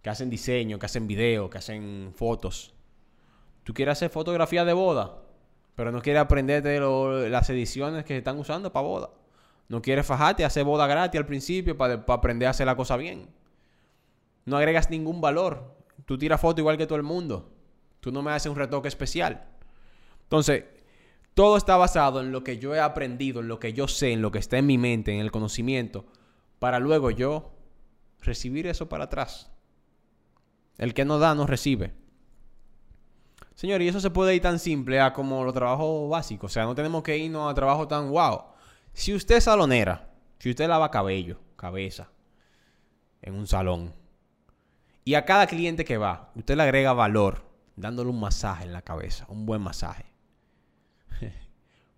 que 0.00 0.08
hacen 0.08 0.30
diseño, 0.30 0.78
que 0.78 0.86
hacen 0.86 1.08
video, 1.08 1.50
que 1.50 1.58
hacen 1.58 2.12
fotos. 2.14 2.72
Tú 3.64 3.74
quieres 3.74 3.98
hacer 3.98 4.08
fotografía 4.08 4.64
de 4.64 4.72
boda, 4.72 5.18
pero 5.74 5.90
no 5.90 6.00
quieres 6.00 6.22
aprender 6.22 6.62
de 6.62 6.78
lo- 6.78 7.28
las 7.28 7.50
ediciones 7.50 8.04
que 8.04 8.14
se 8.14 8.18
están 8.18 8.38
usando 8.38 8.72
para 8.72 8.86
boda. 8.86 9.10
No 9.66 9.82
quieres 9.82 10.06
fajarte, 10.06 10.44
hacer 10.44 10.62
boda 10.62 10.86
gratis 10.86 11.18
al 11.18 11.26
principio 11.26 11.76
para 11.76 11.94
aprender 12.06 12.46
a 12.46 12.50
hacer 12.52 12.66
la 12.66 12.76
cosa 12.76 12.96
bien. 12.96 13.26
No 14.44 14.56
agregas 14.56 14.90
ningún 14.90 15.20
valor. 15.20 15.74
Tú 16.06 16.16
tiras 16.16 16.40
foto 16.40 16.60
igual 16.60 16.78
que 16.78 16.86
todo 16.86 16.98
el 16.98 17.02
mundo. 17.02 17.50
Tú 17.98 18.12
no 18.12 18.22
me 18.22 18.30
haces 18.30 18.48
un 18.48 18.56
retoque 18.56 18.86
especial. 18.86 19.42
Entonces, 20.22 20.66
todo 21.34 21.56
está 21.56 21.76
basado 21.76 22.20
en 22.20 22.32
lo 22.32 22.44
que 22.44 22.58
yo 22.58 22.74
he 22.74 22.80
aprendido, 22.80 23.40
en 23.40 23.48
lo 23.48 23.58
que 23.58 23.72
yo 23.72 23.88
sé, 23.88 24.12
en 24.12 24.22
lo 24.22 24.30
que 24.30 24.38
está 24.38 24.58
en 24.58 24.66
mi 24.66 24.78
mente, 24.78 25.12
en 25.12 25.20
el 25.20 25.30
conocimiento, 25.30 26.04
para 26.58 26.78
luego 26.78 27.10
yo 27.10 27.52
recibir 28.20 28.66
eso 28.66 28.88
para 28.88 29.04
atrás. 29.04 29.50
El 30.78 30.94
que 30.94 31.04
no 31.04 31.18
da, 31.18 31.34
no 31.34 31.46
recibe. 31.46 31.94
Señor, 33.54 33.82
y 33.82 33.88
eso 33.88 34.00
se 34.00 34.10
puede 34.10 34.34
ir 34.34 34.42
tan 34.42 34.58
simple 34.58 35.00
a 35.00 35.12
como 35.12 35.44
los 35.44 35.54
trabajos 35.54 36.08
básicos. 36.08 36.50
O 36.50 36.54
sea, 36.54 36.64
no 36.64 36.74
tenemos 36.74 37.02
que 37.02 37.18
irnos 37.18 37.50
a 37.50 37.54
trabajo 37.54 37.86
tan 37.86 38.10
wow. 38.10 38.44
Si 38.92 39.14
usted 39.14 39.36
es 39.36 39.44
salonera, 39.44 40.10
si 40.38 40.50
usted 40.50 40.68
lava 40.68 40.90
cabello, 40.90 41.38
cabeza, 41.56 42.10
en 43.20 43.34
un 43.34 43.46
salón, 43.46 43.94
y 45.04 45.14
a 45.14 45.24
cada 45.24 45.46
cliente 45.46 45.84
que 45.84 45.98
va, 45.98 46.30
usted 46.34 46.56
le 46.56 46.62
agrega 46.62 46.92
valor, 46.92 47.44
dándole 47.76 48.10
un 48.10 48.20
masaje 48.20 48.64
en 48.64 48.72
la 48.72 48.82
cabeza, 48.82 49.26
un 49.28 49.46
buen 49.46 49.60
masaje. 49.60 50.11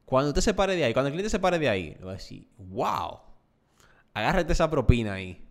Cuando 0.04 0.28
usted 0.28 0.42
se 0.42 0.54
pare 0.54 0.76
de 0.76 0.84
ahí, 0.84 0.92
cuando 0.92 1.08
el 1.08 1.12
cliente 1.14 1.30
se 1.30 1.38
pare 1.38 1.58
de 1.58 1.68
ahí, 1.68 1.96
le 1.98 2.04
va 2.04 2.12
a 2.12 2.16
decir, 2.16 2.46
wow, 2.58 3.20
agárrate 4.12 4.52
esa 4.52 4.70
propina 4.70 5.14
ahí. 5.14 5.42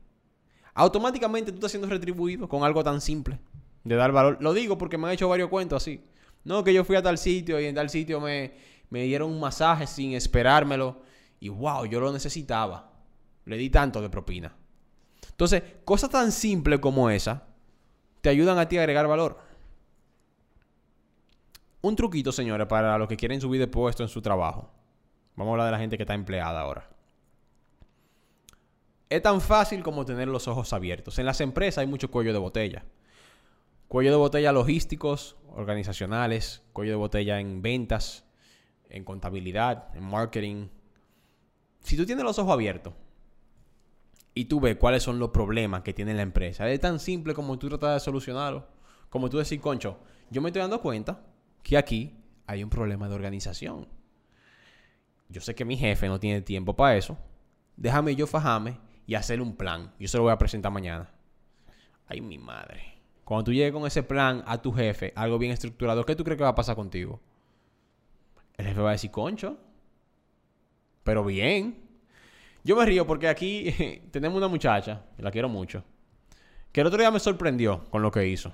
Automáticamente 0.75 1.51
tú 1.51 1.57
estás 1.57 1.71
siendo 1.71 1.87
retribuido 1.87 2.47
con 2.47 2.63
algo 2.63 2.83
tan 2.83 3.01
simple 3.01 3.39
de 3.83 3.95
dar 3.95 4.11
valor. 4.11 4.37
Lo 4.41 4.53
digo 4.53 4.77
porque 4.77 4.97
me 4.97 5.07
han 5.07 5.13
hecho 5.13 5.29
varios 5.29 5.49
cuentos 5.49 5.83
así. 5.83 6.03
No, 6.43 6.63
que 6.63 6.73
yo 6.73 6.83
fui 6.83 6.95
a 6.95 7.01
tal 7.01 7.17
sitio 7.17 7.59
y 7.59 7.65
en 7.65 7.75
tal 7.75 7.89
sitio 7.89 8.19
me, 8.19 8.53
me 8.89 9.03
dieron 9.03 9.31
un 9.31 9.39
masaje 9.39 9.87
sin 9.87 10.13
esperármelo. 10.13 11.01
Y 11.39 11.49
wow, 11.49 11.85
yo 11.85 11.99
lo 11.99 12.11
necesitaba. 12.11 12.91
Le 13.45 13.57
di 13.57 13.69
tanto 13.69 14.01
de 14.01 14.09
propina. 14.09 14.55
Entonces, 15.29 15.63
cosas 15.83 16.09
tan 16.09 16.31
simples 16.31 16.79
como 16.79 17.09
esa 17.09 17.47
te 18.21 18.29
ayudan 18.29 18.57
a 18.57 18.67
ti 18.67 18.77
a 18.77 18.81
agregar 18.81 19.07
valor. 19.07 19.37
Un 21.85 21.97
truquito, 21.97 22.31
señores, 22.31 22.65
para 22.67 22.97
los 22.97 23.09
que 23.09 23.17
quieren 23.17 23.41
subir 23.41 23.59
de 23.59 23.67
puesto 23.67 24.03
en 24.03 24.09
su 24.09 24.21
trabajo. 24.21 24.71
Vamos 25.35 25.51
a 25.51 25.53
hablar 25.53 25.65
de 25.65 25.71
la 25.73 25.79
gente 25.79 25.97
que 25.97 26.03
está 26.03 26.13
empleada 26.13 26.61
ahora. 26.61 26.89
Es 29.09 29.21
tan 29.21 29.41
fácil 29.41 29.83
como 29.83 30.05
tener 30.05 30.29
los 30.29 30.47
ojos 30.47 30.71
abiertos. 30.71 31.19
En 31.19 31.25
las 31.25 31.41
empresas 31.41 31.79
hay 31.79 31.87
mucho 31.87 32.09
cuello 32.09 32.31
de 32.31 32.39
botella. 32.39 32.85
Cuello 33.89 34.11
de 34.11 34.15
botella 34.15 34.53
logísticos, 34.53 35.35
organizacionales, 35.57 36.63
cuello 36.71 36.93
de 36.93 36.97
botella 36.97 37.41
en 37.41 37.61
ventas, 37.61 38.23
en 38.87 39.03
contabilidad, 39.03 39.93
en 39.93 40.05
marketing. 40.05 40.69
Si 41.81 41.97
tú 41.97 42.05
tienes 42.05 42.23
los 42.23 42.39
ojos 42.39 42.53
abiertos 42.53 42.93
y 44.33 44.45
tú 44.45 44.61
ves 44.61 44.77
cuáles 44.77 45.03
son 45.03 45.19
los 45.19 45.31
problemas 45.31 45.81
que 45.81 45.93
tiene 45.93 46.13
la 46.13 46.21
empresa, 46.21 46.69
es 46.69 46.79
tan 46.79 47.01
simple 47.01 47.33
como 47.33 47.59
tú 47.59 47.67
tratar 47.67 47.95
de 47.95 47.99
solucionarlo. 47.99 48.69
Como 49.09 49.29
tú 49.29 49.37
decir, 49.37 49.59
concho, 49.59 49.99
yo 50.29 50.41
me 50.41 50.47
estoy 50.47 50.61
dando 50.61 50.79
cuenta 50.79 51.32
que 51.63 51.77
aquí 51.77 52.15
hay 52.45 52.63
un 52.63 52.69
problema 52.69 53.07
de 53.07 53.15
organización. 53.15 53.87
Yo 55.29 55.41
sé 55.41 55.55
que 55.55 55.65
mi 55.65 55.77
jefe 55.77 56.07
no 56.07 56.19
tiene 56.19 56.41
tiempo 56.41 56.75
para 56.75 56.95
eso. 56.95 57.17
Déjame 57.75 58.15
yo 58.15 58.27
fajarme 58.27 58.77
y 59.07 59.15
hacer 59.15 59.41
un 59.41 59.55
plan. 59.55 59.93
Yo 59.99 60.07
se 60.07 60.17
lo 60.17 60.23
voy 60.23 60.31
a 60.31 60.37
presentar 60.37 60.71
mañana. 60.71 61.09
Ay, 62.05 62.21
mi 62.21 62.37
madre. 62.37 62.93
Cuando 63.23 63.45
tú 63.45 63.53
llegues 63.53 63.71
con 63.71 63.87
ese 63.87 64.03
plan 64.03 64.43
a 64.45 64.61
tu 64.61 64.71
jefe, 64.73 65.13
algo 65.15 65.39
bien 65.39 65.51
estructurado, 65.51 66.05
¿qué 66.05 66.15
tú 66.15 66.23
crees 66.23 66.37
que 66.37 66.43
va 66.43 66.49
a 66.49 66.55
pasar 66.55 66.75
contigo? 66.75 67.19
El 68.57 68.67
jefe 68.67 68.81
va 68.81 68.89
a 68.89 68.93
decir, 68.93 69.09
concho. 69.09 69.57
Pero 71.03 71.23
bien. 71.23 71.83
Yo 72.63 72.75
me 72.75 72.85
río 72.85 73.07
porque 73.07 73.27
aquí 73.27 73.73
tenemos 74.11 74.37
una 74.37 74.47
muchacha, 74.47 75.01
la 75.17 75.31
quiero 75.31 75.49
mucho, 75.49 75.83
que 76.71 76.81
el 76.81 76.87
otro 76.87 76.99
día 76.99 77.11
me 77.11 77.19
sorprendió 77.19 77.89
con 77.89 78.01
lo 78.01 78.11
que 78.11 78.27
hizo. 78.27 78.53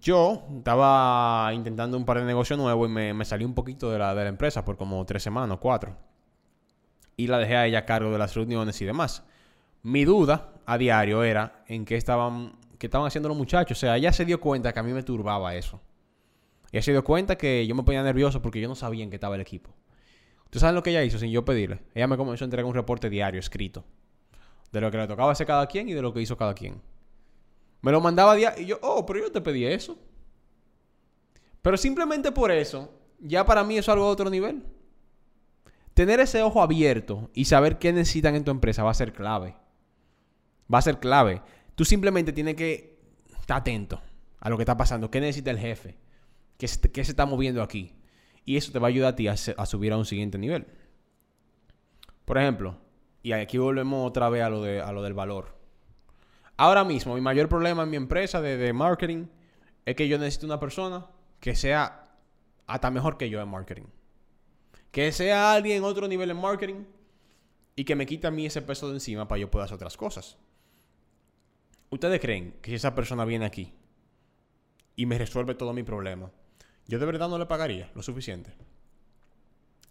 Yo 0.00 0.42
estaba 0.56 1.52
intentando 1.54 1.96
un 1.96 2.04
par 2.04 2.18
de 2.18 2.24
negocios 2.24 2.58
nuevos 2.58 2.88
y 2.88 2.92
me, 2.92 3.24
salí 3.24 3.44
un 3.44 3.54
poquito 3.54 3.92
de 3.92 3.98
la, 4.00 4.12
de 4.12 4.24
la 4.24 4.28
empresa 4.28 4.64
por 4.64 4.76
como 4.76 5.04
tres 5.06 5.22
semanas, 5.22 5.58
cuatro. 5.60 5.96
Y 7.16 7.28
la 7.28 7.38
dejé 7.38 7.56
a 7.56 7.66
ella 7.66 7.78
a 7.80 7.84
cargo 7.84 8.10
de 8.10 8.18
las 8.18 8.34
reuniones 8.34 8.80
y 8.82 8.86
demás. 8.86 9.22
Mi 9.84 10.04
duda 10.04 10.52
a 10.66 10.78
diario 10.78 11.22
era 11.22 11.62
en 11.68 11.84
qué 11.84 11.94
estaban, 11.94 12.56
qué 12.78 12.88
estaban 12.88 13.06
haciendo 13.06 13.28
los 13.28 13.38
muchachos. 13.38 13.78
O 13.78 13.80
sea, 13.80 13.96
ella 13.96 14.12
se 14.12 14.24
dio 14.24 14.40
cuenta 14.40 14.72
que 14.72 14.80
a 14.80 14.82
mí 14.82 14.92
me 14.92 15.04
turbaba 15.04 15.54
eso. 15.54 15.80
Ella 16.72 16.82
se 16.82 16.90
dio 16.90 17.04
cuenta 17.04 17.36
que 17.36 17.64
yo 17.64 17.76
me 17.76 17.84
ponía 17.84 18.02
nervioso 18.02 18.42
porque 18.42 18.60
yo 18.60 18.66
no 18.66 18.74
sabía 18.74 19.04
en 19.04 19.10
qué 19.10 19.16
estaba 19.16 19.36
el 19.36 19.42
equipo. 19.42 19.70
¿Tú 20.50 20.58
sabes 20.58 20.74
lo 20.74 20.82
que 20.82 20.90
ella 20.90 21.04
hizo 21.04 21.18
sin 21.18 21.30
yo 21.30 21.44
pedirle? 21.44 21.82
Ella 21.94 22.08
me 22.08 22.16
comenzó 22.16 22.44
a 22.44 22.46
entregar 22.46 22.66
un 22.66 22.74
reporte 22.74 23.10
diario 23.10 23.38
escrito. 23.38 23.84
De 24.72 24.80
lo 24.80 24.90
que 24.90 24.98
le 24.98 25.06
tocaba 25.06 25.30
hacer 25.30 25.46
cada 25.46 25.68
quien 25.68 25.88
y 25.88 25.92
de 25.92 26.02
lo 26.02 26.12
que 26.12 26.20
hizo 26.20 26.36
cada 26.36 26.52
quien. 26.52 26.82
Me 27.84 27.92
lo 27.92 28.00
mandaba 28.00 28.34
diario 28.34 28.62
y 28.62 28.66
yo, 28.66 28.78
oh, 28.80 29.04
pero 29.04 29.18
yo 29.18 29.30
te 29.30 29.42
pedí 29.42 29.66
eso. 29.66 29.98
Pero 31.60 31.76
simplemente 31.76 32.32
por 32.32 32.50
eso, 32.50 32.90
ya 33.20 33.44
para 33.44 33.62
mí 33.62 33.76
eso 33.76 33.90
es 33.90 33.92
algo 33.92 34.06
de 34.06 34.12
otro 34.12 34.30
nivel. 34.30 34.64
Tener 35.92 36.18
ese 36.18 36.42
ojo 36.42 36.62
abierto 36.62 37.28
y 37.34 37.44
saber 37.44 37.78
qué 37.78 37.92
necesitan 37.92 38.36
en 38.36 38.44
tu 38.44 38.50
empresa 38.50 38.82
va 38.84 38.90
a 38.90 38.94
ser 38.94 39.12
clave. 39.12 39.54
Va 40.72 40.78
a 40.78 40.82
ser 40.82 40.98
clave. 40.98 41.42
Tú 41.74 41.84
simplemente 41.84 42.32
tienes 42.32 42.54
que 42.54 42.98
estar 43.38 43.58
atento 43.58 44.00
a 44.40 44.48
lo 44.48 44.56
que 44.56 44.62
está 44.62 44.78
pasando. 44.78 45.10
¿Qué 45.10 45.20
necesita 45.20 45.50
el 45.50 45.58
jefe? 45.58 45.98
¿Qué 46.56 46.66
se, 46.66 46.90
qué 46.90 47.04
se 47.04 47.10
está 47.10 47.26
moviendo 47.26 47.62
aquí? 47.62 47.92
Y 48.46 48.56
eso 48.56 48.72
te 48.72 48.78
va 48.78 48.86
a 48.86 48.88
ayudar 48.88 49.12
a 49.12 49.16
ti 49.16 49.28
a, 49.28 49.32
a 49.32 49.66
subir 49.66 49.92
a 49.92 49.98
un 49.98 50.06
siguiente 50.06 50.38
nivel. 50.38 50.66
Por 52.24 52.38
ejemplo, 52.38 52.78
y 53.22 53.32
aquí 53.32 53.58
volvemos 53.58 54.08
otra 54.08 54.30
vez 54.30 54.42
a 54.42 54.48
lo, 54.48 54.62
de, 54.62 54.80
a 54.80 54.90
lo 54.90 55.02
del 55.02 55.12
valor. 55.12 55.63
Ahora 56.56 56.84
mismo, 56.84 57.14
mi 57.14 57.20
mayor 57.20 57.48
problema 57.48 57.82
en 57.82 57.90
mi 57.90 57.96
empresa 57.96 58.40
de, 58.40 58.72
marketing 58.72 59.26
es 59.84 59.96
que 59.96 60.08
yo 60.08 60.18
necesito 60.18 60.46
una 60.46 60.60
persona 60.60 61.06
que 61.40 61.56
sea 61.56 62.04
hasta 62.66 62.90
mejor 62.90 63.16
que 63.18 63.28
yo 63.28 63.40
en 63.40 63.48
marketing. 63.48 63.86
Que 64.92 65.10
sea 65.10 65.52
alguien 65.52 65.78
en 65.78 65.84
otro 65.84 66.06
nivel 66.06 66.30
en 66.30 66.36
marketing 66.36 66.84
y 67.74 67.84
que 67.84 67.96
me 67.96 68.06
quite 68.06 68.28
a 68.28 68.30
mí 68.30 68.46
ese 68.46 68.62
peso 68.62 68.88
de 68.88 68.94
encima 68.94 69.26
para 69.26 69.40
yo 69.40 69.50
poder 69.50 69.64
hacer 69.64 69.76
otras 69.76 69.96
cosas. 69.96 70.38
¿Ustedes 71.90 72.20
creen 72.20 72.54
que 72.62 72.70
si 72.70 72.76
esa 72.76 72.94
persona 72.94 73.24
viene 73.24 73.44
aquí 73.44 73.72
y 74.96 75.06
me 75.06 75.18
resuelve 75.18 75.54
todo 75.54 75.72
mi 75.72 75.82
problema, 75.82 76.30
yo 76.86 76.98
de 76.98 77.06
verdad 77.06 77.28
no 77.28 77.38
le 77.38 77.46
pagaría 77.46 77.90
lo 77.94 78.02
suficiente? 78.02 78.54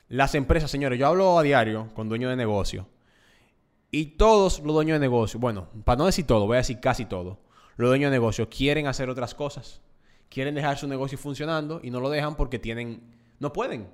Las 0.07 0.35
empresas, 0.35 0.71
señores, 0.71 0.99
yo 0.99 1.07
hablo 1.07 1.37
a 1.37 1.43
diario 1.43 1.89
con 1.93 2.07
dueños 2.07 2.29
de 2.29 2.35
negocio. 2.35 2.87
Y 3.95 4.17
todos 4.17 4.59
los 4.61 4.73
dueños 4.73 4.95
de 4.95 5.01
negocio, 5.01 5.39
bueno, 5.39 5.67
para 5.83 5.99
no 5.99 6.07
decir 6.07 6.25
todo, 6.25 6.47
voy 6.47 6.55
a 6.55 6.61
decir 6.61 6.79
casi 6.79 7.05
todo, 7.05 7.37
los 7.77 7.91
dueños 7.91 8.09
de 8.09 8.17
negocio 8.17 8.49
quieren 8.49 8.87
hacer 8.87 9.07
otras 9.07 9.35
cosas. 9.35 9.83
Quieren 10.29 10.55
dejar 10.55 10.79
su 10.79 10.87
negocio 10.87 11.15
funcionando 11.15 11.79
y 11.83 11.91
no 11.91 11.99
lo 11.99 12.09
dejan 12.09 12.35
porque 12.35 12.57
tienen, 12.57 13.03
no 13.37 13.53
pueden. 13.53 13.87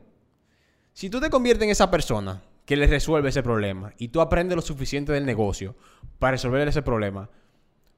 Si 0.94 1.10
tú 1.10 1.20
te 1.20 1.30
conviertes 1.30 1.66
en 1.66 1.72
esa 1.72 1.92
persona 1.92 2.42
que 2.64 2.78
le 2.78 2.88
resuelve 2.88 3.28
ese 3.28 3.44
problema 3.44 3.94
y 3.98 4.08
tú 4.08 4.22
aprendes 4.22 4.56
lo 4.56 4.62
suficiente 4.62 5.12
del 5.12 5.26
negocio 5.26 5.76
para 6.18 6.32
resolver 6.32 6.66
ese 6.66 6.82
problema, 6.82 7.30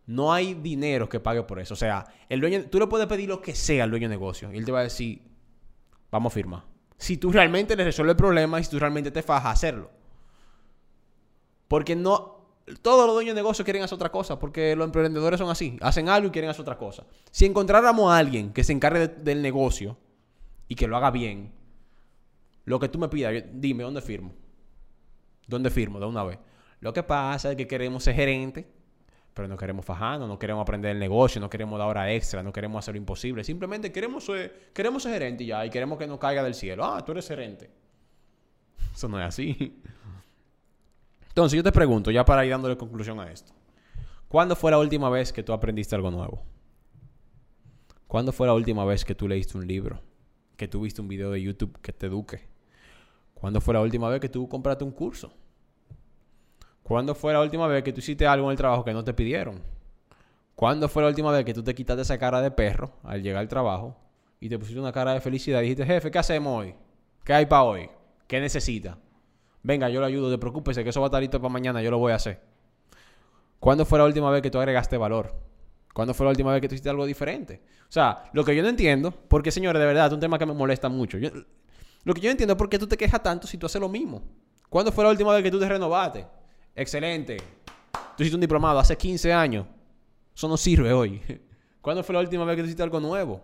no 0.08 0.34
hay 0.34 0.56
dinero 0.56 1.08
que 1.08 1.20
pague 1.20 1.44
por 1.44 1.60
eso. 1.60 1.76
O 1.76 1.78
sea, 1.78 2.08
el 2.30 2.42
dueño, 2.42 2.64
tú 2.72 2.80
le 2.80 2.88
puedes 2.88 3.06
pedir 3.06 3.30
lo 3.30 3.44
que 3.44 3.54
sea 3.54 3.84
al 3.84 3.92
dueño 3.92 4.10
de 4.10 4.16
negocio 4.16 4.52
y 4.52 4.58
él 4.58 4.66
te 4.66 4.72
va 4.72 4.80
a 4.80 4.84
decir, 4.84 5.22
vamos 6.10 6.34
a 6.34 6.34
firmar. 6.34 6.64
Si 6.98 7.18
tú 7.18 7.32
realmente 7.32 7.76
le 7.76 7.84
resuelves 7.84 8.14
el 8.14 8.18
problema 8.18 8.60
y 8.60 8.64
si 8.64 8.72
tú 8.72 8.80
realmente 8.80 9.12
te 9.12 9.22
fajas 9.22 9.46
a 9.46 9.52
hacerlo. 9.52 10.01
Porque 11.72 11.96
no, 11.96 12.50
todos 12.82 13.06
los 13.06 13.16
dueños 13.16 13.34
de 13.34 13.40
negocio 13.40 13.64
quieren 13.64 13.82
hacer 13.82 13.96
otra 13.96 14.12
cosa, 14.12 14.38
porque 14.38 14.76
los 14.76 14.84
emprendedores 14.84 15.40
son 15.40 15.50
así, 15.50 15.78
hacen 15.80 16.10
algo 16.10 16.28
y 16.28 16.32
quieren 16.32 16.50
hacer 16.50 16.64
otra 16.64 16.78
cosa. 16.78 17.06
Si 17.32 17.46
encontráramos 17.46 18.12
a 18.12 18.18
alguien 18.18 18.52
que 18.52 18.62
se 18.66 18.74
encargue 18.74 19.08
de- 19.08 19.24
del 19.24 19.42
negocio 19.42 19.96
y 20.68 20.76
que 20.76 20.86
lo 20.86 20.98
haga 20.98 21.12
bien, 21.12 21.54
lo 22.66 22.78
que 22.78 22.90
tú 22.90 23.00
me 23.00 23.08
pidas, 23.08 23.34
yo- 23.34 23.50
dime, 23.54 23.84
¿dónde 23.86 24.02
firmo? 24.02 24.34
¿Dónde 25.48 25.70
firmo? 25.70 25.98
De 26.02 26.08
una 26.08 26.26
vez. 26.26 26.40
Lo 26.82 26.92
que 26.92 27.04
pasa 27.04 27.52
es 27.52 27.56
que 27.56 27.68
queremos 27.68 28.04
ser 28.04 28.16
gerente, 28.16 28.68
pero 29.34 29.48
no 29.48 29.56
queremos 29.56 29.86
fajarnos, 29.86 30.28
no 30.28 30.38
queremos 30.38 30.64
aprender 30.64 30.92
el 30.92 31.00
negocio, 31.00 31.40
no 31.40 31.50
queremos 31.50 31.80
dar 31.80 31.88
hora 31.88 32.12
extra, 32.12 32.44
no 32.44 32.52
queremos 32.52 32.80
hacer 32.80 32.96
lo 32.96 32.98
imposible. 32.98 33.46
Simplemente 33.46 33.94
queremos 33.94 34.26
ser, 34.26 34.72
queremos 34.74 35.04
ser 35.04 35.14
gerente 35.14 35.46
ya, 35.46 35.66
y 35.66 35.70
queremos 35.70 35.98
que 35.98 36.06
nos 36.06 36.20
caiga 36.20 36.44
del 36.44 36.54
cielo. 36.54 36.84
Ah, 36.84 37.02
tú 37.06 37.14
eres 37.14 37.26
gerente. 37.30 37.70
Eso 38.94 39.08
no 39.08 39.18
es 39.22 39.26
así. 39.26 39.82
Entonces 41.32 41.56
yo 41.56 41.64
te 41.64 41.72
pregunto, 41.72 42.12
ya 42.12 42.26
para 42.26 42.44
ir 42.44 42.52
dándole 42.52 42.76
conclusión 42.76 43.18
a 43.22 43.32
esto. 43.32 43.54
¿Cuándo 44.28 44.54
fue 44.54 44.70
la 44.70 44.80
última 44.80 45.10
vez 45.10 45.32
que 45.32 45.44
tú 45.44 45.54
aprendiste 45.54 45.96
algo 45.96 46.12
nuevo? 46.12 46.44
¿Cuándo 48.06 48.34
fue 48.34 48.48
la 48.48 48.54
última 48.54 48.84
vez 48.84 49.06
que 49.06 49.16
tú 49.16 49.30
leíste 49.30 49.58
un 49.58 49.66
libro? 49.66 50.02
Que 50.58 50.68
tú 50.68 50.82
viste 50.82 51.00
un 51.00 51.08
video 51.08 51.32
de 51.32 51.42
YouTube 51.42 51.80
que 51.82 51.94
te 51.94 52.08
eduque? 52.08 52.50
¿Cuándo 53.34 53.62
fue 53.62 53.74
la 53.74 53.80
última 53.80 54.10
vez 54.10 54.20
que 54.20 54.28
tú 54.28 54.50
compraste 54.50 54.84
un 54.84 54.92
curso? 54.92 55.34
¿Cuándo 56.84 57.16
fue 57.16 57.32
la 57.32 57.40
última 57.40 57.68
vez 57.68 57.82
que 57.84 57.94
tú 57.94 58.00
hiciste 58.00 58.28
algo 58.28 58.48
en 58.48 58.52
el 58.52 58.58
trabajo 58.58 58.84
que 58.84 58.92
no 58.92 59.06
te 59.06 59.14
pidieron? 59.14 59.62
¿Cuándo 60.56 60.90
fue 60.90 61.02
la 61.02 61.08
última 61.08 61.32
vez 61.32 61.46
que 61.46 61.54
tú 61.54 61.64
te 61.64 61.74
quitaste 61.74 62.02
esa 62.02 62.18
cara 62.18 62.42
de 62.42 62.52
perro 62.52 62.92
al 63.04 63.24
llegar 63.24 63.40
al 63.40 63.48
trabajo 63.48 63.96
y 64.42 64.50
te 64.50 64.60
pusiste 64.60 64.80
una 64.80 64.92
cara 64.92 65.14
de 65.14 65.22
felicidad 65.22 65.60
y 65.60 65.64
dijiste, 65.64 65.86
jefe, 65.86 66.12
¿qué 66.12 66.20
hacemos 66.20 66.60
hoy? 66.60 66.76
¿Qué 67.24 67.34
hay 67.34 67.46
para 67.46 67.64
hoy? 67.64 67.90
¿Qué 68.28 68.42
necesita? 68.42 68.98
Venga, 69.64 69.90
yo 69.90 70.00
lo 70.00 70.06
ayudo, 70.06 70.32
te 70.32 70.38
preocúpese 70.38 70.84
que 70.84 70.90
eso 70.90 71.02
va 71.02 71.08
a 71.08 71.10
estar 71.10 71.22
listo 71.22 71.40
para 71.40 71.52
mañana, 71.52 71.82
yo 71.82 71.92
lo 71.92 72.00
voy 72.00 72.12
a 72.12 72.16
hacer. 72.16 72.42
¿Cuándo 73.60 73.86
fue 73.86 74.00
la 74.00 74.06
última 74.06 74.32
vez 74.32 74.42
que 74.42 74.50
tú 74.50 74.58
agregaste 74.58 74.98
valor? 74.98 75.36
¿Cuándo 75.94 76.14
fue 76.14 76.26
la 76.26 76.32
última 76.32 76.52
vez 76.52 76.62
que 76.62 76.68
tú 76.68 76.76
hiciste 76.76 76.90
algo 76.90 77.06
diferente? 77.06 77.62
O 77.84 77.92
sea, 77.92 78.30
lo 78.34 78.44
que 78.44 78.56
yo 78.56 78.64
no 78.64 78.70
entiendo, 78.70 79.12
porque 79.12 79.52
señores, 79.52 79.80
de 79.80 79.86
verdad, 79.86 80.08
es 80.08 80.14
un 80.14 80.20
tema 80.20 80.40
que 80.40 80.46
me 80.46 80.54
molesta 80.54 80.90
mucho. 80.90 81.18
Lo 81.20 82.14
que 82.14 82.22
yo 82.22 82.28
no 82.30 82.32
entiendo 82.32 82.54
es 82.54 82.58
por 82.58 82.70
qué 82.70 82.80
tú 82.80 82.88
te 82.88 82.98
quejas 82.98 83.22
tanto 83.22 83.46
si 83.46 83.58
tú 83.58 83.68
haces 83.68 83.80
lo 83.80 83.90
mismo. 83.90 84.24
¿Cuándo 84.70 84.92
fue 84.92 85.04
la 85.04 85.12
última 85.12 85.34
vez 85.34 85.44
que 85.44 85.52
tú 85.52 85.60
te 85.60 85.68
renovaste? 85.68 86.26
Excelente. 86.74 87.38
Tú 88.16 88.24
hiciste 88.24 88.36
un 88.36 88.42
diplomado 88.42 88.80
hace 88.80 88.98
15 88.98 89.32
años. 89.34 89.68
Eso 90.34 90.48
no 90.48 90.58
sirve 90.58 90.94
hoy. 90.94 91.22
¿Cuándo 91.82 92.04
fue 92.04 92.14
la 92.14 92.22
última 92.22 92.46
vez 92.46 92.56
que 92.56 92.62
tú 92.62 92.66
hiciste 92.66 92.84
algo 92.84 93.00
nuevo? 93.00 93.44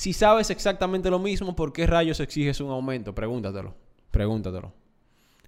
Si 0.00 0.14
sabes 0.14 0.48
exactamente 0.48 1.10
lo 1.10 1.18
mismo, 1.18 1.54
¿por 1.54 1.74
qué 1.74 1.86
rayos 1.86 2.20
exiges 2.20 2.62
un 2.62 2.70
aumento? 2.70 3.14
Pregúntatelo. 3.14 3.74
Pregúntatelo. 4.10 4.72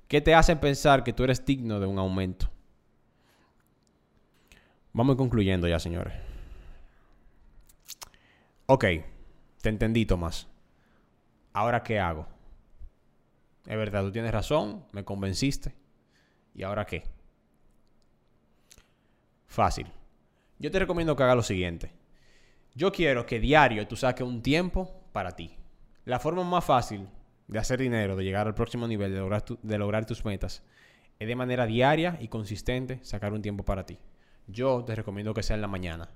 ¿Qué 0.08 0.20
te 0.20 0.34
hace 0.34 0.54
pensar 0.56 1.02
que 1.04 1.14
tú 1.14 1.24
eres 1.24 1.46
digno 1.46 1.80
de 1.80 1.86
un 1.86 1.98
aumento? 1.98 2.50
Vamos 4.92 5.16
concluyendo 5.16 5.66
ya, 5.66 5.78
señores. 5.78 6.12
Ok, 8.66 8.84
te 9.62 9.70
entendí, 9.70 10.04
Tomás. 10.04 10.46
¿Ahora 11.54 11.82
qué 11.82 11.98
hago? 11.98 12.28
Es 13.64 13.76
verdad, 13.78 14.02
tú 14.02 14.12
tienes 14.12 14.32
razón, 14.32 14.84
me 14.92 15.02
convenciste. 15.02 15.74
¿Y 16.54 16.62
ahora 16.62 16.84
qué? 16.84 17.04
Fácil. 19.46 19.86
Yo 20.58 20.70
te 20.70 20.78
recomiendo 20.78 21.16
que 21.16 21.22
hagas 21.22 21.36
lo 21.36 21.42
siguiente. 21.42 22.01
Yo 22.74 22.90
quiero 22.90 23.26
que 23.26 23.38
diario 23.38 23.86
tú 23.86 23.96
saques 23.96 24.26
un 24.26 24.42
tiempo 24.42 25.02
para 25.12 25.32
ti. 25.32 25.56
La 26.04 26.18
forma 26.18 26.42
más 26.42 26.64
fácil 26.64 27.08
de 27.46 27.58
hacer 27.58 27.80
dinero, 27.80 28.16
de 28.16 28.24
llegar 28.24 28.46
al 28.46 28.54
próximo 28.54 28.88
nivel, 28.88 29.12
de 29.12 29.78
lograr, 29.78 30.06
tus 30.06 30.24
metas, 30.24 30.62
es 31.18 31.28
de 31.28 31.36
manera 31.36 31.66
diaria 31.66 32.16
y 32.20 32.28
consistente 32.28 32.98
sacar 33.02 33.32
un 33.32 33.42
tiempo 33.42 33.64
para 33.64 33.84
ti. 33.84 33.98
Yo 34.46 34.82
te 34.84 34.94
recomiendo 34.94 35.34
que 35.34 35.42
sea 35.42 35.54
en 35.54 35.62
la 35.62 35.68
mañana. 35.68 36.08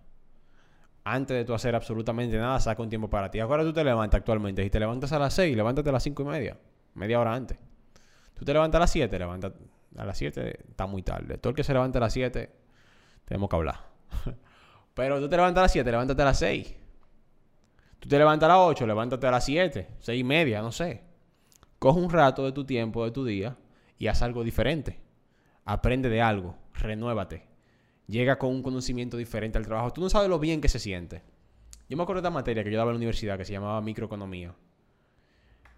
Antes 1.04 1.36
de 1.36 1.44
tú 1.44 1.54
hacer 1.54 1.76
absolutamente 1.76 2.36
nada, 2.36 2.58
saca 2.58 2.82
un 2.82 2.88
tiempo 2.88 3.08
para 3.08 3.30
ti. 3.30 3.38
Ahora 3.38 3.62
tú 3.62 3.72
te 3.72 3.84
levantas 3.84 4.18
actualmente. 4.18 4.64
Si 4.64 4.70
te 4.70 4.80
levantas 4.80 5.12
a 5.12 5.18
las 5.18 5.34
6, 5.34 5.56
levántate 5.56 5.88
a 5.90 5.92
las 5.92 6.02
5 6.02 6.22
y 6.22 6.26
media. 6.26 6.58
Media 6.94 7.20
hora 7.20 7.34
antes. 7.34 7.58
Tú 8.34 8.44
te 8.44 8.52
levantas 8.52 8.78
a 8.78 8.80
las 8.80 8.90
7, 8.90 9.18
levanta 9.18 9.52
a 9.96 10.04
las 10.04 10.18
7, 10.18 10.64
está 10.68 10.86
muy 10.86 11.02
tarde. 11.02 11.38
Todo 11.38 11.50
el 11.50 11.56
que 11.56 11.62
se 11.62 11.72
levanta 11.72 11.98
a 11.98 12.00
las 12.00 12.12
7, 12.12 12.50
tenemos 13.24 13.48
que 13.48 13.56
hablar. 13.56 13.76
Pero 14.96 15.20
tú 15.20 15.28
te 15.28 15.36
levantas 15.36 15.60
a 15.60 15.62
las 15.64 15.72
7, 15.72 15.90
levántate 15.90 16.22
a 16.22 16.24
las 16.24 16.38
6. 16.38 16.74
Tú 18.00 18.08
te 18.08 18.16
levantas 18.16 18.48
a 18.48 18.54
las 18.54 18.62
8, 18.62 18.86
levántate 18.86 19.26
a 19.26 19.30
las 19.30 19.44
7, 19.44 19.88
6 19.98 20.18
y 20.18 20.24
media, 20.24 20.62
no 20.62 20.72
sé. 20.72 21.02
Coge 21.78 22.00
un 22.00 22.08
rato 22.08 22.46
de 22.46 22.52
tu 22.52 22.64
tiempo, 22.64 23.04
de 23.04 23.10
tu 23.10 23.22
día, 23.22 23.58
y 23.98 24.06
haz 24.06 24.22
algo 24.22 24.42
diferente. 24.42 24.98
Aprende 25.66 26.08
de 26.08 26.22
algo, 26.22 26.56
renuévate. 26.72 27.46
Llega 28.06 28.38
con 28.38 28.48
un 28.48 28.62
conocimiento 28.62 29.18
diferente 29.18 29.58
al 29.58 29.66
trabajo. 29.66 29.92
Tú 29.92 30.00
no 30.00 30.08
sabes 30.08 30.30
lo 30.30 30.38
bien 30.38 30.62
que 30.62 30.70
se 30.70 30.78
siente. 30.78 31.22
Yo 31.90 31.98
me 31.98 32.02
acuerdo 32.02 32.22
de 32.22 32.28
esta 32.28 32.34
materia 32.34 32.64
que 32.64 32.70
yo 32.70 32.78
daba 32.78 32.90
en 32.92 32.94
la 32.94 33.00
universidad 33.00 33.36
que 33.36 33.44
se 33.44 33.52
llamaba 33.52 33.82
microeconomía. 33.82 34.54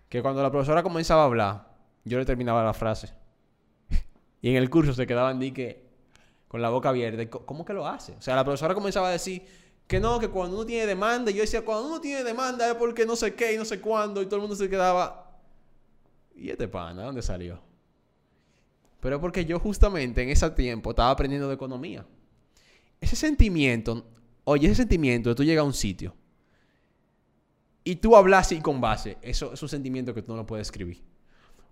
Que 0.08 0.22
cuando 0.22 0.44
la 0.44 0.52
profesora 0.52 0.84
comenzaba 0.84 1.22
a 1.22 1.26
hablar, 1.26 1.74
yo 2.04 2.20
le 2.20 2.24
terminaba 2.24 2.62
la 2.62 2.72
frase. 2.72 3.12
y 4.40 4.50
en 4.50 4.54
el 4.54 4.70
curso 4.70 4.92
se 4.92 5.08
quedaban 5.08 5.40
di 5.40 5.50
que 5.50 5.87
con 6.48 6.62
la 6.62 6.70
boca 6.70 6.88
abierta. 6.88 7.22
Y 7.22 7.26
¿Cómo 7.26 7.64
que 7.64 7.72
lo 7.72 7.86
hace? 7.86 8.12
O 8.12 8.22
sea, 8.22 8.34
la 8.34 8.44
profesora 8.44 8.74
comenzaba 8.74 9.08
a 9.08 9.12
decir 9.12 9.42
que 9.86 10.00
no, 10.00 10.18
que 10.18 10.28
cuando 10.28 10.56
uno 10.56 10.66
tiene 10.66 10.86
demanda, 10.86 11.30
y 11.30 11.34
yo 11.34 11.40
decía, 11.42 11.64
cuando 11.64 11.86
uno 11.86 12.00
tiene 12.00 12.24
demanda 12.24 12.68
es 12.68 12.74
porque 12.74 13.06
no 13.06 13.16
sé 13.16 13.34
qué 13.34 13.54
y 13.54 13.56
no 13.56 13.64
sé 13.64 13.80
cuándo, 13.80 14.20
y 14.20 14.26
todo 14.26 14.36
el 14.36 14.42
mundo 14.42 14.56
se 14.56 14.68
quedaba. 14.68 15.38
¿Y 16.34 16.50
este 16.50 16.68
pana? 16.68 17.04
¿Dónde 17.04 17.22
salió? 17.22 17.60
Pero 19.00 19.20
porque 19.20 19.44
yo 19.44 19.58
justamente 19.58 20.22
en 20.22 20.28
ese 20.28 20.50
tiempo 20.50 20.90
estaba 20.90 21.10
aprendiendo 21.10 21.48
de 21.48 21.54
economía. 21.54 22.04
Ese 23.00 23.16
sentimiento, 23.16 24.06
oye, 24.44 24.66
ese 24.66 24.76
sentimiento 24.76 25.28
de 25.28 25.34
tú 25.34 25.44
llegas 25.44 25.62
a 25.62 25.66
un 25.66 25.74
sitio 25.74 26.14
y 27.84 27.96
tú 27.96 28.16
hablas 28.16 28.46
así 28.46 28.60
con 28.60 28.80
base, 28.80 29.16
eso 29.22 29.52
es 29.52 29.62
un 29.62 29.68
sentimiento 29.68 30.12
que 30.12 30.20
tú 30.20 30.32
no 30.32 30.36
lo 30.36 30.46
puedes 30.46 30.66
escribir. 30.66 31.02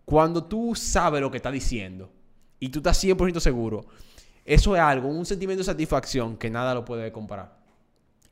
Cuando 0.04 0.44
tú 0.44 0.74
sabes 0.74 1.20
lo 1.20 1.30
que 1.30 1.36
está 1.36 1.50
diciendo 1.50 2.10
y 2.60 2.68
tú 2.68 2.78
estás 2.78 3.02
100% 3.02 3.40
seguro, 3.40 3.86
eso 4.46 4.76
es 4.76 4.80
algo, 4.80 5.08
un 5.08 5.26
sentimiento 5.26 5.60
de 5.60 5.64
satisfacción 5.64 6.36
que 6.36 6.48
nada 6.48 6.72
lo 6.72 6.84
puede 6.84 7.10
comparar. 7.10 7.56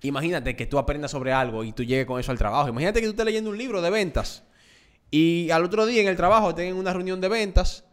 Imagínate 0.00 0.54
que 0.54 0.66
tú 0.66 0.78
aprendas 0.78 1.10
sobre 1.10 1.32
algo 1.32 1.64
y 1.64 1.72
tú 1.72 1.82
llegues 1.82 2.06
con 2.06 2.20
eso 2.20 2.30
al 2.30 2.38
trabajo. 2.38 2.68
Imagínate 2.68 3.00
que 3.00 3.06
tú 3.06 3.10
estés 3.10 3.26
leyendo 3.26 3.50
un 3.50 3.58
libro 3.58 3.82
de 3.82 3.90
ventas 3.90 4.44
y 5.10 5.50
al 5.50 5.64
otro 5.64 5.86
día 5.86 6.02
en 6.02 6.08
el 6.08 6.16
trabajo 6.16 6.54
tengan 6.54 6.76
una 6.76 6.92
reunión 6.92 7.20
de 7.20 7.28
ventas 7.28 7.84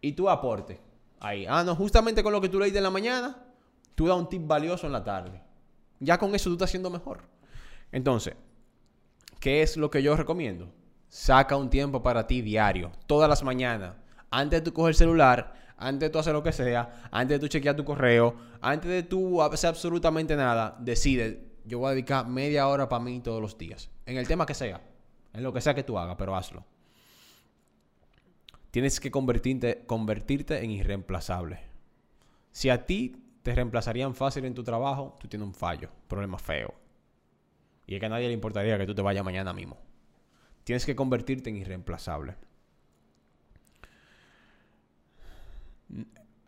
y 0.00 0.12
tú 0.12 0.28
aporte 0.28 0.80
ahí. 1.20 1.46
Ah, 1.48 1.62
no, 1.62 1.76
justamente 1.76 2.24
con 2.24 2.32
lo 2.32 2.40
que 2.40 2.48
tú 2.48 2.58
leíste 2.58 2.78
en 2.78 2.84
la 2.84 2.90
mañana, 2.90 3.36
tú 3.94 4.08
das 4.08 4.16
un 4.16 4.28
tip 4.28 4.44
valioso 4.44 4.86
en 4.86 4.92
la 4.92 5.04
tarde. 5.04 5.40
Ya 6.00 6.18
con 6.18 6.34
eso 6.34 6.50
tú 6.50 6.54
estás 6.54 6.70
haciendo 6.70 6.90
mejor. 6.90 7.22
Entonces, 7.92 8.34
¿qué 9.38 9.62
es 9.62 9.76
lo 9.76 9.90
que 9.90 10.02
yo 10.02 10.16
recomiendo? 10.16 10.72
Saca 11.08 11.56
un 11.56 11.70
tiempo 11.70 12.02
para 12.02 12.26
ti 12.26 12.42
diario, 12.42 12.90
todas 13.06 13.28
las 13.28 13.44
mañanas, 13.44 13.94
antes 14.30 14.60
de 14.60 14.64
tú 14.64 14.72
coger 14.72 14.90
el 14.90 14.96
celular, 14.96 15.54
antes 15.76 16.08
de 16.08 16.10
tú 16.10 16.18
hacer 16.18 16.32
lo 16.32 16.42
que 16.42 16.52
sea, 16.52 17.08
antes 17.10 17.36
de 17.36 17.38
tú 17.38 17.48
chequear 17.48 17.76
tu 17.76 17.84
correo, 17.84 18.34
antes 18.60 18.90
de 18.90 19.02
tú 19.02 19.42
hacer 19.42 19.68
absolutamente 19.68 20.36
nada, 20.36 20.76
decide, 20.80 21.46
yo 21.64 21.78
voy 21.78 21.88
a 21.88 21.90
dedicar 21.90 22.26
media 22.26 22.68
hora 22.68 22.88
para 22.88 23.04
mí 23.04 23.20
todos 23.20 23.40
los 23.42 23.58
días, 23.58 23.90
en 24.06 24.16
el 24.16 24.26
tema 24.26 24.46
que 24.46 24.54
sea, 24.54 24.80
en 25.32 25.42
lo 25.42 25.52
que 25.52 25.60
sea 25.60 25.74
que 25.74 25.82
tú 25.82 25.98
hagas, 25.98 26.16
pero 26.16 26.36
hazlo. 26.36 26.64
Tienes 28.70 29.00
que 29.00 29.10
convertirte, 29.10 29.84
convertirte 29.86 30.62
en 30.62 30.70
irreemplazable. 30.70 31.60
Si 32.52 32.68
a 32.68 32.84
ti 32.86 33.16
te 33.42 33.54
reemplazarían 33.54 34.14
fácil 34.14 34.44
en 34.44 34.54
tu 34.54 34.64
trabajo, 34.64 35.16
tú 35.20 35.28
tienes 35.28 35.46
un 35.46 35.54
fallo, 35.54 35.88
problema 36.08 36.38
feo. 36.38 36.74
Y 37.86 37.94
es 37.94 38.00
que 38.00 38.06
a 38.06 38.08
nadie 38.08 38.26
le 38.26 38.34
importaría 38.34 38.76
que 38.78 38.86
tú 38.86 38.94
te 38.94 39.02
vayas 39.02 39.24
mañana 39.24 39.52
mismo. 39.52 39.78
Tienes 40.64 40.84
que 40.84 40.96
convertirte 40.96 41.50
en 41.50 41.56
irreemplazable. 41.56 42.34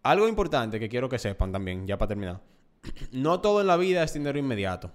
Algo 0.03 0.28
importante 0.28 0.80
que 0.80 0.89
quiero 0.89 1.09
que 1.09 1.18
sepan 1.18 1.53
también, 1.53 1.86
ya 1.86 1.99
para 1.99 2.09
terminar. 2.09 2.41
No 3.12 3.41
todo 3.41 3.61
en 3.61 3.66
la 3.66 3.76
vida 3.76 4.03
es 4.03 4.14
dinero 4.14 4.39
inmediato. 4.39 4.91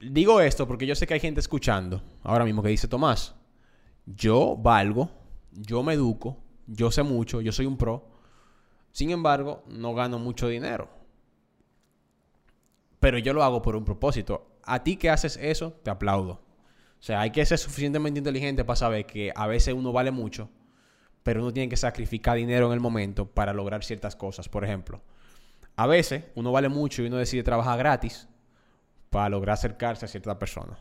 Digo 0.00 0.40
esto 0.40 0.68
porque 0.68 0.86
yo 0.86 0.94
sé 0.94 1.06
que 1.06 1.14
hay 1.14 1.20
gente 1.20 1.40
escuchando 1.40 2.02
ahora 2.22 2.44
mismo 2.44 2.62
que 2.62 2.68
dice, 2.68 2.88
Tomás, 2.88 3.34
yo 4.04 4.56
valgo, 4.56 5.10
yo 5.52 5.82
me 5.82 5.94
educo, 5.94 6.42
yo 6.66 6.90
sé 6.90 7.02
mucho, 7.02 7.40
yo 7.40 7.52
soy 7.52 7.66
un 7.66 7.78
pro. 7.78 8.06
Sin 8.92 9.10
embargo, 9.10 9.64
no 9.66 9.94
gano 9.94 10.18
mucho 10.18 10.48
dinero. 10.48 10.88
Pero 13.00 13.18
yo 13.18 13.32
lo 13.32 13.42
hago 13.42 13.62
por 13.62 13.76
un 13.76 13.84
propósito. 13.84 14.58
a 14.62 14.82
ti 14.82 14.96
que 14.96 15.10
haces 15.10 15.36
eso, 15.36 15.72
te 15.82 15.90
aplaudo. 15.90 16.32
O 16.32 17.02
sea, 17.06 17.20
hay 17.20 17.30
que 17.30 17.44
ser 17.44 17.58
suficientemente 17.58 18.18
inteligente 18.18 18.64
para 18.64 18.76
saber 18.76 19.04
que 19.04 19.30
a 19.34 19.46
veces 19.46 19.74
uno 19.74 19.92
vale 19.92 20.10
mucho, 20.10 20.48
pero 21.24 21.40
uno 21.40 21.52
tiene 21.52 21.68
que 21.68 21.76
sacrificar 21.76 22.36
dinero 22.36 22.66
en 22.66 22.74
el 22.74 22.80
momento 22.80 23.26
para 23.26 23.52
lograr 23.52 23.82
ciertas 23.82 24.14
cosas. 24.14 24.48
Por 24.48 24.62
ejemplo, 24.62 25.02
a 25.74 25.88
veces 25.88 26.24
uno 26.36 26.52
vale 26.52 26.68
mucho 26.68 27.02
y 27.02 27.06
uno 27.06 27.16
decide 27.16 27.42
trabajar 27.42 27.78
gratis 27.78 28.28
para 29.10 29.30
lograr 29.30 29.54
acercarse 29.54 30.04
a 30.04 30.08
cierta 30.08 30.38
persona. 30.38 30.78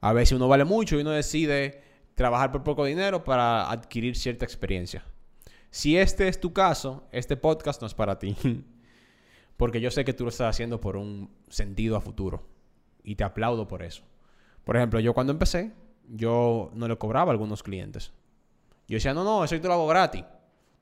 A 0.00 0.12
veces 0.12 0.32
uno 0.32 0.48
vale 0.48 0.64
mucho 0.64 0.96
y 0.96 1.02
uno 1.02 1.10
decide 1.10 1.82
trabajar 2.14 2.50
por 2.50 2.64
poco 2.64 2.84
dinero 2.86 3.22
para 3.22 3.70
adquirir 3.70 4.16
cierta 4.16 4.44
experiencia. 4.44 5.04
Si 5.70 5.98
este 5.98 6.28
es 6.28 6.40
tu 6.40 6.52
caso, 6.52 7.06
este 7.12 7.36
podcast 7.36 7.80
no 7.82 7.86
es 7.86 7.94
para 7.94 8.18
ti. 8.18 8.36
Porque 9.58 9.80
yo 9.80 9.90
sé 9.90 10.04
que 10.04 10.14
tú 10.14 10.24
lo 10.24 10.30
estás 10.30 10.48
haciendo 10.48 10.80
por 10.80 10.96
un 10.96 11.30
sentido 11.48 11.96
a 11.96 12.00
futuro. 12.00 12.46
Y 13.02 13.16
te 13.16 13.24
aplaudo 13.24 13.68
por 13.68 13.82
eso. 13.82 14.02
Por 14.64 14.76
ejemplo, 14.76 15.00
yo 15.00 15.12
cuando 15.12 15.32
empecé, 15.32 15.72
yo 16.08 16.70
no 16.74 16.88
le 16.88 16.96
cobraba 16.96 17.30
a 17.30 17.32
algunos 17.32 17.62
clientes. 17.62 18.12
Yo 18.88 18.96
decía, 18.96 19.12
no, 19.14 19.22
no, 19.22 19.44
eso 19.44 19.54
yo 19.54 19.60
te 19.60 19.68
lo 19.68 19.74
hago 19.74 19.86
gratis. 19.86 20.24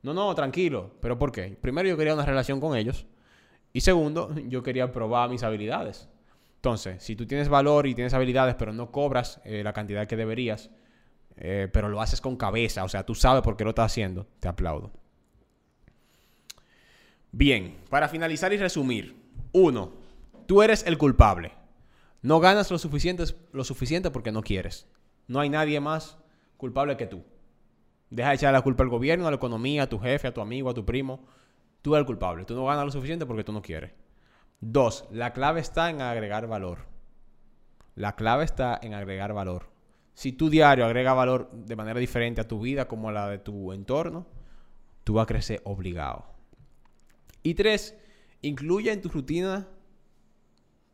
No, 0.01 0.13
no, 0.13 0.33
tranquilo. 0.33 0.91
¿Pero 1.01 1.19
por 1.19 1.31
qué? 1.31 1.57
Primero, 1.59 1.89
yo 1.89 1.97
quería 1.97 2.13
una 2.13 2.25
relación 2.25 2.59
con 2.61 2.75
ellos. 2.75 3.05
Y 3.73 3.81
segundo, 3.81 4.33
yo 4.47 4.63
quería 4.63 4.91
probar 4.91 5.29
mis 5.29 5.43
habilidades. 5.43 6.07
Entonces, 6.55 7.03
si 7.03 7.15
tú 7.15 7.27
tienes 7.27 7.49
valor 7.49 7.85
y 7.85 7.93
tienes 7.93 8.13
habilidades, 8.13 8.55
pero 8.55 8.73
no 8.73 8.91
cobras 8.91 9.41
eh, 9.43 9.61
la 9.63 9.73
cantidad 9.73 10.07
que 10.07 10.15
deberías, 10.15 10.69
eh, 11.35 11.69
pero 11.71 11.87
lo 11.89 12.01
haces 12.01 12.19
con 12.19 12.35
cabeza, 12.35 12.83
o 12.83 12.89
sea, 12.89 13.05
tú 13.05 13.13
sabes 13.13 13.43
por 13.43 13.55
qué 13.55 13.63
lo 13.63 13.69
estás 13.69 13.91
haciendo, 13.91 14.25
te 14.39 14.47
aplaudo. 14.47 14.91
Bien, 17.31 17.77
para 17.89 18.07
finalizar 18.07 18.51
y 18.53 18.57
resumir. 18.57 19.15
Uno, 19.51 19.93
tú 20.47 20.63
eres 20.63 20.85
el 20.87 20.97
culpable. 20.97 21.51
No 22.21 22.39
ganas 22.39 22.71
lo 22.71 22.79
suficiente, 22.79 23.23
lo 23.51 23.63
suficiente 23.63 24.09
porque 24.09 24.31
no 24.31 24.41
quieres. 24.41 24.87
No 25.27 25.39
hay 25.39 25.49
nadie 25.49 25.79
más 25.79 26.17
culpable 26.57 26.97
que 26.97 27.05
tú. 27.05 27.23
Deja 28.09 28.29
de 28.29 28.35
echar 28.35 28.53
la 28.53 28.61
culpa 28.61 28.83
al 28.83 28.89
gobierno, 28.89 29.27
a 29.27 29.31
la 29.31 29.37
economía, 29.37 29.83
a 29.83 29.89
tu 29.89 29.99
jefe, 29.99 30.27
a 30.27 30.33
tu 30.33 30.41
amigo, 30.41 30.69
a 30.69 30.73
tu 30.73 30.85
primo. 30.85 31.25
Tú 31.81 31.95
eres 31.95 32.03
el 32.03 32.05
culpable. 32.05 32.45
Tú 32.45 32.55
no 32.55 32.65
ganas 32.65 32.85
lo 32.85 32.91
suficiente 32.91 33.25
porque 33.25 33.43
tú 33.43 33.51
no 33.51 33.61
quieres. 33.61 33.91
Dos, 34.59 35.07
la 35.11 35.33
clave 35.33 35.59
está 35.59 35.89
en 35.89 36.01
agregar 36.01 36.47
valor. 36.47 36.79
La 37.95 38.15
clave 38.15 38.45
está 38.45 38.79
en 38.81 38.93
agregar 38.93 39.33
valor. 39.33 39.69
Si 40.13 40.31
tu 40.31 40.49
diario 40.49 40.85
agrega 40.85 41.13
valor 41.13 41.51
de 41.51 41.75
manera 41.75 41.99
diferente 41.99 42.41
a 42.41 42.47
tu 42.47 42.59
vida 42.59 42.87
como 42.87 43.09
a 43.09 43.11
la 43.11 43.29
de 43.29 43.37
tu 43.39 43.71
entorno, 43.73 44.25
tú 45.03 45.13
vas 45.13 45.23
a 45.23 45.27
crecer 45.27 45.61
obligado. 45.63 46.25
Y 47.43 47.53
tres, 47.53 47.95
incluye 48.41 48.91
en 48.91 49.01
tu 49.01 49.09
rutina 49.09 49.67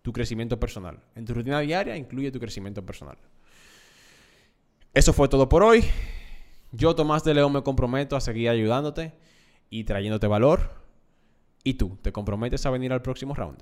tu 0.02 0.12
crecimiento 0.12 0.60
personal. 0.60 1.00
En 1.16 1.26
tu 1.26 1.34
rutina 1.34 1.60
diaria 1.62 1.96
incluye 1.96 2.32
tu 2.32 2.40
crecimiento 2.40 2.86
personal. 2.86 3.18
Eso 4.94 5.14
fue 5.14 5.30
todo 5.30 5.48
por 5.48 5.64
hoy. 5.64 5.86
Yo, 6.76 6.96
Tomás 6.96 7.24
de 7.24 7.36
León, 7.36 7.54
me 7.54 7.62
comprometo 7.62 8.16
a 8.16 8.22
seguir 8.22 8.50
ayudándote 8.50 9.14
y 9.70 9.84
trayéndote 9.84 10.26
valor. 10.26 10.72
¿Y 11.64 11.76
tú? 11.76 12.00
¿Te 12.02 12.12
comprometes 12.12 12.66
a 12.66 12.72
venir 12.72 12.92
al 12.92 13.04
próximo 13.04 13.36
round? 13.36 13.60